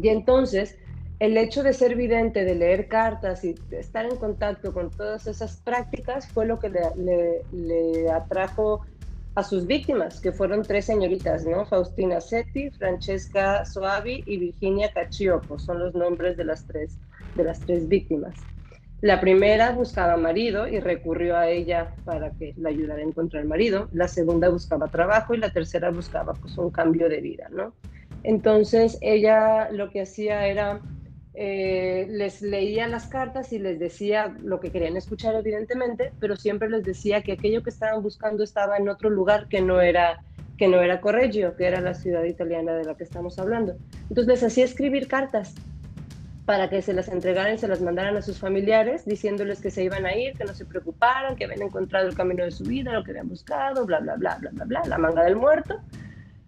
Y 0.00 0.08
entonces 0.08 0.76
el 1.20 1.36
hecho 1.36 1.62
de 1.62 1.72
ser 1.72 1.94
vidente, 1.96 2.44
de 2.44 2.54
leer 2.54 2.88
cartas 2.88 3.44
y 3.44 3.54
estar 3.70 4.04
en 4.04 4.16
contacto 4.16 4.72
con 4.72 4.90
todas 4.90 5.26
esas 5.26 5.56
prácticas 5.58 6.28
fue 6.28 6.46
lo 6.46 6.58
que 6.58 6.70
le, 6.70 8.10
atrajo 8.10 8.82
a 9.34 9.42
sus 9.42 9.66
víctimas, 9.66 10.20
que 10.20 10.32
fueron 10.32 10.62
tres 10.62 10.84
señoritas, 10.84 11.44
¿no? 11.44 11.66
Faustina 11.66 12.20
Setti, 12.20 12.70
Francesca 12.70 13.64
Soavi 13.64 14.22
y 14.26 14.38
Virginia 14.38 14.92
Cacioppo, 14.92 15.58
son 15.58 15.80
los 15.80 15.94
nombres 15.94 16.36
de 16.36 16.44
las 16.44 16.66
tres, 16.66 16.98
de 17.34 17.44
las 17.44 17.58
tres 17.60 17.88
víctimas. 17.88 18.34
La 19.04 19.20
primera 19.20 19.72
buscaba 19.72 20.16
marido 20.16 20.66
y 20.66 20.80
recurrió 20.80 21.36
a 21.36 21.50
ella 21.50 21.94
para 22.06 22.30
que 22.30 22.54
la 22.56 22.70
ayudara 22.70 23.00
a 23.00 23.04
encontrar 23.04 23.44
marido. 23.44 23.90
La 23.92 24.08
segunda 24.08 24.48
buscaba 24.48 24.88
trabajo 24.88 25.34
y 25.34 25.36
la 25.36 25.52
tercera 25.52 25.90
buscaba 25.90 26.32
pues 26.32 26.56
un 26.56 26.70
cambio 26.70 27.10
de 27.10 27.20
vida, 27.20 27.50
¿no? 27.50 27.74
Entonces 28.22 28.96
ella 29.02 29.68
lo 29.70 29.90
que 29.90 30.00
hacía 30.00 30.46
era 30.46 30.80
eh, 31.34 32.06
les 32.08 32.40
leía 32.40 32.88
las 32.88 33.06
cartas 33.06 33.52
y 33.52 33.58
les 33.58 33.78
decía 33.78 34.34
lo 34.42 34.58
que 34.58 34.70
querían 34.70 34.96
escuchar, 34.96 35.34
evidentemente, 35.34 36.10
pero 36.18 36.34
siempre 36.34 36.70
les 36.70 36.82
decía 36.82 37.20
que 37.20 37.32
aquello 37.32 37.62
que 37.62 37.68
estaban 37.68 38.02
buscando 38.02 38.42
estaba 38.42 38.78
en 38.78 38.88
otro 38.88 39.10
lugar 39.10 39.48
que 39.48 39.60
no 39.60 39.82
era 39.82 40.22
que 40.56 40.66
no 40.66 40.80
era 40.80 41.02
Correggio, 41.02 41.56
que 41.56 41.66
era 41.66 41.82
la 41.82 41.92
ciudad 41.92 42.24
italiana 42.24 42.72
de 42.72 42.84
la 42.84 42.94
que 42.94 43.04
estamos 43.04 43.38
hablando. 43.38 43.76
Entonces 44.08 44.28
les 44.28 44.42
hacía 44.44 44.64
escribir 44.64 45.08
cartas 45.08 45.54
para 46.44 46.68
que 46.68 46.82
se 46.82 46.92
las 46.92 47.08
entregaran 47.08 47.54
y 47.54 47.58
se 47.58 47.68
las 47.68 47.80
mandaran 47.80 48.16
a 48.16 48.22
sus 48.22 48.38
familiares, 48.38 49.04
diciéndoles 49.06 49.60
que 49.60 49.70
se 49.70 49.82
iban 49.82 50.04
a 50.04 50.14
ir, 50.14 50.34
que 50.34 50.44
no 50.44 50.54
se 50.54 50.66
preocuparan, 50.66 51.36
que 51.36 51.44
habían 51.44 51.62
encontrado 51.62 52.06
el 52.06 52.14
camino 52.14 52.44
de 52.44 52.50
su 52.50 52.64
vida, 52.64 52.92
lo 52.92 53.02
que 53.02 53.12
habían 53.12 53.28
buscado, 53.28 53.86
bla, 53.86 54.00
bla, 54.00 54.16
bla, 54.16 54.36
bla, 54.38 54.50
bla, 54.52 54.64
bla, 54.64 54.82
la 54.86 54.98
manga 54.98 55.24
del 55.24 55.36
muerto. 55.36 55.80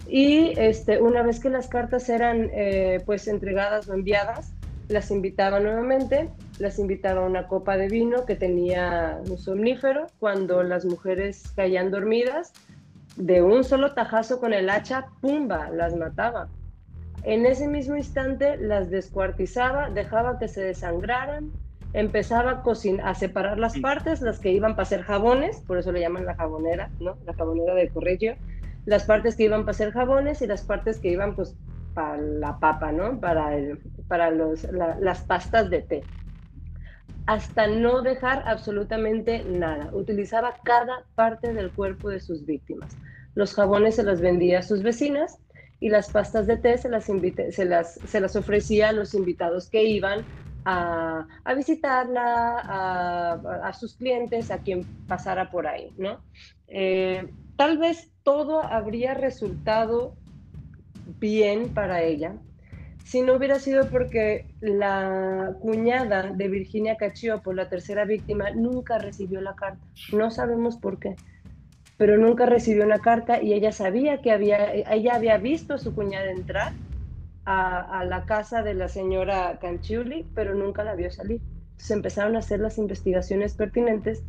Y 0.07 0.53
este, 0.59 1.01
una 1.01 1.23
vez 1.23 1.41
que 1.41 1.49
las 1.49 1.69
cartas 1.69 2.09
eran 2.09 2.51
eh, 2.53 3.03
pues 3.07 3.27
entregadas 3.27 3.89
o 3.89 3.95
enviadas, 3.95 4.53
las 4.89 5.11
invitaba 5.11 5.59
nuevamente, 5.61 6.29
las 6.59 6.79
invitaba 6.79 7.23
a 7.23 7.27
una 7.27 7.49
copa 7.49 7.77
de 7.77 7.89
vino 7.89 8.25
que 8.25 8.37
tenía 8.37 9.19
un 9.29 9.39
somnífero, 9.39 10.07
cuando 10.21 10.63
las 10.63 10.85
mujeres 10.85 11.51
caían 11.57 11.91
dormidas, 11.91 12.53
de 13.17 13.43
un 13.43 13.65
solo 13.65 13.95
tajazo 13.95 14.39
con 14.41 14.53
el 14.53 14.69
hacha, 14.69 15.07
¡pumba!, 15.21 15.71
las 15.71 15.97
mataba. 15.97 16.49
En 17.27 17.45
ese 17.45 17.67
mismo 17.67 17.97
instante 17.97 18.57
las 18.57 18.89
descuartizaba, 18.89 19.91
dejaba 19.91 20.39
que 20.39 20.47
se 20.47 20.61
desangraran, 20.61 21.51
empezaba 21.93 22.63
a, 22.65 23.11
a 23.11 23.15
separar 23.17 23.59
las 23.59 23.77
partes, 23.81 24.21
las 24.21 24.39
que 24.39 24.53
iban 24.53 24.77
para 24.77 24.87
ser 24.87 25.03
jabones, 25.03 25.61
por 25.63 25.77
eso 25.77 25.91
le 25.91 25.99
llaman 25.99 26.25
la 26.25 26.37
jabonera, 26.37 26.89
¿no? 27.01 27.19
La 27.27 27.35
jabonera 27.35 27.75
de 27.75 27.89
Correggio, 27.89 28.37
las 28.85 29.07
partes 29.07 29.35
que 29.35 29.43
iban 29.43 29.65
para 29.65 29.73
ser 29.73 29.91
jabones 29.91 30.41
y 30.41 30.47
las 30.47 30.63
partes 30.63 31.01
que 31.01 31.09
iban 31.09 31.35
pues 31.35 31.57
para 31.95 32.17
la 32.17 32.61
papa, 32.61 32.93
¿no? 32.93 33.19
Para, 33.19 33.57
el, 33.57 33.81
para 34.07 34.31
los, 34.31 34.63
las 34.71 35.23
pastas 35.23 35.69
de 35.69 35.83
té. 35.83 36.05
Hasta 37.27 37.67
no 37.67 38.03
dejar 38.03 38.45
absolutamente 38.47 39.43
nada. 39.45 39.91
Utilizaba 39.93 40.55
cada 40.63 41.03
parte 41.17 41.53
del 41.53 41.73
cuerpo 41.73 42.09
de 42.09 42.21
sus 42.21 42.47
víctimas. 42.47 42.97
Los 43.35 43.53
jabones 43.53 43.97
se 43.97 44.05
los 44.05 44.21
vendía 44.21 44.61
a 44.61 44.63
sus 44.63 44.85
vecinas 44.85 45.41
y 45.81 45.89
las 45.89 46.11
pastas 46.11 46.47
de 46.47 46.57
té 46.57 46.79
se 46.79 46.89
las, 46.89 47.05
se 47.05 47.65
las, 47.65 47.95
se 47.95 48.21
las 48.21 48.37
ofrecía 48.37 48.91
a 48.91 48.93
los 48.93 49.15
invitados 49.15 49.69
que 49.69 49.85
iban 49.85 50.25
a, 50.65 51.27
a 51.45 51.55
visitarla, 51.55 52.59
a, 52.59 53.33
a, 53.69 53.73
sus 53.73 53.97
clientes, 53.97 54.51
a 54.51 54.59
quien 54.59 54.85
pasara 55.07 55.51
por 55.51 55.67
ahí, 55.67 55.93
¿no? 55.97 56.21
Eh, 56.69 57.29
tal 57.57 57.79
vez 57.79 58.11
todo 58.23 58.63
habría 58.63 59.15
resultado 59.15 60.17
bien 61.21 61.73
para 61.73 62.03
ella 62.03 62.35
si 63.07 63.23
no 63.23 63.35
hubiera 63.35 63.61
sido 63.61 63.89
porque 63.89 64.47
la 64.61 65.55
cuñada 65.61 66.33
de 66.33 66.49
Virginia 66.49 66.97
Cacioppo, 66.97 67.53
la 67.53 67.69
tercera 67.69 68.05
víctima, 68.05 68.51
nunca 68.51 68.99
recibió 68.99 69.41
la 69.41 69.55
carta. 69.55 69.79
No 70.13 70.33
sabemos 70.33 70.77
por 70.77 70.99
qué, 70.99 71.15
pero 71.97 72.19
nunca 72.19 72.47
recibió 72.47 72.85
una 72.85 72.99
carta 72.99 73.43
y 73.43 73.53
ella 73.53 73.73
sabía 73.73 74.21
que 74.21 74.31
había, 74.31 74.73
ella 74.73 75.15
había 75.15 75.39
visto 75.39 75.75
a 75.75 75.79
su 75.79 75.95
cuñada 75.95 76.31
entrar 76.31 76.73
a, 77.47 78.05
la 78.05 78.25
casa 78.25 78.63
de 78.63 78.75
la 78.75 78.89
señora 78.89 79.59
Canciulli, 79.61 80.27
pero 80.35 80.55
nunca 80.55 80.83
la 80.83 80.95
vio 80.95 81.11
salir. 81.11 81.41
Se 81.77 81.95
empezaron 81.95 82.35
a 82.35 82.41
hacer 82.41 82.61
las 82.61 82.77
investigaciones 82.77 83.55
pertinentes 83.55 84.25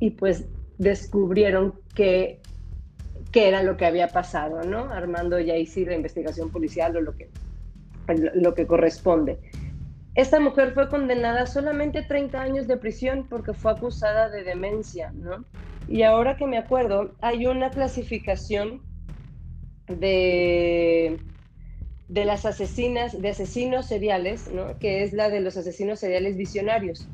y 0.00 0.10
pues 0.10 0.46
descubrieron 0.78 1.74
que 1.94 2.40
qué 3.32 3.48
era 3.48 3.62
lo 3.62 3.76
que 3.76 3.84
había 3.84 4.08
pasado, 4.08 4.62
¿no? 4.62 4.90
Armando 4.90 5.38
ya 5.40 5.54
sí 5.66 5.84
la 5.84 5.94
investigación 5.94 6.50
policial 6.50 6.96
o 6.96 7.00
lo 7.00 7.14
que, 7.16 7.28
lo 8.34 8.54
que 8.54 8.66
corresponde. 8.66 9.38
Esta 10.14 10.40
mujer 10.40 10.72
fue 10.74 10.88
condenada 10.88 11.46
solamente 11.46 12.00
a 12.00 12.06
30 12.08 12.42
años 12.42 12.66
de 12.66 12.78
prisión 12.78 13.28
porque 13.28 13.54
fue 13.54 13.70
acusada 13.72 14.28
de 14.28 14.42
demencia, 14.42 15.12
¿no? 15.14 15.46
Y 15.86 16.02
ahora 16.02 16.36
que 16.36 16.46
me 16.46 16.58
acuerdo, 16.58 17.16
hay 17.20 17.46
una 17.46 17.70
clasificación 17.70 18.82
de, 19.86 21.20
de 22.08 22.24
las 22.24 22.46
asesinas, 22.46 23.20
de 23.20 23.30
asesinos 23.30 23.86
seriales, 23.88 24.48
¿no? 24.48 24.78
Que 24.78 25.02
es 25.04 25.12
la 25.12 25.30
de 25.30 25.40
los 25.40 25.56
asesinos 25.56 26.00
seriales 26.00 26.36
visionarios 26.36 27.10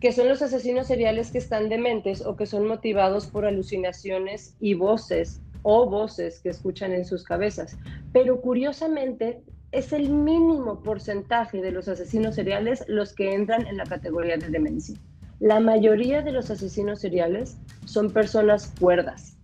que 0.00 0.12
son 0.12 0.28
los 0.28 0.42
asesinos 0.42 0.86
seriales 0.88 1.32
que 1.32 1.38
están 1.38 1.68
dementes 1.70 2.26
o 2.26 2.36
que 2.36 2.46
son 2.46 2.66
motivados 2.68 3.28
por 3.30 3.46
alucinaciones 3.46 4.56
y 4.60 4.74
voces 4.74 5.42
o 5.62 5.90
voces 5.90 6.40
que 6.42 6.50
escuchan 6.50 6.92
en 6.92 7.04
sus 7.06 7.24
cabezas. 7.24 7.78
Pero 8.12 8.40
curiosamente 8.42 9.44
es 9.72 9.92
el 9.92 10.08
mínimo 10.08 10.80
porcentaje 10.80 11.60
de 11.60 11.72
los 11.72 11.88
asesinos 11.88 12.34
seriales 12.34 12.84
los 12.88 13.12
que 13.12 13.34
entran 13.34 13.66
en 13.66 13.76
la 13.76 13.84
categoría 13.84 14.36
de 14.36 14.48
demencia. 14.48 14.96
La 15.40 15.60
mayoría 15.60 16.22
de 16.22 16.32
los 16.32 16.50
asesinos 16.50 17.00
seriales 17.00 17.58
son 17.84 18.10
personas 18.10 18.72
cuerdas, 18.80 19.36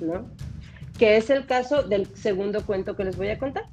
¿no? 0.00 0.26
Que 0.98 1.16
es 1.16 1.30
el 1.30 1.46
caso 1.46 1.82
del 1.82 2.06
segundo 2.16 2.64
cuento 2.66 2.96
que 2.96 3.04
les 3.04 3.16
voy 3.16 3.28
a 3.28 3.38
contar. 3.38 3.66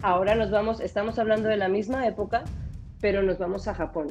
Ahora 0.00 0.34
nos 0.34 0.50
vamos, 0.50 0.80
estamos 0.80 1.18
hablando 1.18 1.48
de 1.48 1.56
la 1.56 1.68
misma 1.68 2.06
época, 2.06 2.44
pero 3.00 3.22
nos 3.22 3.38
vamos 3.38 3.68
a 3.68 3.74
Japón. 3.74 4.08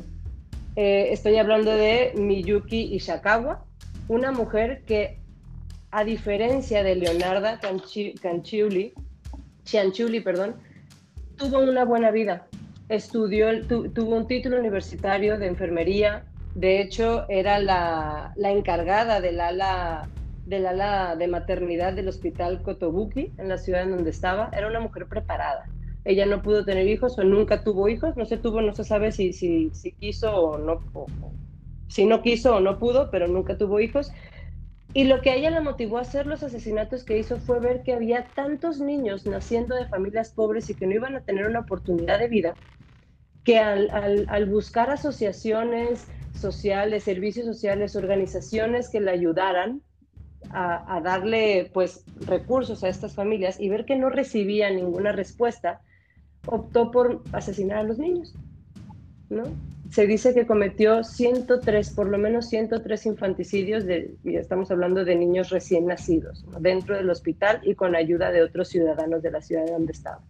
Eh, 0.76 1.10
estoy 1.12 1.36
hablando 1.38 1.72
de 1.72 2.14
Miyuki 2.16 2.96
Ishikawa, 2.96 3.66
una 4.08 4.32
mujer 4.32 4.84
que, 4.86 5.20
a 5.92 6.04
diferencia 6.04 6.84
de 6.84 6.96
Leonarda 6.96 7.60
Canciulli, 7.60 8.94
Cianciulli, 9.66 10.22
perdón, 10.22 10.56
tuvo 11.38 11.60
una 11.60 11.86
buena 11.86 12.12
vida. 12.12 12.48
Estudió, 12.90 13.66
tuvo 13.68 14.16
un 14.16 14.28
título 14.28 14.60
universitario 14.60 15.38
de 15.38 15.48
enfermería. 15.48 16.26
De 16.56 16.82
hecho, 16.82 17.26
era 17.30 17.60
la, 17.60 18.34
la 18.36 18.52
encargada 18.52 19.22
del 19.22 19.40
ala, 19.40 20.08
del 20.46 20.66
ala 20.68 21.16
de 21.16 21.28
maternidad 21.28 21.94
del 21.94 22.10
hospital 22.10 22.62
Kotobuki, 22.62 23.32
en 23.38 23.50
la 23.50 23.58
ciudad 23.58 23.84
en 23.84 23.92
donde 23.92 24.10
estaba. 24.10 24.50
Era 24.54 24.68
una 24.68 24.80
mujer 24.80 25.08
preparada 25.08 25.66
ella 26.06 26.26
no 26.26 26.42
pudo 26.42 26.66
tener 26.66 26.88
hijos 26.88 27.18
o 27.18 27.24
nunca 27.24 27.64
tuvo 27.64 27.88
hijos, 27.88 28.18
no 28.18 28.26
se 28.26 28.38
tuvo, 28.38 28.62
no 28.62 28.76
se 28.76 28.84
sabe 28.84 29.12
si, 29.12 29.32
si, 29.32 29.70
si 29.74 29.94
quiso 29.94 30.36
o 30.36 30.58
no, 30.58 30.82
si 31.88 32.06
no 32.06 32.22
quiso 32.22 32.58
o 32.58 32.60
no 32.60 32.78
pudo, 32.78 33.10
pero 33.10 33.28
nunca 33.28 33.58
tuvo 33.58 33.80
hijos. 33.80 34.12
Y 34.94 35.06
lo 35.06 35.22
que 35.22 35.32
a 35.32 35.36
ella 35.36 35.50
la 35.50 35.62
motivó 35.62 35.98
a 35.98 36.02
hacer 36.02 36.28
los 36.28 36.44
asesinatos 36.44 37.04
que 37.04 37.18
hizo 37.18 37.38
fue 37.38 37.60
ver 37.60 37.82
que 37.82 37.94
había 37.94 38.28
tantos 38.36 38.80
niños 38.80 39.26
naciendo 39.26 39.76
de 39.76 39.88
familias 39.88 40.30
pobres 40.30 40.70
y 40.70 40.76
que 40.76 40.86
no 40.86 40.94
iban 40.94 41.16
a 41.16 41.22
tener 41.22 41.48
una 41.48 41.62
oportunidad 41.62 42.20
de 42.20 42.28
vida, 42.28 42.54
que 43.44 43.58
al, 43.58 44.46
buscar 44.46 44.92
asociaciones 44.92 46.08
sociales, 46.40 47.04
servicios 47.04 47.46
sociales, 47.48 47.96
organizaciones 47.96 48.90
que 48.90 49.02
le 49.02 49.12
ayudaran 49.12 49.82
a, 50.52 50.96
a, 50.96 51.02
darle 51.02 51.72
pues 51.74 52.06
recursos 52.28 52.84
a 52.84 52.90
estas 52.90 53.16
familias 53.16 53.60
y 53.60 53.70
ver 53.70 53.86
que 53.86 53.96
no 53.96 54.10
recibía 54.10 54.70
ninguna 54.70 55.12
respuesta, 55.12 55.82
optó 56.46 56.92
por 56.92 57.24
asesinar 57.32 57.80
a 57.80 57.84
los 57.84 57.98
niños, 57.98 58.36
¿no? 59.30 59.44
Se 59.94 60.08
dice 60.08 60.34
que 60.34 60.48
cometió 60.48 61.04
103, 61.04 61.92
por 61.92 62.10
lo 62.10 62.18
menos 62.18 62.50
103 62.50 63.06
infanticidios, 63.06 63.86
de, 63.86 64.16
estamos 64.24 64.72
hablando 64.72 65.06
de 65.06 65.16
niños 65.16 65.52
recién 65.52 65.86
nacidos, 65.86 66.44
dentro 66.60 66.96
del 66.98 67.12
hospital 67.12 67.62
y 67.62 67.76
con 67.76 67.96
ayuda 67.96 68.32
de 68.32 68.42
otros 68.42 68.70
ciudadanos 68.70 69.22
de 69.22 69.30
la 69.30 69.40
ciudad 69.40 69.68
donde 69.68 69.92
estaba. 69.92 70.22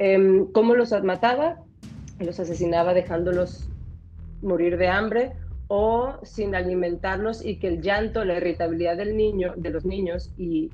Eh, 0.00 0.46
¿Cómo 0.52 0.74
los 0.74 0.90
mataba? 1.04 1.60
Los 2.18 2.40
asesinaba 2.40 2.92
dejándolos 2.92 3.68
morir 4.42 4.76
de 4.76 4.88
hambre 4.88 5.30
o 5.68 6.16
sin 6.24 6.56
alimentarlos 6.56 7.44
y 7.44 7.60
que 7.60 7.68
el 7.68 7.82
llanto, 7.82 8.24
la 8.24 8.38
irritabilidad 8.38 8.96
del 8.96 9.16
niño, 9.16 9.54
de 9.56 9.70
los 9.70 9.84
niños 9.84 10.32
y, 10.36 10.68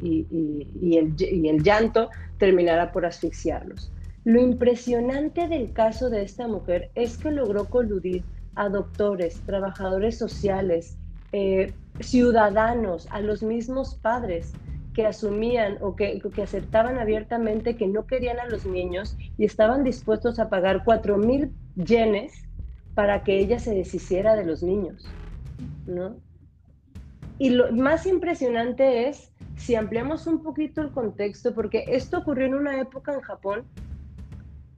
el, 0.97 1.15
y 1.21 1.49
el 1.51 1.63
llanto 1.63 2.09
terminara 2.39 2.91
por 2.91 3.05
asfixiarlos. 3.05 3.93
Lo 4.29 4.43
impresionante 4.43 5.49
del 5.49 5.73
caso 5.73 6.11
de 6.11 6.21
esta 6.21 6.47
mujer 6.49 6.91
es 6.95 7.17
que 7.17 7.31
logró 7.31 7.65
coludir 7.65 8.25
a 8.57 8.69
doctores, 8.69 9.41
trabajadores 9.47 10.19
sociales, 10.19 10.99
eh, 11.33 11.73
ciudadanos, 12.01 13.09
a 13.11 13.23
los 13.23 13.43
mismos 13.43 13.95
padres 13.95 14.53
que 14.93 15.07
asumían 15.07 15.79
o 15.81 15.97
que, 15.97 16.21
que, 16.21 16.43
aceptaban 16.43 16.99
abiertamente 16.99 17.75
que 17.75 17.87
no 17.87 18.07
querían 18.07 18.39
a 18.39 18.45
los 18.45 18.67
niños 18.67 19.17
y 19.39 19.47
estaban 19.47 19.83
dispuestos 19.83 20.39
a 20.39 20.51
pagar 20.51 20.85
4 20.85 21.17
mil 21.17 21.51
yenes 21.77 22.35
para 22.95 23.25
que 23.25 23.39
ella 23.39 23.59
se 23.59 23.75
deshiciera 23.75 24.37
de 24.37 24.45
los 24.45 24.63
niños, 24.63 25.09
¿no? 25.87 26.17
Y 27.39 27.49
lo 27.49 27.73
más 27.73 28.05
impresionante 28.05 29.09
es 29.09 29.33
si 29.57 29.75
ampliamos 29.75 30.27
un 30.27 30.43
poquito 30.43 30.83
el 30.83 30.91
contexto, 30.91 31.55
porque 31.55 31.87
esto 31.89 32.19
ocurrió 32.19 32.45
en 32.45 32.57
una 32.57 32.79
época 32.79 33.15
en 33.15 33.23
Japón 33.23 33.65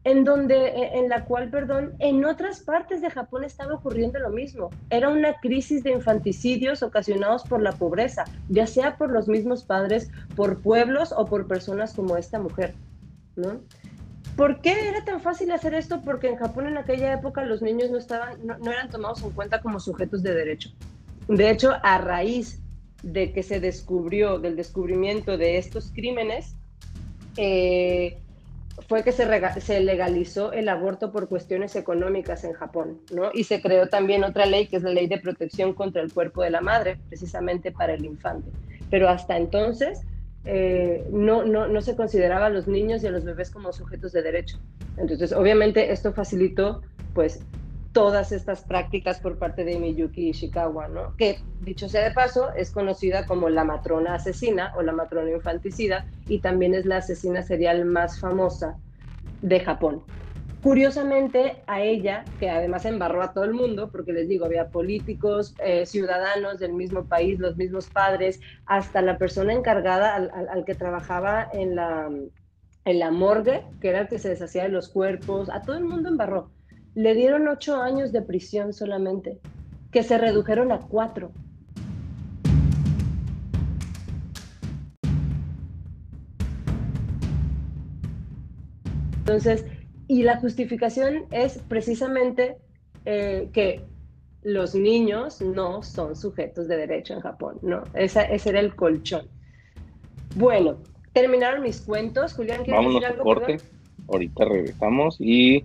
en 0.05 0.25
donde, 0.25 0.57
e, 0.69 0.99
en 0.99 1.09
la 1.09 1.25
cual, 1.25 1.51
perdón, 1.51 1.95
en 1.99 2.25
otras 2.25 2.61
partes 2.61 3.03
de 3.03 3.11
Japón 3.11 3.45
estaba 3.45 3.75
ocurriendo 3.75 4.19
lo 4.19 4.31
mismo. 4.31 4.71
Era 4.89 5.09
una 5.09 5.35
crisis 5.41 5.83
de 5.83 5.93
infanticidios 5.93 6.83
ocasionados 6.83 7.43
por 7.45 7.61
la 7.63 7.73
pobreza, 7.73 8.25
ya 8.49 8.67
sea 8.67 8.97
por 8.97 9.11
los 9.11 9.29
mismos 9.29 9.65
padres, 9.65 10.11
por 10.37 10.61
pueblos 10.61 11.13
o 11.17 11.27
por 11.27 11.47
personas 11.47 11.95
como 11.95 12.17
esta 12.17 12.39
mujer, 12.39 12.75
¿no? 13.37 13.61
¿Por 14.37 14.63
qué 14.63 14.89
era 14.89 15.05
tan 15.05 15.21
fácil 15.21 15.51
hacer 15.51 15.75
esto? 15.75 16.01
Porque 16.03 16.29
en 16.29 16.37
Japón 16.37 16.67
en 16.67 16.79
aquella 16.79 17.13
época 17.13 17.45
los 17.45 17.61
niños 17.61 17.91
no, 17.91 17.99
estaban, 17.99 18.39
no 18.45 18.73
eran 18.73 18.89
tomados 18.89 19.23
en 19.23 19.31
cuenta 19.33 19.61
como 19.61 19.81
sujetos 19.81 20.23
de 20.23 20.33
derecho. 20.33 20.71
De 21.29 21.51
hecho, 21.51 21.75
a 21.83 21.99
raíz 21.99 22.61
de 23.03 23.33
que 23.33 23.43
se 23.43 23.61
descubrió, 23.61 24.39
del 24.39 24.57
descubrimiento 24.57 25.37
de 25.37 25.59
estos 25.59 25.91
crímenes, 25.93 26.57
eh, 27.37 28.19
fue 28.89 29.03
que 29.03 29.13
se, 29.13 29.81
legalizó 29.81 30.53
el 30.53 30.69
aborto 30.69 31.13
por 31.13 31.29
cuestiones 31.29 31.77
económicas 31.77 32.45
en 32.45 32.53
Japón, 32.53 33.01
¿no? 33.13 33.31
Y 33.33 33.45
se 33.45 33.61
creó 33.61 33.89
también 33.89 34.25
otra 34.25 34.47
ley, 34.47 34.67
que 34.67 34.77
es 34.77 34.83
la 34.83 34.91
ley 34.91 35.07
de 35.07 35.19
protección 35.19 35.75
contra 35.75 36.03
el 36.03 36.13
cuerpo 36.13 36.43
de 36.43 36.51
la 36.51 36.61
madre, 36.61 36.99
precisamente 37.09 37.73
para 37.73 37.95
el 37.95 38.05
infante. 38.05 38.51
Pero 38.91 39.09
hasta 39.09 39.37
entonces 39.37 40.01
eh, 40.45 41.07
no, 41.11 41.45
no, 41.45 41.69
no 41.69 41.81
se 41.83 41.97
consideraba 41.97 42.47
a 42.47 42.51
los 42.51 42.67
niños 42.67 43.03
y 43.03 43.07
a 43.07 43.11
los 43.11 43.25
bebés 43.25 43.51
como 43.51 43.73
sujetos 43.73 44.13
de 44.13 44.23
derecho. 44.23 44.59
Entonces, 44.97 45.33
obviamente, 45.33 45.93
esto 45.93 46.13
facilitó, 46.13 46.83
pues, 47.15 47.41
todas 47.93 48.31
estas 48.31 48.63
prácticas 48.63 49.19
por 49.19 49.39
parte 49.39 49.65
de 49.65 49.79
Miyuki 49.79 50.29
Ishikawa, 50.29 50.89
¿no? 50.89 51.17
que 51.17 51.41
dicho 51.61 51.89
sea 51.89 52.05
de 52.05 52.13
paso 52.13 52.53
es 52.55 52.71
conocida 52.71 53.27
como 53.27 53.49
la 53.49 53.65
matrona 53.65 54.15
asesina 54.15 54.73
o 54.77 54.83
la 54.83 54.93
matrona 54.93 55.31
infanticida 55.31 56.07
y 56.29 56.39
también 56.39 56.75
es 56.75 56.87
la 56.87 56.99
asesina 56.99 57.43
serial 57.43 57.85
más 57.85 58.21
famosa 58.21 58.77
de 59.43 59.61
Japón. 59.61 60.03
Curiosamente 60.63 61.63
a 61.67 61.81
ella, 61.81 62.25
que 62.39 62.51
además 62.51 62.85
embarró 62.85 63.23
a 63.23 63.33
todo 63.33 63.45
el 63.45 63.55
mundo, 63.55 63.91
porque 63.91 64.13
les 64.13 64.29
digo, 64.29 64.45
había 64.45 64.69
políticos, 64.69 65.55
eh, 65.59 65.87
ciudadanos 65.87 66.59
del 66.59 66.75
mismo 66.75 67.07
país, 67.07 67.39
los 67.39 67.57
mismos 67.57 67.89
padres, 67.89 68.41
hasta 68.67 69.01
la 69.01 69.17
persona 69.17 69.55
encargada 69.55 70.15
al, 70.15 70.65
que 70.67 70.75
trabajaba 70.75 71.49
en 71.51 71.77
la, 71.77 72.11
en 72.85 72.99
la 72.99 73.11
morgue, 73.11 73.65
que 73.81 73.89
era 73.89 74.01
el 74.03 74.09
que 74.09 74.19
se 74.19 74.29
deshacía 74.29 74.65
de 74.65 74.69
los 74.69 74.91
cuerpos, 74.91 75.49
a 75.49 75.63
todo 75.63 75.79
el 75.79 75.85
mundo 75.85 76.11
embarró 76.11 76.51
le 76.95 77.15
dieron 77.15 77.49
ocho 77.49 77.81
años 77.81 78.13
de 78.13 78.23
prisión 78.23 78.73
solamente, 78.73 79.39
que 79.91 80.03
se 80.03 80.19
redujeron 80.19 80.73
a 80.73 80.81
cuatro. 80.81 81.33
Entonces, 89.21 89.65
y 90.09 90.25
la 90.25 90.41
justificación 90.41 91.27
es 91.31 91.59
precisamente 91.69 92.57
eh, 93.05 93.49
que 93.53 93.85
los 94.43 94.75
niños 94.75 95.41
no 95.41 95.83
son 95.83 96.17
sujetos 96.17 96.67
de 96.67 96.77
derecho 96.77 97.15
en 97.15 97.21
Japón, 97.21 97.59
¿no? 97.63 97.85
ese 97.95 98.29
era 98.49 98.59
el 98.59 98.75
colchón. 98.75 99.29
Bueno, 100.37 100.79
terminaron 101.13 101.63
mis 101.63 101.81
cuentos. 101.81 102.35
Julián, 102.35 102.65
¿quieres 102.65 102.87
decir 102.87 103.05
algo? 103.05 103.23
corte. 103.23 103.59
Ahorita 104.09 104.45
regresamos 104.47 105.17
y 105.21 105.65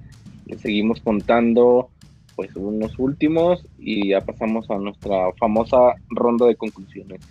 seguimos 0.58 1.02
contando 1.02 1.90
pues 2.36 2.56
unos 2.56 2.98
últimos 3.00 3.66
y 3.80 4.10
ya 4.10 4.22
pasamos 4.22 4.70
a 4.70 4.78
nuestra 4.78 5.32
famosa 5.40 5.96
ronda 6.10 6.46
de 6.46 6.56
conclusiones. 6.56 7.22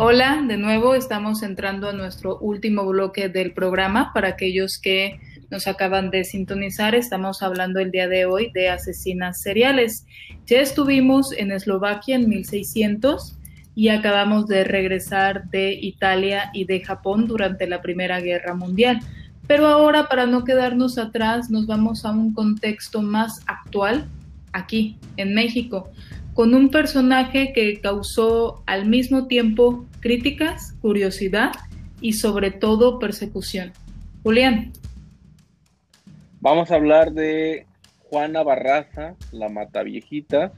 Hola, 0.00 0.44
de 0.46 0.56
nuevo 0.56 0.94
estamos 0.94 1.42
entrando 1.42 1.88
a 1.88 1.92
nuestro 1.92 2.38
último 2.38 2.86
bloque 2.86 3.28
del 3.28 3.52
programa 3.52 4.12
para 4.14 4.28
aquellos 4.28 4.78
que 4.80 5.20
nos 5.50 5.66
acaban 5.66 6.10
de 6.10 6.24
sintonizar, 6.24 6.94
estamos 6.94 7.42
hablando 7.42 7.80
el 7.80 7.90
día 7.90 8.06
de 8.06 8.26
hoy 8.26 8.50
de 8.52 8.68
asesinas 8.68 9.40
seriales. 9.40 10.04
Ya 10.46 10.60
estuvimos 10.60 11.32
en 11.32 11.52
Eslovaquia 11.52 12.16
en 12.16 12.28
1600 12.28 13.36
y 13.74 13.88
acabamos 13.88 14.46
de 14.46 14.64
regresar 14.64 15.48
de 15.50 15.72
Italia 15.72 16.50
y 16.52 16.64
de 16.64 16.80
Japón 16.80 17.26
durante 17.26 17.66
la 17.66 17.80
Primera 17.80 18.20
Guerra 18.20 18.54
Mundial. 18.54 19.00
Pero 19.46 19.66
ahora, 19.66 20.08
para 20.08 20.26
no 20.26 20.44
quedarnos 20.44 20.98
atrás, 20.98 21.48
nos 21.48 21.66
vamos 21.66 22.04
a 22.04 22.10
un 22.10 22.34
contexto 22.34 23.00
más 23.00 23.40
actual, 23.46 24.06
aquí, 24.52 24.96
en 25.16 25.34
México, 25.34 25.90
con 26.34 26.54
un 26.54 26.68
personaje 26.68 27.52
que 27.54 27.80
causó 27.80 28.62
al 28.66 28.86
mismo 28.86 29.26
tiempo 29.26 29.86
críticas, 30.00 30.74
curiosidad 30.82 31.52
y 32.00 32.12
sobre 32.12 32.50
todo 32.50 32.98
persecución. 32.98 33.72
Julián. 34.22 34.72
Vamos 36.40 36.70
a 36.70 36.76
hablar 36.76 37.12
de 37.12 37.66
Juana 37.98 38.44
Barraza, 38.44 39.16
la 39.32 39.48
Viejita, 39.82 40.52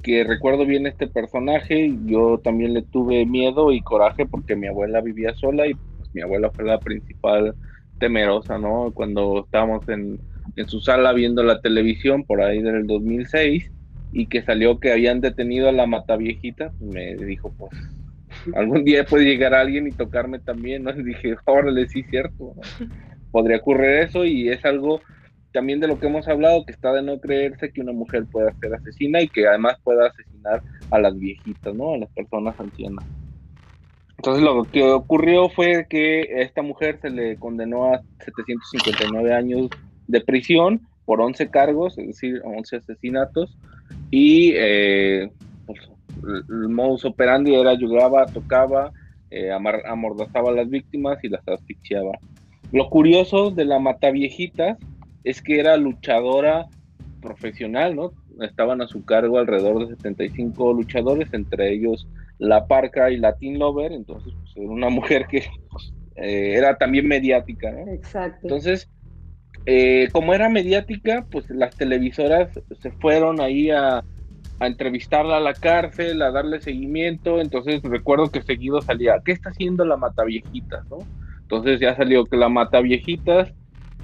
que 0.00 0.22
recuerdo 0.22 0.64
bien 0.64 0.86
este 0.86 1.08
personaje, 1.08 1.92
yo 2.04 2.38
también 2.38 2.74
le 2.74 2.82
tuve 2.82 3.26
miedo 3.26 3.72
y 3.72 3.82
coraje 3.82 4.26
porque 4.26 4.54
mi 4.54 4.68
abuela 4.68 5.00
vivía 5.00 5.34
sola 5.34 5.66
y 5.66 5.74
pues, 5.74 6.14
mi 6.14 6.22
abuela 6.22 6.52
fue 6.52 6.64
la 6.64 6.78
principal 6.78 7.56
temerosa, 7.98 8.56
¿no? 8.58 8.92
Cuando 8.94 9.40
estábamos 9.44 9.88
en, 9.88 10.20
en 10.54 10.68
su 10.68 10.80
sala 10.80 11.12
viendo 11.12 11.42
la 11.42 11.60
televisión 11.60 12.22
por 12.22 12.40
ahí 12.40 12.62
del 12.62 12.86
2006 12.86 13.72
y 14.12 14.26
que 14.26 14.42
salió 14.42 14.78
que 14.78 14.92
habían 14.92 15.20
detenido 15.20 15.68
a 15.68 15.72
la 15.72 15.86
Mataviejita, 15.86 16.72
me 16.78 17.16
dijo, 17.16 17.52
pues, 17.58 17.72
algún 18.54 18.84
día 18.84 19.04
puede 19.04 19.24
llegar 19.24 19.54
alguien 19.54 19.88
y 19.88 19.92
tocarme 19.92 20.38
también, 20.38 20.84
¿no? 20.84 20.90
Y 20.96 21.02
dije, 21.02 21.34
órale, 21.46 21.88
sí, 21.88 22.04
cierto, 22.04 22.54
podría 23.32 23.56
ocurrir 23.56 23.90
eso 23.90 24.24
y 24.24 24.50
es 24.50 24.64
algo 24.64 25.00
también 25.56 25.80
de 25.80 25.88
lo 25.88 25.98
que 25.98 26.06
hemos 26.06 26.28
hablado, 26.28 26.66
que 26.66 26.72
está 26.72 26.92
de 26.92 27.02
no 27.02 27.18
creerse 27.18 27.72
que 27.72 27.80
una 27.80 27.92
mujer 27.92 28.26
pueda 28.30 28.52
ser 28.60 28.74
asesina 28.74 29.22
y 29.22 29.28
que 29.28 29.48
además 29.48 29.78
pueda 29.82 30.08
asesinar 30.08 30.60
a 30.90 30.98
las 30.98 31.18
viejitas, 31.18 31.74
¿no? 31.74 31.94
A 31.94 31.96
las 31.96 32.10
personas 32.10 32.60
ancianas. 32.60 33.06
Entonces 34.18 34.44
lo 34.44 34.64
que 34.64 34.82
ocurrió 34.82 35.48
fue 35.48 35.86
que 35.88 36.28
a 36.36 36.42
esta 36.42 36.60
mujer 36.60 36.98
se 37.00 37.08
le 37.08 37.38
condenó 37.38 37.86
a 37.86 38.02
759 38.22 39.32
años 39.32 39.70
de 40.08 40.20
prisión 40.20 40.82
por 41.06 41.22
11 41.22 41.48
cargos, 41.48 41.96
es 41.96 42.08
decir, 42.08 42.42
11 42.44 42.76
asesinatos, 42.76 43.56
y 44.10 44.52
eh, 44.56 45.30
pues, 45.64 45.80
el 46.50 46.68
modus 46.68 47.06
operandi 47.06 47.54
era 47.54 47.70
ayudaba, 47.70 48.26
tocaba, 48.26 48.92
eh, 49.30 49.50
amordazaba 49.50 50.50
a 50.50 50.54
las 50.54 50.68
víctimas 50.68 51.16
y 51.24 51.30
las 51.30 51.48
asfixiaba. 51.48 52.12
Lo 52.72 52.90
curioso 52.90 53.50
de 53.50 53.64
la 53.64 53.78
mata 53.78 54.10
viejitas 54.10 54.76
es 55.26 55.42
que 55.42 55.58
era 55.58 55.76
luchadora 55.76 56.68
profesional, 57.20 57.96
¿no? 57.96 58.12
Estaban 58.40 58.80
a 58.80 58.86
su 58.86 59.04
cargo 59.04 59.38
alrededor 59.38 59.80
de 59.80 59.96
75 59.96 60.72
luchadores, 60.72 61.28
entre 61.32 61.72
ellos 61.72 62.06
La 62.38 62.68
Parca 62.68 63.10
y 63.10 63.16
Latin 63.16 63.58
Lover, 63.58 63.90
entonces 63.90 64.32
pues, 64.40 64.56
era 64.56 64.70
una 64.70 64.88
mujer 64.98 65.26
que 65.26 65.44
pues, 65.68 65.92
eh, 66.14 66.54
era 66.56 66.78
también 66.78 67.08
mediática, 67.08 67.72
¿no? 67.72 67.92
Exacto. 67.92 68.38
Entonces, 68.42 68.88
eh, 69.66 70.08
como 70.12 70.32
era 70.32 70.48
mediática, 70.48 71.26
pues 71.28 71.50
las 71.50 71.74
televisoras 71.74 72.48
se 72.80 72.92
fueron 72.92 73.40
ahí 73.40 73.70
a, 73.70 74.04
a 74.60 74.66
entrevistarla 74.66 75.38
a 75.38 75.40
la 75.40 75.54
cárcel, 75.54 76.22
a 76.22 76.30
darle 76.30 76.60
seguimiento, 76.60 77.40
entonces 77.40 77.82
recuerdo 77.82 78.30
que 78.30 78.42
seguido 78.42 78.80
salía, 78.80 79.20
¿qué 79.24 79.32
está 79.32 79.50
haciendo 79.50 79.84
la 79.84 79.96
Mata 79.96 80.22
Viejitas, 80.22 80.88
no? 80.88 80.98
Entonces 81.40 81.80
ya 81.80 81.96
salió 81.96 82.24
que 82.26 82.36
la 82.36 82.48
Mata 82.48 82.80
Viejitas 82.80 83.52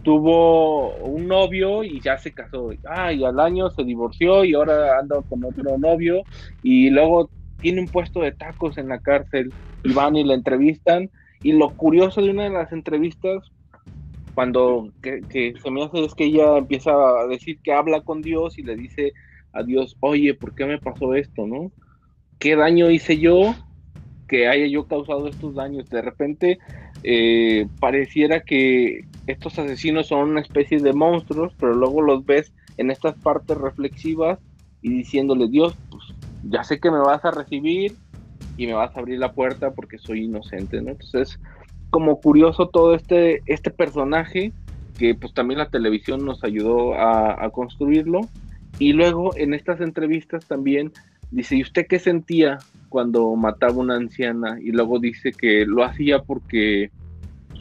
tuvo 0.03 0.97
un 0.97 1.27
novio 1.27 1.85
y 1.85 2.01
ya 2.01 2.19
se 2.19 2.33
casó. 2.33 2.71
Ah, 2.85 3.13
y 3.13 3.25
al 3.25 3.39
año 3.41 3.71
se 3.71 3.85
divorció 3.85 4.45
y 4.45 4.55
ahora 4.55 4.99
anda 4.99 5.23
con 5.29 5.45
otro 5.45 5.79
novio 5.79 6.23
y 6.63 6.91
luego 6.91 7.31
tiene 7.61 7.81
un 7.81 7.89
puesto 7.89 8.21
de 8.21 8.33
tacos 8.33 8.79
en 8.79 8.89
la 8.89 8.99
cárcel 8.99 9.53
y 9.83 9.93
van 9.93 10.17
y 10.17 10.25
la 10.25 10.35
entrevistan. 10.35 11.11
Y 11.43 11.53
lo 11.53 11.75
curioso 11.75 12.23
de 12.23 12.31
una 12.31 12.45
de 12.45 12.51
las 12.51 12.73
entrevistas, 12.73 13.51
cuando 14.35 14.93
que, 15.03 15.55
se 15.63 15.71
me 15.71 15.85
hace 15.85 16.05
es 16.05 16.15
que 16.15 16.25
ella 16.25 16.59
empieza 16.59 16.93
a 16.93 17.27
decir 17.27 17.59
que 17.63 17.73
habla 17.73 18.03
con 18.03 18.23
Dios 18.23 18.59
y 18.59 18.63
le 18.63 18.77
dice 18.77 19.13
a 19.53 19.63
Dios, 19.63 19.97
oye, 20.01 20.35
¿por 20.35 20.55
qué 20.55 20.67
me 20.67 20.79
pasó 20.79 21.15
esto, 21.15 21.47
no? 21.47 21.73
¿Qué 22.39 22.57
daño 22.57 22.91
hice 22.91 23.19
yo? 23.19 23.55
que 24.33 24.49
haya 24.49 24.67
yo 24.67 24.87
causado 24.87 25.29
estos 25.29 25.55
daños. 25.55 25.91
De 25.91 26.01
repente 26.01 26.59
eh, 27.03 27.67
pareciera 27.79 28.41
que 28.41 29.03
estos 29.27 29.59
asesinos 29.59 30.09
son 30.09 30.31
una 30.31 30.41
especie 30.41 30.79
de 30.79 30.93
monstruos, 30.93 31.53
pero 31.59 31.75
luego 31.75 32.03
los 32.03 32.25
ves 32.25 32.53
en 32.77 32.91
estas 32.91 33.15
partes 33.17 33.57
reflexivas 33.57 34.39
y 34.81 34.91
diciéndole, 34.91 35.49
Dios, 35.49 35.77
pues 35.91 36.03
ya 36.45 36.65
sé 36.65 36.81
que 36.81 36.91
me 36.91 36.99
vas 36.99 37.25
a 37.25 37.31
recibir 37.31 37.95
y 38.57 38.67
me 38.67 38.75
vas 38.75 38.95
a 38.97 39.01
abrir 39.01 39.19
la 39.19 39.33
puerta 39.33 39.71
porque 39.71 39.99
soy 39.99 40.25
inocente, 40.25 40.81
¿no? 40.83 40.91
Entonces, 40.91 41.39
como 41.91 42.21
curioso 42.21 42.69
todo 42.69 42.95
este, 42.95 43.43
este 43.47 43.71
personaje, 43.71 44.53
que 44.99 45.15
pues 45.15 45.33
también 45.35 45.59
la 45.59 45.71
televisión 45.71 46.25
nos 46.25 46.43
ayudó 46.43 46.95
a, 46.95 47.45
a 47.45 47.51
construirlo, 47.51 48.21
y 48.79 48.93
luego 48.93 49.37
en 49.37 49.55
estas 49.55 49.81
entrevistas 49.81 50.47
también 50.47 50.93
dice, 51.31 51.57
¿y 51.57 51.63
usted 51.63 51.87
qué 51.89 51.99
sentía 51.99 52.59
cuando 52.89 53.35
mataba 53.37 53.75
una 53.75 53.97
anciana? 53.97 54.59
Y 54.61 54.73
luego 54.73 54.99
dice 54.99 55.33
que 55.33 55.65
lo 55.67 55.85
hacía 55.85 56.21
porque 56.23 56.91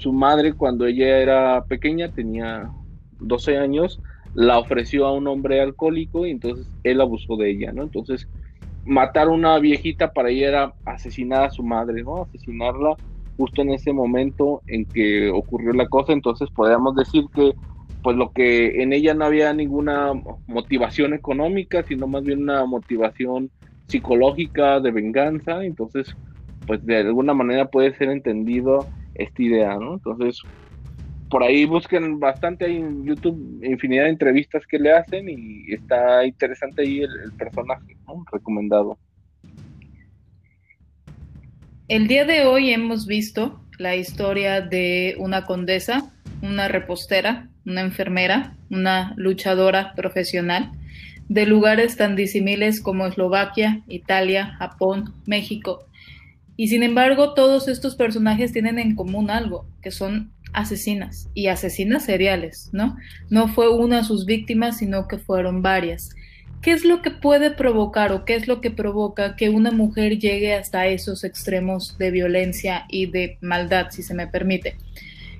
su 0.01 0.11
madre 0.11 0.53
cuando 0.53 0.87
ella 0.87 1.19
era 1.19 1.63
pequeña, 1.65 2.09
tenía 2.09 2.71
12 3.19 3.57
años, 3.57 4.01
la 4.33 4.57
ofreció 4.57 5.05
a 5.05 5.13
un 5.13 5.27
hombre 5.27 5.61
alcohólico 5.61 6.25
y 6.25 6.31
entonces 6.31 6.67
él 6.83 7.01
abusó 7.01 7.35
de 7.37 7.51
ella, 7.51 7.71
¿no? 7.71 7.83
Entonces, 7.83 8.27
matar 8.83 9.27
a 9.27 9.31
una 9.31 9.59
viejita 9.59 10.11
para 10.11 10.31
ella 10.31 10.47
era 10.47 10.73
asesinar 10.85 11.43
a 11.43 11.51
su 11.51 11.61
madre, 11.61 12.01
¿no? 12.01 12.23
Asesinarla 12.23 12.95
justo 13.37 13.61
en 13.61 13.69
ese 13.69 13.93
momento 13.93 14.63
en 14.65 14.85
que 14.85 15.29
ocurrió 15.29 15.71
la 15.73 15.87
cosa, 15.87 16.13
entonces 16.13 16.49
podríamos 16.49 16.95
decir 16.95 17.25
que 17.35 17.53
pues 18.01 18.17
lo 18.17 18.31
que 18.31 18.81
en 18.81 18.93
ella 18.93 19.13
no 19.13 19.25
había 19.25 19.53
ninguna 19.53 20.13
motivación 20.47 21.13
económica, 21.13 21.83
sino 21.83 22.07
más 22.07 22.23
bien 22.23 22.41
una 22.41 22.65
motivación 22.65 23.51
psicológica 23.85 24.79
de 24.79 24.89
venganza, 24.89 25.63
entonces 25.63 26.15
pues 26.65 26.83
de 26.83 26.97
alguna 26.97 27.35
manera 27.35 27.69
puede 27.69 27.95
ser 27.95 28.09
entendido 28.09 28.87
esta 29.15 29.41
idea, 29.41 29.75
¿no? 29.77 29.93
Entonces 29.95 30.41
por 31.31 31.43
ahí 31.43 31.63
busquen 31.63 32.19
bastante 32.19 32.65
hay 32.65 32.75
en 32.75 33.05
YouTube 33.05 33.63
infinidad 33.63 34.03
de 34.03 34.09
entrevistas 34.09 34.67
que 34.67 34.77
le 34.77 34.91
hacen 34.91 35.29
y 35.29 35.73
está 35.73 36.25
interesante 36.25 36.81
ahí 36.81 36.99
el, 36.99 37.31
personaje, 37.37 37.95
¿no? 38.05 38.25
Recomendado. 38.31 38.99
El 41.87 42.07
día 42.07 42.25
de 42.25 42.45
hoy 42.45 42.71
hemos 42.71 43.07
visto 43.07 43.61
la 43.79 43.95
historia 43.95 44.59
de 44.59 45.15
una 45.19 45.45
condesa, 45.45 46.13
una 46.41 46.67
repostera, 46.67 47.49
una 47.65 47.81
enfermera, 47.81 48.57
una 48.69 49.13
luchadora 49.15 49.93
profesional 49.95 50.71
de 51.29 51.45
lugares 51.45 51.95
tan 51.95 52.17
disímiles 52.17 52.81
como 52.81 53.05
Eslovaquia, 53.05 53.83
Italia, 53.87 54.55
Japón, 54.59 55.13
México. 55.25 55.85
Y 56.61 56.67
sin 56.67 56.83
embargo, 56.83 57.33
todos 57.33 57.67
estos 57.67 57.95
personajes 57.95 58.53
tienen 58.53 58.77
en 58.77 58.95
común 58.95 59.31
algo, 59.31 59.65
que 59.81 59.89
son 59.89 60.31
asesinas 60.53 61.27
y 61.33 61.47
asesinas 61.47 62.05
seriales, 62.05 62.69
¿no? 62.71 62.97
No 63.31 63.47
fue 63.47 63.75
una 63.75 64.03
sus 64.03 64.27
víctimas, 64.27 64.77
sino 64.77 65.07
que 65.07 65.17
fueron 65.17 65.63
varias. 65.63 66.11
¿Qué 66.61 66.73
es 66.73 66.85
lo 66.85 67.01
que 67.01 67.09
puede 67.09 67.49
provocar 67.49 68.11
o 68.11 68.25
qué 68.25 68.35
es 68.35 68.47
lo 68.47 68.61
que 68.61 68.69
provoca 68.69 69.35
que 69.35 69.49
una 69.49 69.71
mujer 69.71 70.19
llegue 70.19 70.53
hasta 70.53 70.85
esos 70.85 71.23
extremos 71.23 71.97
de 71.97 72.11
violencia 72.11 72.85
y 72.89 73.07
de 73.07 73.39
maldad, 73.41 73.87
si 73.89 74.03
se 74.03 74.13
me 74.13 74.27
permite? 74.27 74.75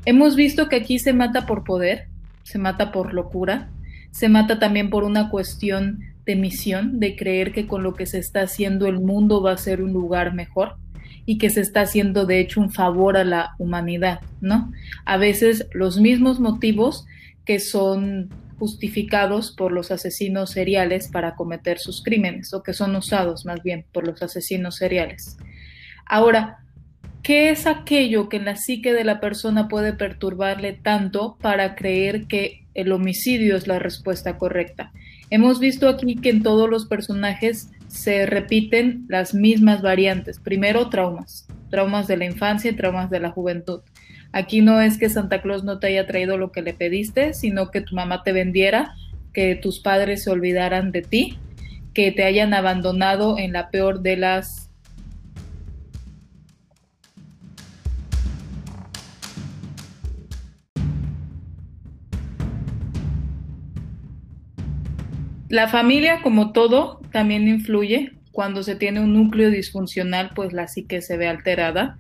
Hemos 0.06 0.36
visto 0.36 0.70
que 0.70 0.78
aquí 0.78 0.98
se 0.98 1.14
mata 1.14 1.46
por 1.46 1.64
poder, 1.64 2.08
se 2.42 2.58
mata 2.58 2.92
por 2.92 3.14
locura, 3.14 3.70
se 4.10 4.28
mata 4.28 4.58
también 4.58 4.90
por 4.90 5.04
una 5.04 5.30
cuestión 5.30 6.00
de 6.26 6.36
misión, 6.36 7.00
de 7.00 7.16
creer 7.16 7.54
que 7.54 7.68
con 7.68 7.84
lo 7.84 7.94
que 7.94 8.08
se 8.08 8.18
está 8.18 8.42
haciendo 8.42 8.88
el 8.88 9.00
mundo 9.00 9.44
va 9.44 9.52
a 9.52 9.58
ser 9.58 9.84
un 9.84 9.94
lugar 9.94 10.34
mejor 10.34 10.78
y 11.26 11.38
que 11.38 11.50
se 11.50 11.62
está 11.62 11.82
haciendo 11.82 12.26
de 12.26 12.40
hecho 12.40 12.62
un 12.62 12.72
favor 12.72 13.18
a 13.18 13.24
la 13.24 13.56
humanidad, 13.58 14.22
¿no? 14.42 14.72
A 15.06 15.18
veces 15.18 15.68
los 15.74 16.00
mismos 16.00 16.40
motivos 16.40 17.06
que 17.46 17.60
son 17.60 18.30
justificados 18.58 19.52
por 19.52 19.72
los 19.72 19.92
asesinos 19.92 20.52
seriales 20.52 21.08
para 21.08 21.36
cometer 21.36 21.80
sus 21.80 22.04
crímenes 22.04 22.54
o 22.54 22.62
que 22.62 22.74
son 22.74 22.96
usados 22.96 23.46
más 23.46 23.64
bien 23.64 23.86
por 23.92 24.06
los 24.06 24.22
asesinos 24.22 24.76
seriales. 24.76 25.38
Ahora, 26.06 26.58
¿Qué 27.24 27.52
es 27.52 27.68
aquello 27.68 28.30
que 28.30 28.38
en 28.38 28.46
la 28.46 28.56
psique 28.56 28.94
de 28.94 29.04
la 29.04 29.20
persona 29.20 29.68
puede 29.68 29.94
perturbarle 29.94 30.74
tanto 30.74 31.38
para 31.40 31.76
creer 31.76 32.26
que 32.26 32.61
el 32.74 32.92
homicidio 32.92 33.56
es 33.56 33.68
la 33.68 33.80
respuesta 33.80 34.38
correcta? 34.38 34.92
Hemos 35.30 35.60
visto 35.60 35.88
aquí 35.88 36.16
que 36.16 36.30
en 36.30 36.44
todos 36.44 36.70
los 36.70 36.86
personajes 36.86 37.70
se 37.88 38.26
repiten 38.26 39.06
las 39.08 39.34
mismas 39.34 39.82
variantes. 39.82 40.40
Primero, 40.40 40.90
traumas, 40.90 41.48
traumas 41.70 42.08
de 42.08 42.18
la 42.18 42.26
infancia 42.26 42.72
y 42.72 42.76
traumas 42.76 43.10
de 43.10 43.20
la 43.20 43.32
juventud. 43.32 43.82
Aquí 44.34 44.62
no 44.62 44.82
es 44.82 44.98
que 44.98 45.10
Santa 45.10 45.42
Claus 45.42 45.64
no 45.64 45.80
te 45.80 45.88
haya 45.88 46.08
traído 46.08 46.38
lo 46.38 46.52
que 46.52 46.62
le 46.62 46.74
pediste, 46.74 47.34
sino 47.34 47.70
que 47.70 47.82
tu 47.82 47.96
mamá 47.96 48.24
te 48.24 48.32
vendiera, 48.32 48.94
que 49.34 49.56
tus 49.56 49.80
padres 49.80 50.24
se 50.24 50.30
olvidaran 50.30 50.92
de 50.92 51.02
ti, 51.02 51.38
que 51.94 52.12
te 52.12 52.24
hayan 52.24 52.54
abandonado 52.54 53.38
en 53.38 53.54
la 53.54 53.70
peor 53.70 54.02
de 54.02 54.18
las 54.18 54.71
La 65.52 65.68
familia, 65.68 66.22
como 66.22 66.54
todo, 66.54 67.02
también 67.12 67.46
influye. 67.50 68.14
Cuando 68.32 68.64
se 68.64 68.78
tiene 68.78 69.02
un 69.02 69.12
núcleo 69.12 69.50
disfuncional, 69.50 70.32
pues 70.34 70.54
la 70.54 70.70
psique 70.70 71.02
se 71.02 71.18
ve 71.18 71.28
alterada. 71.28 71.98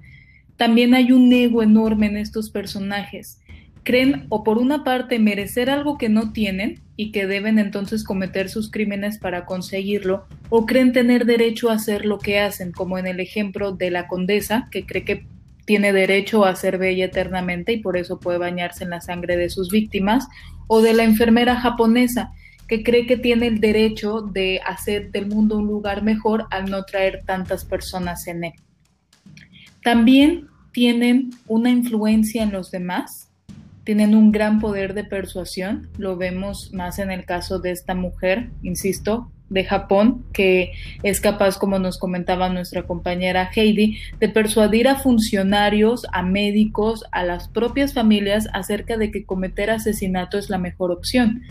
También 0.56 0.93
hay 0.93 1.12
un 1.12 1.34
ego 1.34 1.62
enorme 1.62 2.06
en 2.06 2.16
estos 2.16 2.49
personajes. 2.49 3.41
Creen 3.84 4.26
o 4.30 4.45
por 4.45 4.58
una 4.58 4.86
parte 4.86 5.20
merecer 5.20 5.70
algo 5.70 5.97
que 5.97 6.08
no 6.08 6.32
tienen 6.32 6.80
y 6.95 7.12
que 7.12 7.28
deben 7.28 7.60
entonces 7.60 8.06
cometer 8.06 8.47
sus 8.47 8.72
crímenes 8.72 9.18
para 9.18 9.43
conseguirlo, 9.43 10.28
o 10.49 10.66
creen 10.66 10.93
tener 10.93 11.26
derecho 11.26 11.70
a 11.70 11.74
hacer 11.74 12.06
lo 12.06 12.20
que 12.20 12.39
hacen, 12.39 12.72
como 12.72 12.97
en 12.99 13.06
el 13.06 13.20
ejemplo 13.20 13.74
de 13.74 13.91
la 13.91 14.08
condesa, 14.08 14.70
que 14.72 14.86
cree 14.86 15.04
que 15.04 15.26
tiene 15.66 15.91
derecho 15.91 16.45
a 16.45 16.56
ser 16.56 16.78
bella 16.78 17.04
eternamente 17.04 17.74
y 17.74 17.82
por 17.82 17.97
eso 17.97 18.18
puede 18.18 18.38
bañarse 18.38 18.86
en 18.86 18.91
la 18.91 19.02
sangre 19.02 19.36
de 19.36 19.49
sus 19.49 19.70
víctimas, 19.72 20.30
o 20.68 20.82
de 20.82 20.93
la 20.93 21.04
enfermera 21.04 21.58
japonesa, 21.58 22.32
que 22.72 22.84
cree 22.84 23.06
que 23.06 23.18
tiene 23.18 23.48
el 23.48 23.60
derecho 23.60 24.22
de 24.22 24.62
hacer 24.66 25.12
del 25.12 25.28
mundo 25.28 25.58
un 25.58 25.68
lugar 25.68 26.04
mejor 26.04 26.46
al 26.52 26.72
no 26.72 26.86
traer 26.86 27.22
tantas 27.26 27.66
personas 27.66 28.28
en 28.28 28.46
él. 28.46 28.54
También 29.84 30.48
tienen 30.72 31.32
una 31.48 31.70
influencia 31.70 32.44
en 32.44 32.54
los 32.54 32.72
demás, 32.72 33.30
tienen 33.84 34.16
un 34.16 34.32
gran 34.32 34.62
poder 34.62 34.94
de 34.94 35.04
persuasión, 35.04 35.90
lo 35.98 36.16
vemos 36.16 36.72
más 36.72 36.98
en 37.00 37.12
el 37.12 37.26
caso 37.26 37.60
de 37.60 37.72
esta 37.72 37.94
mujer, 37.94 38.52
insisto, 38.64 39.30
de 39.50 39.66
Japón, 39.66 40.24
que 40.32 40.72
es 41.04 41.20
capaz, 41.20 41.58
como 41.58 41.78
nos 41.78 42.00
comentaba 42.00 42.48
nuestra 42.48 42.84
compañera 42.84 43.52
Heidi, 43.54 43.98
de 44.22 44.30
persuadir 44.30 44.88
a 44.88 44.96
funcionarios, 44.96 46.08
a 46.14 46.24
médicos, 46.24 47.04
a 47.12 47.26
las 47.26 47.50
propias 47.50 47.94
familias 47.94 48.48
acerca 48.54 48.96
de 48.96 49.12
que 49.12 49.26
cometer 49.26 49.70
asesinato 49.72 50.38
es 50.38 50.50
la 50.50 50.58
mejor 50.58 50.92
opción. 50.92 51.44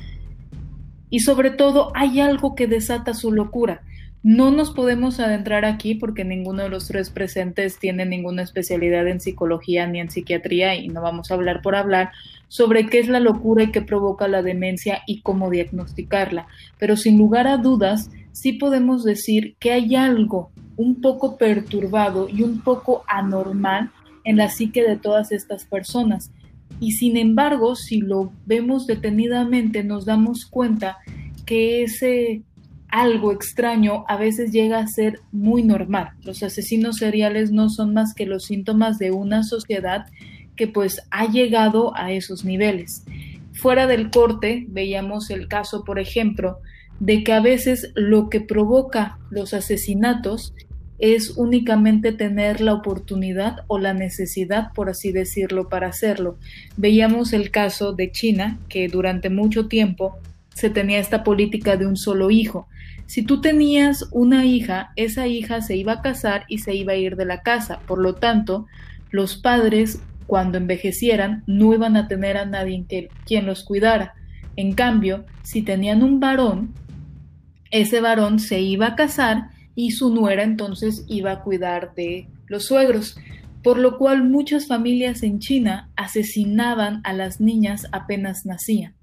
Y 1.11 1.20
sobre 1.20 1.50
todo 1.50 1.92
hay 1.94 2.20
algo 2.20 2.54
que 2.54 2.66
desata 2.66 3.14
su 3.14 3.32
locura. 3.32 3.82
No 4.22 4.50
nos 4.50 4.70
podemos 4.70 5.18
adentrar 5.18 5.64
aquí 5.64 5.94
porque 5.94 6.24
ninguno 6.24 6.62
de 6.62 6.68
los 6.68 6.86
tres 6.86 7.08
presentes 7.08 7.78
tiene 7.78 8.04
ninguna 8.04 8.42
especialidad 8.42 9.08
en 9.08 9.18
psicología 9.18 9.86
ni 9.86 9.98
en 9.98 10.11
psiquiatría 10.11 10.74
y 10.74 10.88
no 10.88 11.00
vamos 11.00 11.30
a 11.30 11.34
hablar 11.34 11.62
por 11.62 11.74
hablar 11.74 12.11
sobre 12.48 12.86
qué 12.86 12.98
es 12.98 13.08
la 13.08 13.18
locura 13.18 13.62
y 13.62 13.70
qué 13.70 13.80
provoca 13.80 14.28
la 14.28 14.42
demencia 14.42 15.02
y 15.06 15.22
cómo 15.22 15.48
diagnosticarla. 15.48 16.48
Pero 16.78 16.96
sin 16.96 17.16
lugar 17.16 17.46
a 17.46 17.56
dudas, 17.56 18.11
sí 18.32 18.52
podemos 18.52 19.04
decir 19.04 19.56
que 19.58 19.72
hay 19.72 19.96
algo 19.96 20.50
un 20.76 21.00
poco 21.00 21.38
perturbado 21.38 22.28
y 22.28 22.42
un 22.42 22.61
poco 22.61 23.04
anormal 23.06 23.90
en 24.24 24.36
la 24.36 24.50
psique 24.50 24.82
de 24.82 24.96
todas 24.96 25.32
estas 25.32 25.64
personas 25.64 26.30
y 26.81 26.93
sin 26.93 27.16
embargo, 27.18 27.76
si 27.76 28.01
lo 28.01 28.33
vemos 28.47 28.87
detenidamente, 28.87 29.85
nos 29.85 30.07
damos 30.07 30.47
cuenta 30.47 30.97
que 31.45 31.83
ese 31.83 32.43
algo 32.89 33.33
extraño 33.33 34.05
a 34.09 34.16
veces 34.16 34.51
llega 34.51 34.78
a 34.78 34.87
ser 34.87 35.20
muy 35.31 35.62
normal. 35.62 36.11
Los 36.24 36.43
asesinos 36.43 36.97
seriales 36.97 37.53
no 37.53 37.68
son 37.68 37.95
más 37.95 38.14
que 38.14 38.26
los 38.26 38.45
síntomas 38.45 38.99
de 38.99 39.12
una 39.12 39.45
sociedad 39.45 40.07
que 40.57 40.66
pues 40.66 41.01
ha 41.11 41.26
llegado 41.26 41.97
a 41.97 42.12
esos 42.12 42.45
niveles. 42.45 43.05
Fuera 43.53 43.87
del 43.87 44.11
corte 44.11 44.66
veíamos 44.68 45.31
el 45.31 45.49
caso, 45.49 45.85
por 45.85 45.99
ejemplo, 45.99 46.59
de 46.99 47.22
que 47.24 47.33
a 47.33 47.41
veces 47.41 47.93
lo 47.95 48.28
que 48.28 48.41
provoca 48.41 49.18
los 49.31 49.55
asesinatos 49.55 50.55
es 51.01 51.30
únicamente 51.36 52.12
tener 52.12 52.61
la 52.61 52.74
oportunidad 52.74 53.64
o 53.68 53.78
la 53.78 53.94
necesidad, 53.94 54.72
por 54.74 54.90
así 54.90 55.12
decirlo, 55.12 55.68
para 55.68 55.88
hacerlo. 55.88 56.38
Veíamos 56.76 57.32
el 57.32 57.51
caso 57.51 57.92
de 57.94 58.12
China, 58.12 58.59
que 58.68 58.86
durante 58.88 59.30
mucho 59.30 59.66
tiempo 59.66 60.18
se 60.55 60.68
tenía 60.68 60.98
esta 60.98 61.24
política 61.24 61.78
de 61.78 61.86
un 61.86 61.96
solo 61.96 62.30
hijo. 62.30 62.68
Si 63.07 63.22
tú 63.22 63.40
tenías 63.40 64.09
una 64.12 64.44
hija, 64.44 64.92
esa 64.94 65.26
hija 65.26 65.62
se 65.62 65.74
iba 65.74 65.94
a 65.94 66.03
casar 66.03 66.44
y 66.48 66.59
se 66.59 66.74
iba 66.74 66.92
a 66.92 66.96
ir 66.96 67.16
de 67.16 67.24
la 67.24 67.40
casa. 67.40 67.80
Por 67.86 67.98
lo 67.98 68.14
tanto, 68.16 68.66
los 69.11 69.38
padres, 69.38 70.03
cuando 70.26 70.59
envejecieran, 70.59 71.42
no 71.46 71.72
iban 71.72 71.96
a 71.96 72.09
tener 72.09 72.36
a 72.36 72.44
nadie 72.44 73.09
quien 73.24 73.46
los 73.46 73.64
cuidara. 73.64 74.14
En 74.55 74.74
cambio, 74.74 75.24
si 75.42 75.62
tenían 75.62 76.03
un 76.03 76.20
varón, 76.20 76.74
ese 77.70 78.01
varón 78.01 78.38
se 78.38 78.61
iba 78.61 78.88
a 78.88 78.96
casar 78.96 79.48
y 79.75 79.93
su 79.93 80.12
nuera 80.14 80.43
entonces 80.43 81.05
iba 81.09 81.33
a 81.33 81.43
cuidar 81.43 81.95
de 81.95 82.29
los 82.47 82.66
suegros, 82.66 83.16
por 83.62 83.79
lo 83.79 83.99
cual 83.99 84.29
muchas 84.29 84.66
familias 84.66 85.23
en 85.23 85.39
China 85.39 85.91
asesinaban 85.97 87.01
a 87.05 87.12
las 87.12 87.41
niñas 87.41 87.87
apenas 87.93 88.47
nacían. 88.47 88.95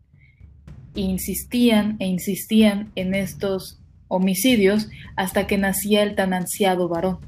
Insistían 0.96 1.96
e 2.00 2.08
insistían 2.08 2.92
en 2.96 3.14
estos 3.14 3.80
homicidios 4.08 4.90
hasta 5.16 5.48
que 5.48 5.58
nacía 5.58 6.04
el 6.04 6.16
tan 6.16 6.34
ansiado 6.34 6.88
varón. 6.88 7.20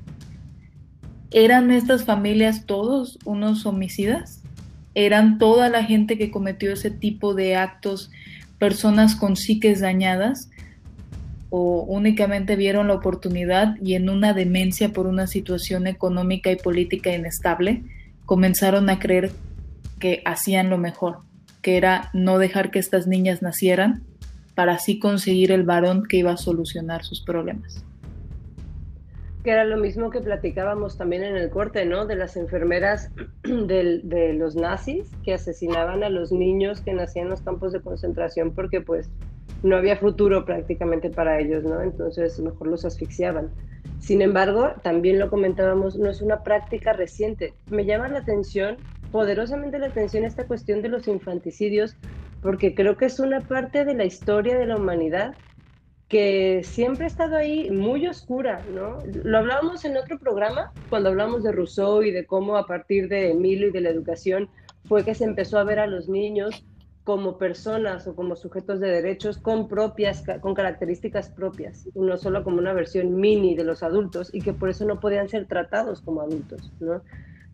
¿Eran 1.32 1.70
estas 1.70 2.06
familias 2.06 2.66
todos 2.66 3.20
unos 3.24 3.66
homicidas? 3.68 4.42
¿Eran 4.96 5.38
toda 5.38 5.70
la 5.70 5.84
gente 5.84 6.18
que 6.18 6.32
cometió 6.32 6.74
ese 6.74 6.90
tipo 6.90 7.36
de 7.36 7.56
actos 7.56 8.10
personas 8.58 9.16
con 9.16 9.36
psiques 9.36 9.80
dañadas? 9.80 10.50
¿O 11.50 11.84
únicamente 11.84 12.56
vieron 12.56 12.88
la 12.88 12.94
oportunidad 12.94 13.76
y 13.82 13.96
en 13.96 14.10
una 14.10 14.34
demencia 14.34 14.90
por 14.90 15.08
una 15.08 15.26
situación 15.26 15.88
económica 15.88 16.52
y 16.52 16.56
política 16.56 17.14
inestable 17.14 17.84
comenzaron 18.26 18.90
a 18.90 19.00
creer 19.00 19.32
que 20.00 20.22
hacían 20.26 20.70
lo 20.70 20.78
mejor, 20.78 21.20
que 21.62 21.78
era 21.78 22.10
no 22.14 22.38
dejar 22.38 22.72
que 22.72 22.80
estas 22.80 23.08
niñas 23.08 23.42
nacieran 23.42 24.04
para 24.60 24.74
así 24.74 25.00
conseguir 25.00 25.52
el 25.52 25.64
varón 25.64 26.04
que 26.06 26.18
iba 26.18 26.32
a 26.32 26.38
solucionar 26.38 27.04
sus 27.04 27.24
problemas. 27.24 27.84
Que 29.44 29.52
era 29.52 29.64
lo 29.64 29.78
mismo 29.78 30.10
que 30.10 30.20
platicábamos 30.20 30.98
también 30.98 31.24
en 31.24 31.38
el 31.38 31.50
corte, 31.50 31.86
¿no? 31.86 32.06
De 32.06 32.18
las 32.18 32.36
enfermeras 32.36 33.10
de, 33.44 34.34
los 34.34 34.56
nazis 34.56 35.10
que 35.24 35.34
asesinaban 35.34 36.04
a 36.04 36.10
los 36.10 36.34
niños 36.34 36.82
que 36.82 36.94
nacían 36.94 37.26
en 37.26 37.32
los 37.32 37.42
campos 37.42 37.72
de 37.72 37.80
concentración 37.80 38.52
porque 38.54 38.82
pues 38.82 39.10
no 39.64 39.76
había 39.76 39.98
futuro 39.98 40.46
prácticamente 40.46 41.10
para 41.10 41.40
ellos, 41.40 41.64
¿no? 41.64 41.82
Entonces 41.82 42.40
mejor 42.40 42.68
los 42.68 42.86
asfixiaban. 42.86 43.50
Sin 44.00 44.22
embargo, 44.22 44.72
también 44.82 45.20
lo 45.20 45.30
comentábamos, 45.30 45.98
no 45.98 46.10
es 46.10 46.22
una 46.22 46.44
práctica 46.44 46.94
reciente. 46.94 47.54
Me 47.70 47.86
llama 47.86 48.08
la 48.08 48.20
atención, 48.20 48.78
poderosamente 49.12 49.80
la 49.80 49.88
atención 49.88 50.24
esta 50.24 50.46
cuestión 50.46 50.82
de 50.82 50.90
los 50.90 51.08
infanticidios, 51.08 51.96
porque 52.42 52.74
creo 52.74 52.96
que 52.96 53.06
es 53.06 53.20
una 53.20 53.42
parte 53.42 53.84
de 53.84 53.94
la 53.94 54.06
historia 54.06 54.58
de 54.58 54.66
la 54.66 54.78
humanidad 54.78 55.36
que 56.08 56.62
siempre 56.64 57.04
ha 57.06 57.08
estado 57.08 57.36
ahí 57.36 57.70
muy 57.70 58.08
oscura, 58.08 58.64
¿no? 58.74 58.98
Lo 59.24 59.38
hablábamos 59.38 59.86
en 59.86 59.96
otro 59.96 60.18
programa, 60.18 60.72
cuando 60.90 61.10
hablamos 61.10 61.44
de 61.44 61.52
Rousseau 61.52 62.02
y 62.02 62.12
de 62.12 62.26
cómo 62.26 62.58
a 62.58 62.66
partir 62.66 63.10
de 63.10 63.30
Emilio 63.30 63.68
y 63.68 63.72
de 63.72 63.82
la 63.82 63.90
educación 63.90 64.50
fue 64.88 65.06
que 65.06 65.14
se 65.14 65.26
empezó 65.26 65.60
a 65.60 65.64
ver 65.64 65.78
a 65.78 65.86
los 65.86 66.10
niños 66.10 66.66
como 67.10 67.40
personas 67.40 68.06
o 68.06 68.16
como 68.16 68.36
sujetos 68.36 68.80
de 68.80 68.88
derechos 68.88 69.40
con 69.40 69.68
propias, 69.68 70.24
con 70.42 70.54
características 70.54 71.28
propias, 71.32 71.90
no 71.96 72.18
solo 72.18 72.44
como 72.44 72.60
una 72.60 72.72
versión 72.72 73.16
mini 73.16 73.56
de 73.56 73.64
los 73.64 73.82
adultos 73.82 74.30
y 74.32 74.42
que 74.42 74.54
por 74.54 74.70
eso 74.70 74.86
no 74.86 75.00
podían 75.00 75.28
ser 75.28 75.48
tratados 75.48 76.02
como 76.02 76.22
adultos, 76.22 76.72
¿no? 76.80 77.02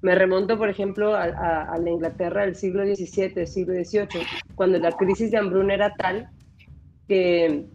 Me 0.01 0.14
remonto, 0.14 0.58
por 0.58 0.68
ejemplo, 0.68 1.16
a, 1.16 1.74
la 1.78 1.89
Inglaterra 1.89 2.41
del 2.41 2.58
siglo 2.58 2.84
XVII, 2.84 3.47
siglo 3.47 3.76
XVIII, 3.76 4.28
cuando 4.56 4.78
la 4.78 4.91
crisis 4.91 5.32
de 5.32 5.38
hambruna 5.38 5.76
era 5.76 5.93
tal 5.93 6.28
que, 7.08 7.66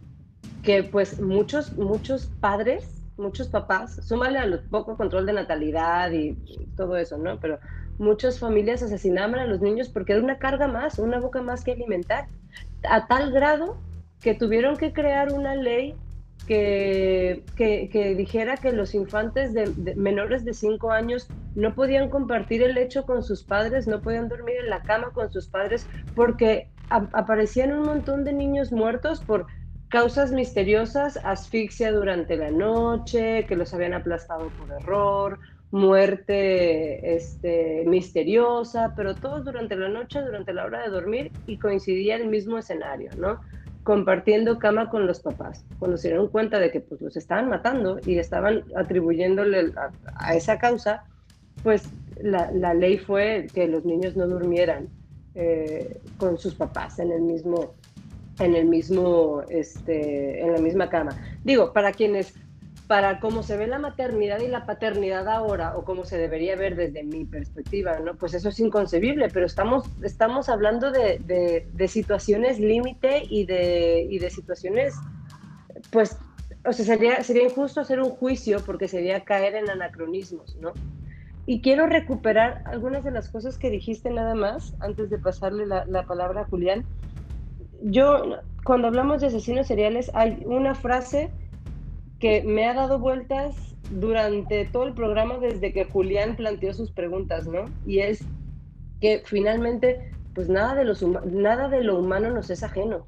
que 0.61 0.83
pues 0.83 1.19
muchos, 1.19 1.75
muchos 1.79 2.27
padres, 2.39 3.03
muchos 3.17 3.47
papás, 3.47 4.05
súmale 4.07 4.37
a 4.37 4.45
lo 4.45 4.61
poco 4.69 4.97
control 4.97 5.25
de 5.25 5.33
natalidad 5.33 6.11
y, 6.11 6.37
todo 6.77 6.95
eso, 6.95 7.17
¿no? 7.17 7.39
Pero 7.39 7.57
muchas 8.01 8.39
familias 8.39 8.81
asesinaban 8.81 9.39
a 9.39 9.45
los 9.45 9.61
niños 9.61 9.87
porque 9.87 10.13
era 10.13 10.21
una 10.21 10.39
carga 10.39 10.67
más, 10.67 10.99
una 10.99 11.19
boca 11.19 11.41
más 11.41 11.63
que 11.63 11.71
alimentar, 11.71 12.27
a 12.89 13.07
tal 13.07 13.31
grado 13.31 13.77
que 14.19 14.33
tuvieron 14.33 14.75
que 14.75 14.91
crear 14.91 15.31
una 15.31 15.55
ley 15.55 15.95
que, 16.47 17.43
que, 17.55 18.15
dijera 18.15 18.57
que 18.57 18.71
los 18.71 18.95
infantes 18.95 19.53
de, 19.53 19.95
menores 19.95 20.43
de 20.43 20.53
5 20.53 20.91
años 20.91 21.27
no 21.55 21.75
podían 21.75 22.09
compartir 22.09 22.63
el 22.63 22.73
lecho 22.73 23.05
con 23.05 23.23
sus 23.23 23.43
padres, 23.43 23.87
no 23.87 24.01
podían 24.01 24.27
dormir 24.27 24.55
en 24.61 24.69
la 24.69 24.81
cama 24.81 25.11
con 25.13 25.31
sus 25.31 25.47
padres, 25.47 25.87
porque 26.15 26.69
aparecían 26.89 27.71
un 27.71 27.83
montón 27.83 28.25
de 28.25 28.33
niños 28.33 28.71
muertos 28.71 29.21
por 29.21 29.45
causas 29.89 30.31
misteriosas, 30.31 31.17
asfixia 31.23 31.91
durante 31.91 32.35
la 32.35 32.49
noche, 32.49 33.45
que 33.45 33.55
los 33.55 33.73
habían 33.73 33.93
aplastado 33.93 34.49
por 34.49 34.71
error, 34.71 35.39
muerte 35.71 37.15
este, 37.15 37.83
misteriosa, 37.87 38.93
pero 38.95 39.15
todos 39.15 39.45
durante 39.45 39.75
la 39.75 39.89
noche, 39.89 40.21
durante 40.21 40.53
la 40.53 40.65
hora 40.65 40.83
de 40.83 40.89
dormir 40.89 41.31
y 41.47 41.57
coincidía 41.57 42.17
el 42.17 42.27
mismo 42.27 42.57
escenario, 42.57 43.09
¿no? 43.17 43.39
compartiendo 43.83 44.59
cama 44.59 44.89
con 44.89 45.07
los 45.07 45.21
papás. 45.21 45.65
Cuando 45.79 45.97
se 45.97 46.09
dieron 46.09 46.27
cuenta 46.27 46.59
de 46.59 46.71
que 46.71 46.81
pues, 46.81 47.01
los 47.01 47.17
estaban 47.17 47.49
matando 47.49 47.99
y 48.05 48.17
estaban 48.17 48.63
atribuyéndole 48.75 49.73
a, 50.15 50.35
esa 50.35 50.59
causa, 50.59 51.03
pues 51.63 51.89
la, 52.21 52.51
la, 52.51 52.73
ley 52.73 52.97
fue 52.97 53.47
que 53.53 53.67
los 53.67 53.83
niños 53.85 54.15
no 54.15 54.27
durmieran 54.27 54.87
eh, 55.35 55.99
con 56.17 56.37
sus 56.37 56.55
papás 56.55 56.99
en 56.99 57.11
el 57.11 57.21
mismo 57.21 57.73
en 58.39 58.55
el 58.55 58.65
mismo 58.65 59.43
este 59.49 60.41
en 60.41 60.53
la 60.53 60.59
misma 60.59 60.89
cama 60.89 61.11
digo 61.43 61.73
para 61.73 61.91
quienes 61.91 62.33
para 62.91 63.21
cómo 63.21 63.41
se 63.41 63.55
ve 63.55 63.67
la 63.67 63.79
maternidad 63.79 64.41
y 64.41 64.49
la 64.49 64.65
paternidad 64.65 65.29
ahora, 65.29 65.77
o 65.77 65.85
cómo 65.85 66.03
se 66.03 66.17
debería 66.17 66.57
ver 66.57 66.75
desde 66.75 67.03
mi 67.03 67.23
perspectiva, 67.23 67.97
¿no? 68.01 68.15
Pues 68.15 68.33
eso 68.33 68.49
es 68.49 68.59
inconcebible, 68.59 69.29
pero 69.29 69.45
estamos, 69.45 69.85
estamos 70.03 70.49
hablando 70.49 70.91
de, 70.91 71.21
de, 71.73 71.87
situaciones 71.87 72.59
límite 72.59 73.23
y 73.29 73.45
de, 73.45 74.05
y 74.09 74.19
de 74.19 74.29
situaciones, 74.29 74.93
pues, 75.89 76.17
o 76.65 76.73
sea, 76.73 76.83
sería, 76.83 77.23
sería 77.23 77.43
injusto 77.43 77.79
hacer 77.79 78.01
un 78.01 78.09
juicio 78.09 78.59
porque 78.65 78.89
sería 78.89 79.23
caer 79.23 79.55
en 79.55 79.69
anacronismos, 79.69 80.57
¿no? 80.57 80.73
Y 81.45 81.61
quiero 81.61 81.87
recuperar 81.87 82.61
algunas 82.65 83.05
de 83.05 83.11
las 83.11 83.29
cosas 83.29 83.57
que 83.57 83.69
dijiste 83.69 84.09
nada 84.09 84.35
más, 84.35 84.75
antes 84.81 85.09
de 85.09 85.17
pasarle 85.17 85.65
la, 85.65 85.85
la 85.85 86.03
palabra 86.03 86.41
a 86.41 86.45
Julián. 86.45 86.83
Yo, 87.83 88.37
cuando 88.65 88.89
hablamos 88.89 89.21
de 89.21 89.27
asesinos 89.27 89.67
seriales, 89.67 90.11
hay 90.13 90.43
una 90.45 90.75
frase 90.75 91.31
que 92.21 92.43
me 92.43 92.67
ha 92.67 92.73
dado 92.75 92.99
vueltas 92.99 93.55
durante 93.89 94.65
todo 94.65 94.83
el 94.83 94.93
programa 94.93 95.39
desde 95.39 95.73
que 95.73 95.85
Julián 95.85 96.35
planteó 96.35 96.73
sus 96.73 96.91
preguntas, 96.91 97.47
¿no? 97.47 97.65
Y 97.85 97.99
es 97.99 98.23
que 99.01 99.23
finalmente, 99.25 100.11
pues 100.35 100.47
nada 100.47 100.75
de, 100.75 100.85
los 100.85 101.01
nada 101.01 101.67
de 101.67 101.83
lo 101.83 101.97
humano 101.99 102.29
nos 102.29 102.51
es 102.51 102.63
ajeno, 102.63 103.07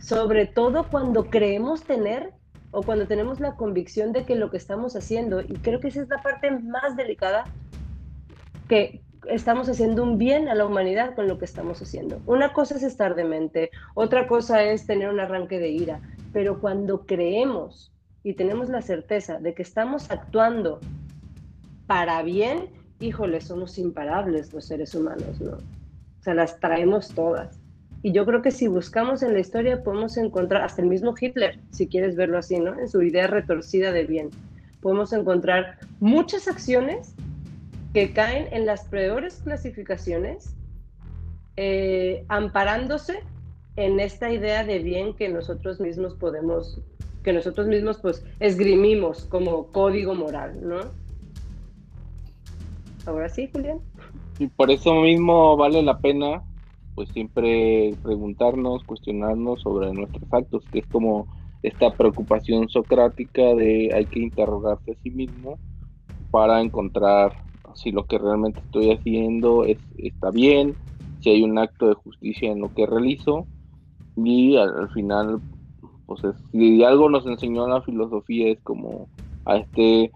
sobre 0.00 0.46
todo 0.46 0.88
cuando 0.90 1.26
creemos 1.26 1.84
tener 1.84 2.32
o 2.70 2.82
cuando 2.82 3.06
tenemos 3.06 3.38
la 3.38 3.54
convicción 3.54 4.12
de 4.12 4.24
que 4.24 4.34
lo 4.34 4.50
que 4.50 4.56
estamos 4.56 4.96
haciendo, 4.96 5.42
y 5.42 5.54
creo 5.62 5.78
que 5.78 5.88
esa 5.88 6.02
es 6.02 6.08
la 6.08 6.22
parte 6.22 6.50
más 6.50 6.96
delicada, 6.96 7.44
que 8.66 9.02
estamos 9.28 9.68
haciendo 9.68 10.02
un 10.02 10.16
bien 10.18 10.48
a 10.48 10.54
la 10.54 10.66
humanidad 10.66 11.14
con 11.14 11.28
lo 11.28 11.38
que 11.38 11.44
estamos 11.44 11.80
haciendo. 11.82 12.20
Una 12.26 12.52
cosa 12.54 12.76
es 12.76 12.82
estar 12.82 13.14
demente, 13.14 13.70
otra 13.94 14.26
cosa 14.26 14.64
es 14.64 14.86
tener 14.86 15.10
un 15.10 15.20
arranque 15.20 15.58
de 15.58 15.68
ira, 15.68 16.00
pero 16.32 16.60
cuando 16.60 17.04
creemos 17.06 17.93
y 18.24 18.32
tenemos 18.32 18.70
la 18.70 18.82
certeza 18.82 19.38
de 19.38 19.54
que 19.54 19.62
estamos 19.62 20.10
actuando 20.10 20.80
para 21.86 22.22
bien, 22.22 22.70
híjole, 22.98 23.42
somos 23.42 23.78
imparables 23.78 24.52
los 24.52 24.64
seres 24.64 24.94
humanos, 24.94 25.40
¿no? 25.40 25.52
O 25.52 26.22
sea, 26.22 26.32
las 26.32 26.58
traemos 26.58 27.10
todas. 27.10 27.60
Y 28.02 28.12
yo 28.12 28.24
creo 28.24 28.40
que 28.40 28.50
si 28.50 28.66
buscamos 28.66 29.22
en 29.22 29.34
la 29.34 29.40
historia 29.40 29.82
podemos 29.82 30.16
encontrar, 30.16 30.62
hasta 30.62 30.80
el 30.80 30.88
mismo 30.88 31.14
Hitler, 31.18 31.60
si 31.70 31.86
quieres 31.86 32.16
verlo 32.16 32.38
así, 32.38 32.58
¿no? 32.58 32.78
En 32.78 32.88
su 32.88 33.02
idea 33.02 33.26
retorcida 33.26 33.92
de 33.92 34.04
bien, 34.04 34.30
podemos 34.80 35.12
encontrar 35.12 35.78
muchas 36.00 36.48
acciones 36.48 37.14
que 37.92 38.12
caen 38.12 38.48
en 38.52 38.64
las 38.64 38.88
peores 38.88 39.42
clasificaciones, 39.44 40.54
eh, 41.56 42.24
amparándose 42.28 43.20
en 43.76 44.00
esta 44.00 44.32
idea 44.32 44.64
de 44.64 44.78
bien 44.78 45.14
que 45.14 45.28
nosotros 45.28 45.78
mismos 45.78 46.14
podemos 46.14 46.80
que 47.24 47.32
nosotros 47.32 47.66
mismos 47.66 47.98
pues 47.98 48.24
esgrimimos 48.38 49.24
como 49.24 49.66
código 49.72 50.14
moral, 50.14 50.60
¿no? 50.62 50.80
Ahora 53.06 53.28
sí, 53.28 53.48
Julián. 53.52 53.80
Y 54.38 54.46
por 54.48 54.70
eso 54.70 54.94
mismo 55.00 55.56
vale 55.56 55.82
la 55.82 55.98
pena 55.98 56.42
pues 56.94 57.08
siempre 57.08 57.92
preguntarnos, 58.02 58.84
cuestionarnos 58.84 59.62
sobre 59.62 59.92
nuestros 59.92 60.32
actos, 60.32 60.64
que 60.70 60.78
es 60.80 60.86
como 60.86 61.26
esta 61.62 61.96
preocupación 61.96 62.68
socrática 62.68 63.42
de 63.54 63.90
hay 63.92 64.04
que 64.04 64.20
interrogarse 64.20 64.92
a 64.92 65.02
sí 65.02 65.10
mismo 65.10 65.58
para 66.30 66.60
encontrar 66.60 67.32
si 67.74 67.90
lo 67.90 68.04
que 68.06 68.18
realmente 68.18 68.60
estoy 68.60 68.92
haciendo 68.92 69.64
es, 69.64 69.78
está 69.96 70.30
bien, 70.30 70.76
si 71.20 71.30
hay 71.30 71.42
un 71.42 71.58
acto 71.58 71.88
de 71.88 71.94
justicia 71.94 72.52
en 72.52 72.60
lo 72.60 72.72
que 72.72 72.86
realizo 72.86 73.46
y 74.16 74.56
al 74.56 74.88
final 74.90 75.40
pues 76.06 76.20
si 76.52 76.84
algo 76.84 77.08
nos 77.08 77.26
enseñó 77.26 77.66
la 77.66 77.82
filosofía 77.82 78.52
es 78.52 78.60
como 78.62 79.08
a 79.44 79.56
este 79.56 80.12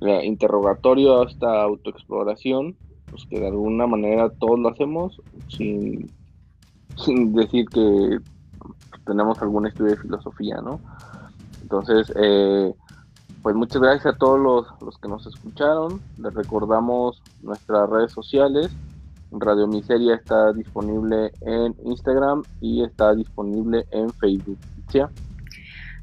eh, 0.00 0.24
interrogatorio, 0.24 1.20
a 1.20 1.28
esta 1.28 1.62
autoexploración, 1.62 2.76
pues 3.10 3.26
que 3.26 3.40
de 3.40 3.48
alguna 3.48 3.86
manera 3.86 4.30
todos 4.30 4.58
lo 4.58 4.68
hacemos 4.68 5.20
sin, 5.48 6.10
sin 6.96 7.32
decir 7.34 7.66
que 7.68 8.18
tenemos 9.04 9.40
algún 9.42 9.66
estudio 9.66 9.92
de 9.92 10.02
filosofía, 10.02 10.56
¿no? 10.62 10.80
Entonces, 11.62 12.12
eh, 12.16 12.72
pues 13.42 13.56
muchas 13.56 13.80
gracias 13.80 14.14
a 14.14 14.18
todos 14.18 14.38
los, 14.38 14.66
los, 14.82 14.98
que 14.98 15.08
nos 15.08 15.26
escucharon. 15.26 16.00
Les 16.18 16.34
recordamos 16.34 17.22
nuestras 17.42 17.88
redes 17.88 18.12
sociales. 18.12 18.70
Radio 19.32 19.66
Miseria 19.68 20.16
está 20.16 20.52
disponible 20.52 21.30
en 21.42 21.74
Instagram 21.84 22.42
y 22.60 22.82
está 22.82 23.14
disponible 23.14 23.86
en 23.92 24.10
Facebook. 24.10 24.58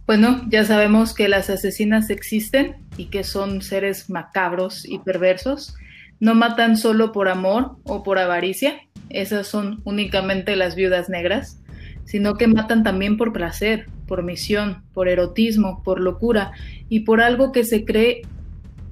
Bueno, 0.06 0.42
ya 0.50 0.64
sabemos 0.64 1.14
que 1.14 1.28
las 1.28 1.50
asesinas 1.50 2.10
existen 2.10 2.78
y 2.98 3.06
que 3.06 3.24
son 3.24 3.62
seres 3.62 4.10
macabros 4.10 4.86
y 4.86 5.00
perversos. 5.00 5.76
No 6.20 6.34
matan 6.34 6.78
solo 6.78 7.12
por 7.12 7.28
amor 7.28 7.76
o 7.84 8.04
por 8.04 8.18
avaricia, 8.18 8.80
esas 9.10 9.48
son 9.48 9.82
únicamente 9.84 10.56
las 10.56 10.76
viudas 10.76 11.10
negras, 11.10 11.62
sino 12.06 12.36
que 12.36 12.48
matan 12.48 12.84
también 12.84 13.18
por 13.18 13.34
placer, 13.34 13.88
por 14.08 14.24
misión, 14.24 14.84
por 14.94 15.10
erotismo, 15.10 15.84
por 15.84 16.00
locura 16.00 16.54
y 16.90 17.02
por 17.02 17.22
algo 17.22 17.52
que 17.52 17.64
se 17.64 17.86
cree 17.86 18.22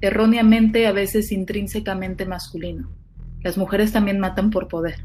erróneamente 0.02 0.86
a 0.86 0.92
veces 0.92 1.32
intrínsecamente 1.32 2.26
masculino. 2.26 2.90
Las 3.42 3.56
mujeres 3.56 3.92
también 3.92 4.20
matan 4.20 4.50
por 4.50 4.68
poder. 4.68 4.96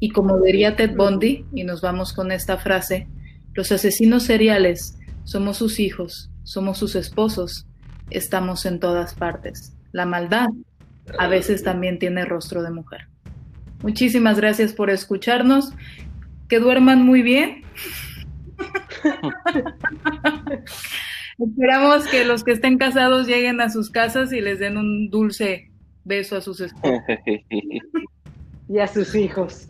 Y 0.00 0.10
como 0.10 0.38
diría 0.40 0.76
Ted 0.76 0.94
Bundy, 0.96 1.46
y 1.54 1.64
nos 1.64 1.80
vamos 1.80 2.12
con 2.12 2.32
esta 2.32 2.58
frase, 2.58 3.06
los 3.56 3.72
asesinos 3.72 4.24
seriales 4.24 4.98
somos 5.24 5.56
sus 5.56 5.80
hijos, 5.80 6.30
somos 6.44 6.78
sus 6.78 6.94
esposos, 6.94 7.66
estamos 8.10 8.66
en 8.66 8.78
todas 8.78 9.14
partes. 9.14 9.74
La 9.92 10.04
maldad 10.04 10.48
a 11.18 11.26
veces 11.26 11.64
también 11.64 11.98
tiene 11.98 12.26
rostro 12.26 12.62
de 12.62 12.70
mujer. 12.70 13.08
Muchísimas 13.82 14.38
gracias 14.38 14.74
por 14.74 14.90
escucharnos. 14.90 15.72
Que 16.48 16.60
duerman 16.60 17.04
muy 17.04 17.22
bien. 17.22 17.64
Esperamos 21.38 22.06
que 22.06 22.24
los 22.24 22.44
que 22.44 22.52
estén 22.52 22.78
casados 22.78 23.26
lleguen 23.26 23.60
a 23.60 23.70
sus 23.70 23.90
casas 23.90 24.32
y 24.32 24.40
les 24.40 24.58
den 24.58 24.76
un 24.76 25.10
dulce 25.10 25.70
beso 26.04 26.36
a 26.36 26.40
sus 26.40 26.60
esposas. 26.60 27.02
y 28.68 28.78
a 28.78 28.86
sus 28.86 29.14
hijos. 29.14 29.68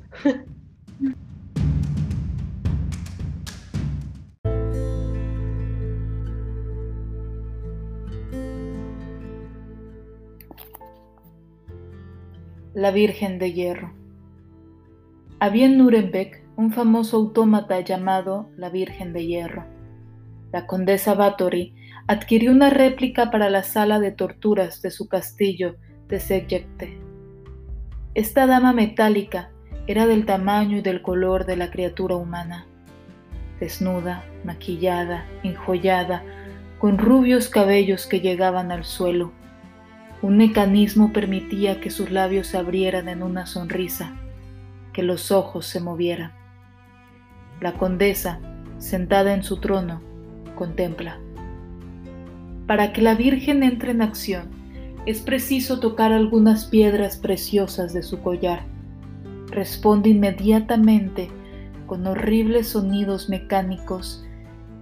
La 12.77 12.91
Virgen 12.91 13.39
de 13.39 13.55
Hierro. 13.55 13.95
Había 15.41 15.65
en 15.65 15.79
Nuremberg 15.79 16.43
un 16.57 16.75
famoso 16.75 17.17
autómata 17.17 17.81
llamado 17.81 18.51
la 18.55 18.69
Virgen 18.69 19.15
de 19.15 19.25
Hierro. 19.25 19.65
La 20.53 20.67
condesa 20.67 21.15
Bathory 21.15 21.75
adquirió 22.07 22.53
una 22.53 22.69
réplica 22.69 23.31
para 23.31 23.49
la 23.49 23.63
sala 23.63 23.99
de 23.99 24.13
torturas 24.13 24.83
de 24.83 24.91
su 24.91 25.09
castillo 25.09 25.77
de 26.09 26.21
Szegecte. 26.21 26.99
Esta 28.13 28.47
dama 28.47 28.75
metálica 28.75 29.49
era 29.87 30.07
del 30.07 30.27
tamaño 30.27 30.77
y 30.77 30.83
del 30.83 31.01
color 31.01 31.47
de 31.47 31.57
la 31.57 31.71
criatura 31.71 32.17
humana, 32.17 32.67
desnuda, 33.59 34.23
maquillada, 34.45 35.25
enjollada, 35.45 36.23
con 36.79 36.99
rubios 36.99 37.49
cabellos 37.49 38.07
que 38.07 38.21
llegaban 38.21 38.71
al 38.71 38.85
suelo. 38.85 39.33
Un 40.23 40.39
mecanismo 40.39 41.13
permitía 41.13 41.81
que 41.81 41.91
sus 41.91 42.11
labios 42.11 42.47
se 42.47 42.57
abrieran 42.57 43.09
en 43.09 43.23
una 43.23 43.47
sonrisa, 43.47 44.15
que 44.93 45.03
los 45.03 45.31
ojos 45.31 45.67
se 45.67 45.81
movieran. 45.81 46.33
La 47.61 47.75
condesa, 47.75 48.41
sentada 48.79 49.35
en 49.35 49.43
su 49.43 49.59
trono, 49.59 50.01
contempla. 50.55 51.21
Para 52.67 52.93
que 52.93 53.03
la 53.03 53.15
Virgen 53.15 53.63
entre 53.63 53.91
en 53.93 54.03
acción, 54.03 54.49
es 55.05 55.21
preciso 55.21 55.81
tocar 55.81 56.13
algunas 56.13 56.65
piedras 56.65 57.17
preciosas 57.17 57.93
de 57.93 58.03
su 58.03 58.21
collar. 58.21 58.65
Responde 59.51 60.11
inmediatamente 60.11 61.29
con 61.87 62.07
horribles 62.07 62.69
sonidos 62.69 63.29
mecánicos 63.29 64.25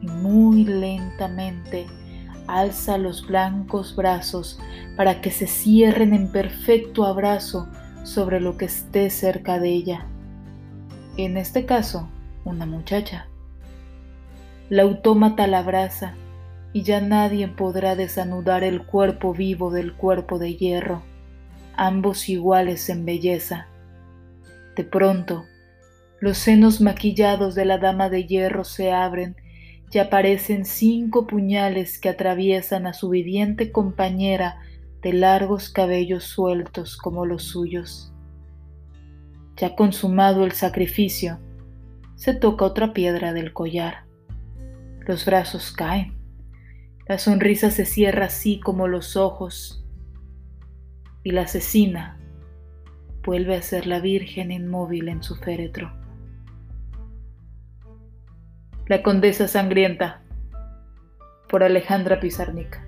y 0.00 0.06
muy 0.06 0.64
lentamente 0.64 1.86
alza 2.46 2.98
los 2.98 3.26
blancos 3.26 3.96
brazos 3.96 4.58
para 4.96 5.20
que 5.20 5.30
se 5.30 5.46
cierren 5.46 6.14
en 6.14 6.30
perfecto 6.30 7.04
abrazo 7.04 7.68
sobre 8.04 8.40
lo 8.40 8.56
que 8.56 8.66
esté 8.66 9.10
cerca 9.10 9.58
de 9.58 9.70
ella. 9.70 10.06
En 11.16 11.36
este 11.36 11.64
caso, 11.64 12.08
una 12.44 12.66
muchacha. 12.66 13.26
La 14.68 14.82
autómata 14.82 15.46
la 15.46 15.58
abraza 15.58 16.14
y 16.72 16.82
ya 16.82 17.00
nadie 17.00 17.48
podrá 17.48 17.94
desanudar 17.94 18.64
el 18.64 18.84
cuerpo 18.84 19.32
vivo 19.32 19.70
del 19.70 19.94
cuerpo 19.94 20.38
de 20.38 20.56
hierro, 20.56 21.02
ambos 21.76 22.28
iguales 22.28 22.88
en 22.88 23.04
belleza. 23.04 23.68
De 24.76 24.82
pronto, 24.84 25.44
los 26.20 26.38
senos 26.38 26.80
maquillados 26.80 27.54
de 27.54 27.64
la 27.64 27.78
dama 27.78 28.08
de 28.08 28.26
hierro 28.26 28.64
se 28.64 28.92
abren 28.92 29.36
y 29.94 30.00
aparecen 30.00 30.64
cinco 30.64 31.26
puñales 31.26 32.00
que 32.00 32.08
atraviesan 32.08 32.86
a 32.86 32.94
su 32.94 33.10
viviente 33.10 33.70
compañera 33.70 34.60
de 35.02 35.12
largos 35.12 35.68
cabellos 35.70 36.24
sueltos 36.24 36.96
como 36.96 37.26
los 37.26 37.44
suyos. 37.44 38.12
Ya 39.56 39.76
consumado 39.76 40.44
el 40.44 40.52
sacrificio, 40.52 41.38
se 42.16 42.34
toca 42.34 42.64
otra 42.64 42.92
piedra 42.92 43.32
del 43.32 43.52
collar. 43.52 44.04
Los 45.06 45.24
brazos 45.26 45.70
caen. 45.70 46.14
La 47.06 47.18
sonrisa 47.18 47.70
se 47.70 47.84
cierra 47.84 48.26
así 48.26 48.58
como 48.58 48.88
los 48.88 49.16
ojos. 49.16 49.84
Y 51.22 51.30
la 51.30 51.42
asesina 51.42 52.18
vuelve 53.24 53.54
a 53.54 53.62
ser 53.62 53.86
la 53.86 54.00
Virgen 54.00 54.50
inmóvil 54.50 55.08
en 55.08 55.22
su 55.22 55.36
féretro. 55.36 56.03
La 58.86 59.02
Condesa 59.02 59.48
Sangrienta 59.48 60.20
por 61.48 61.64
Alejandra 61.64 62.20
Pizarnica. 62.20 62.83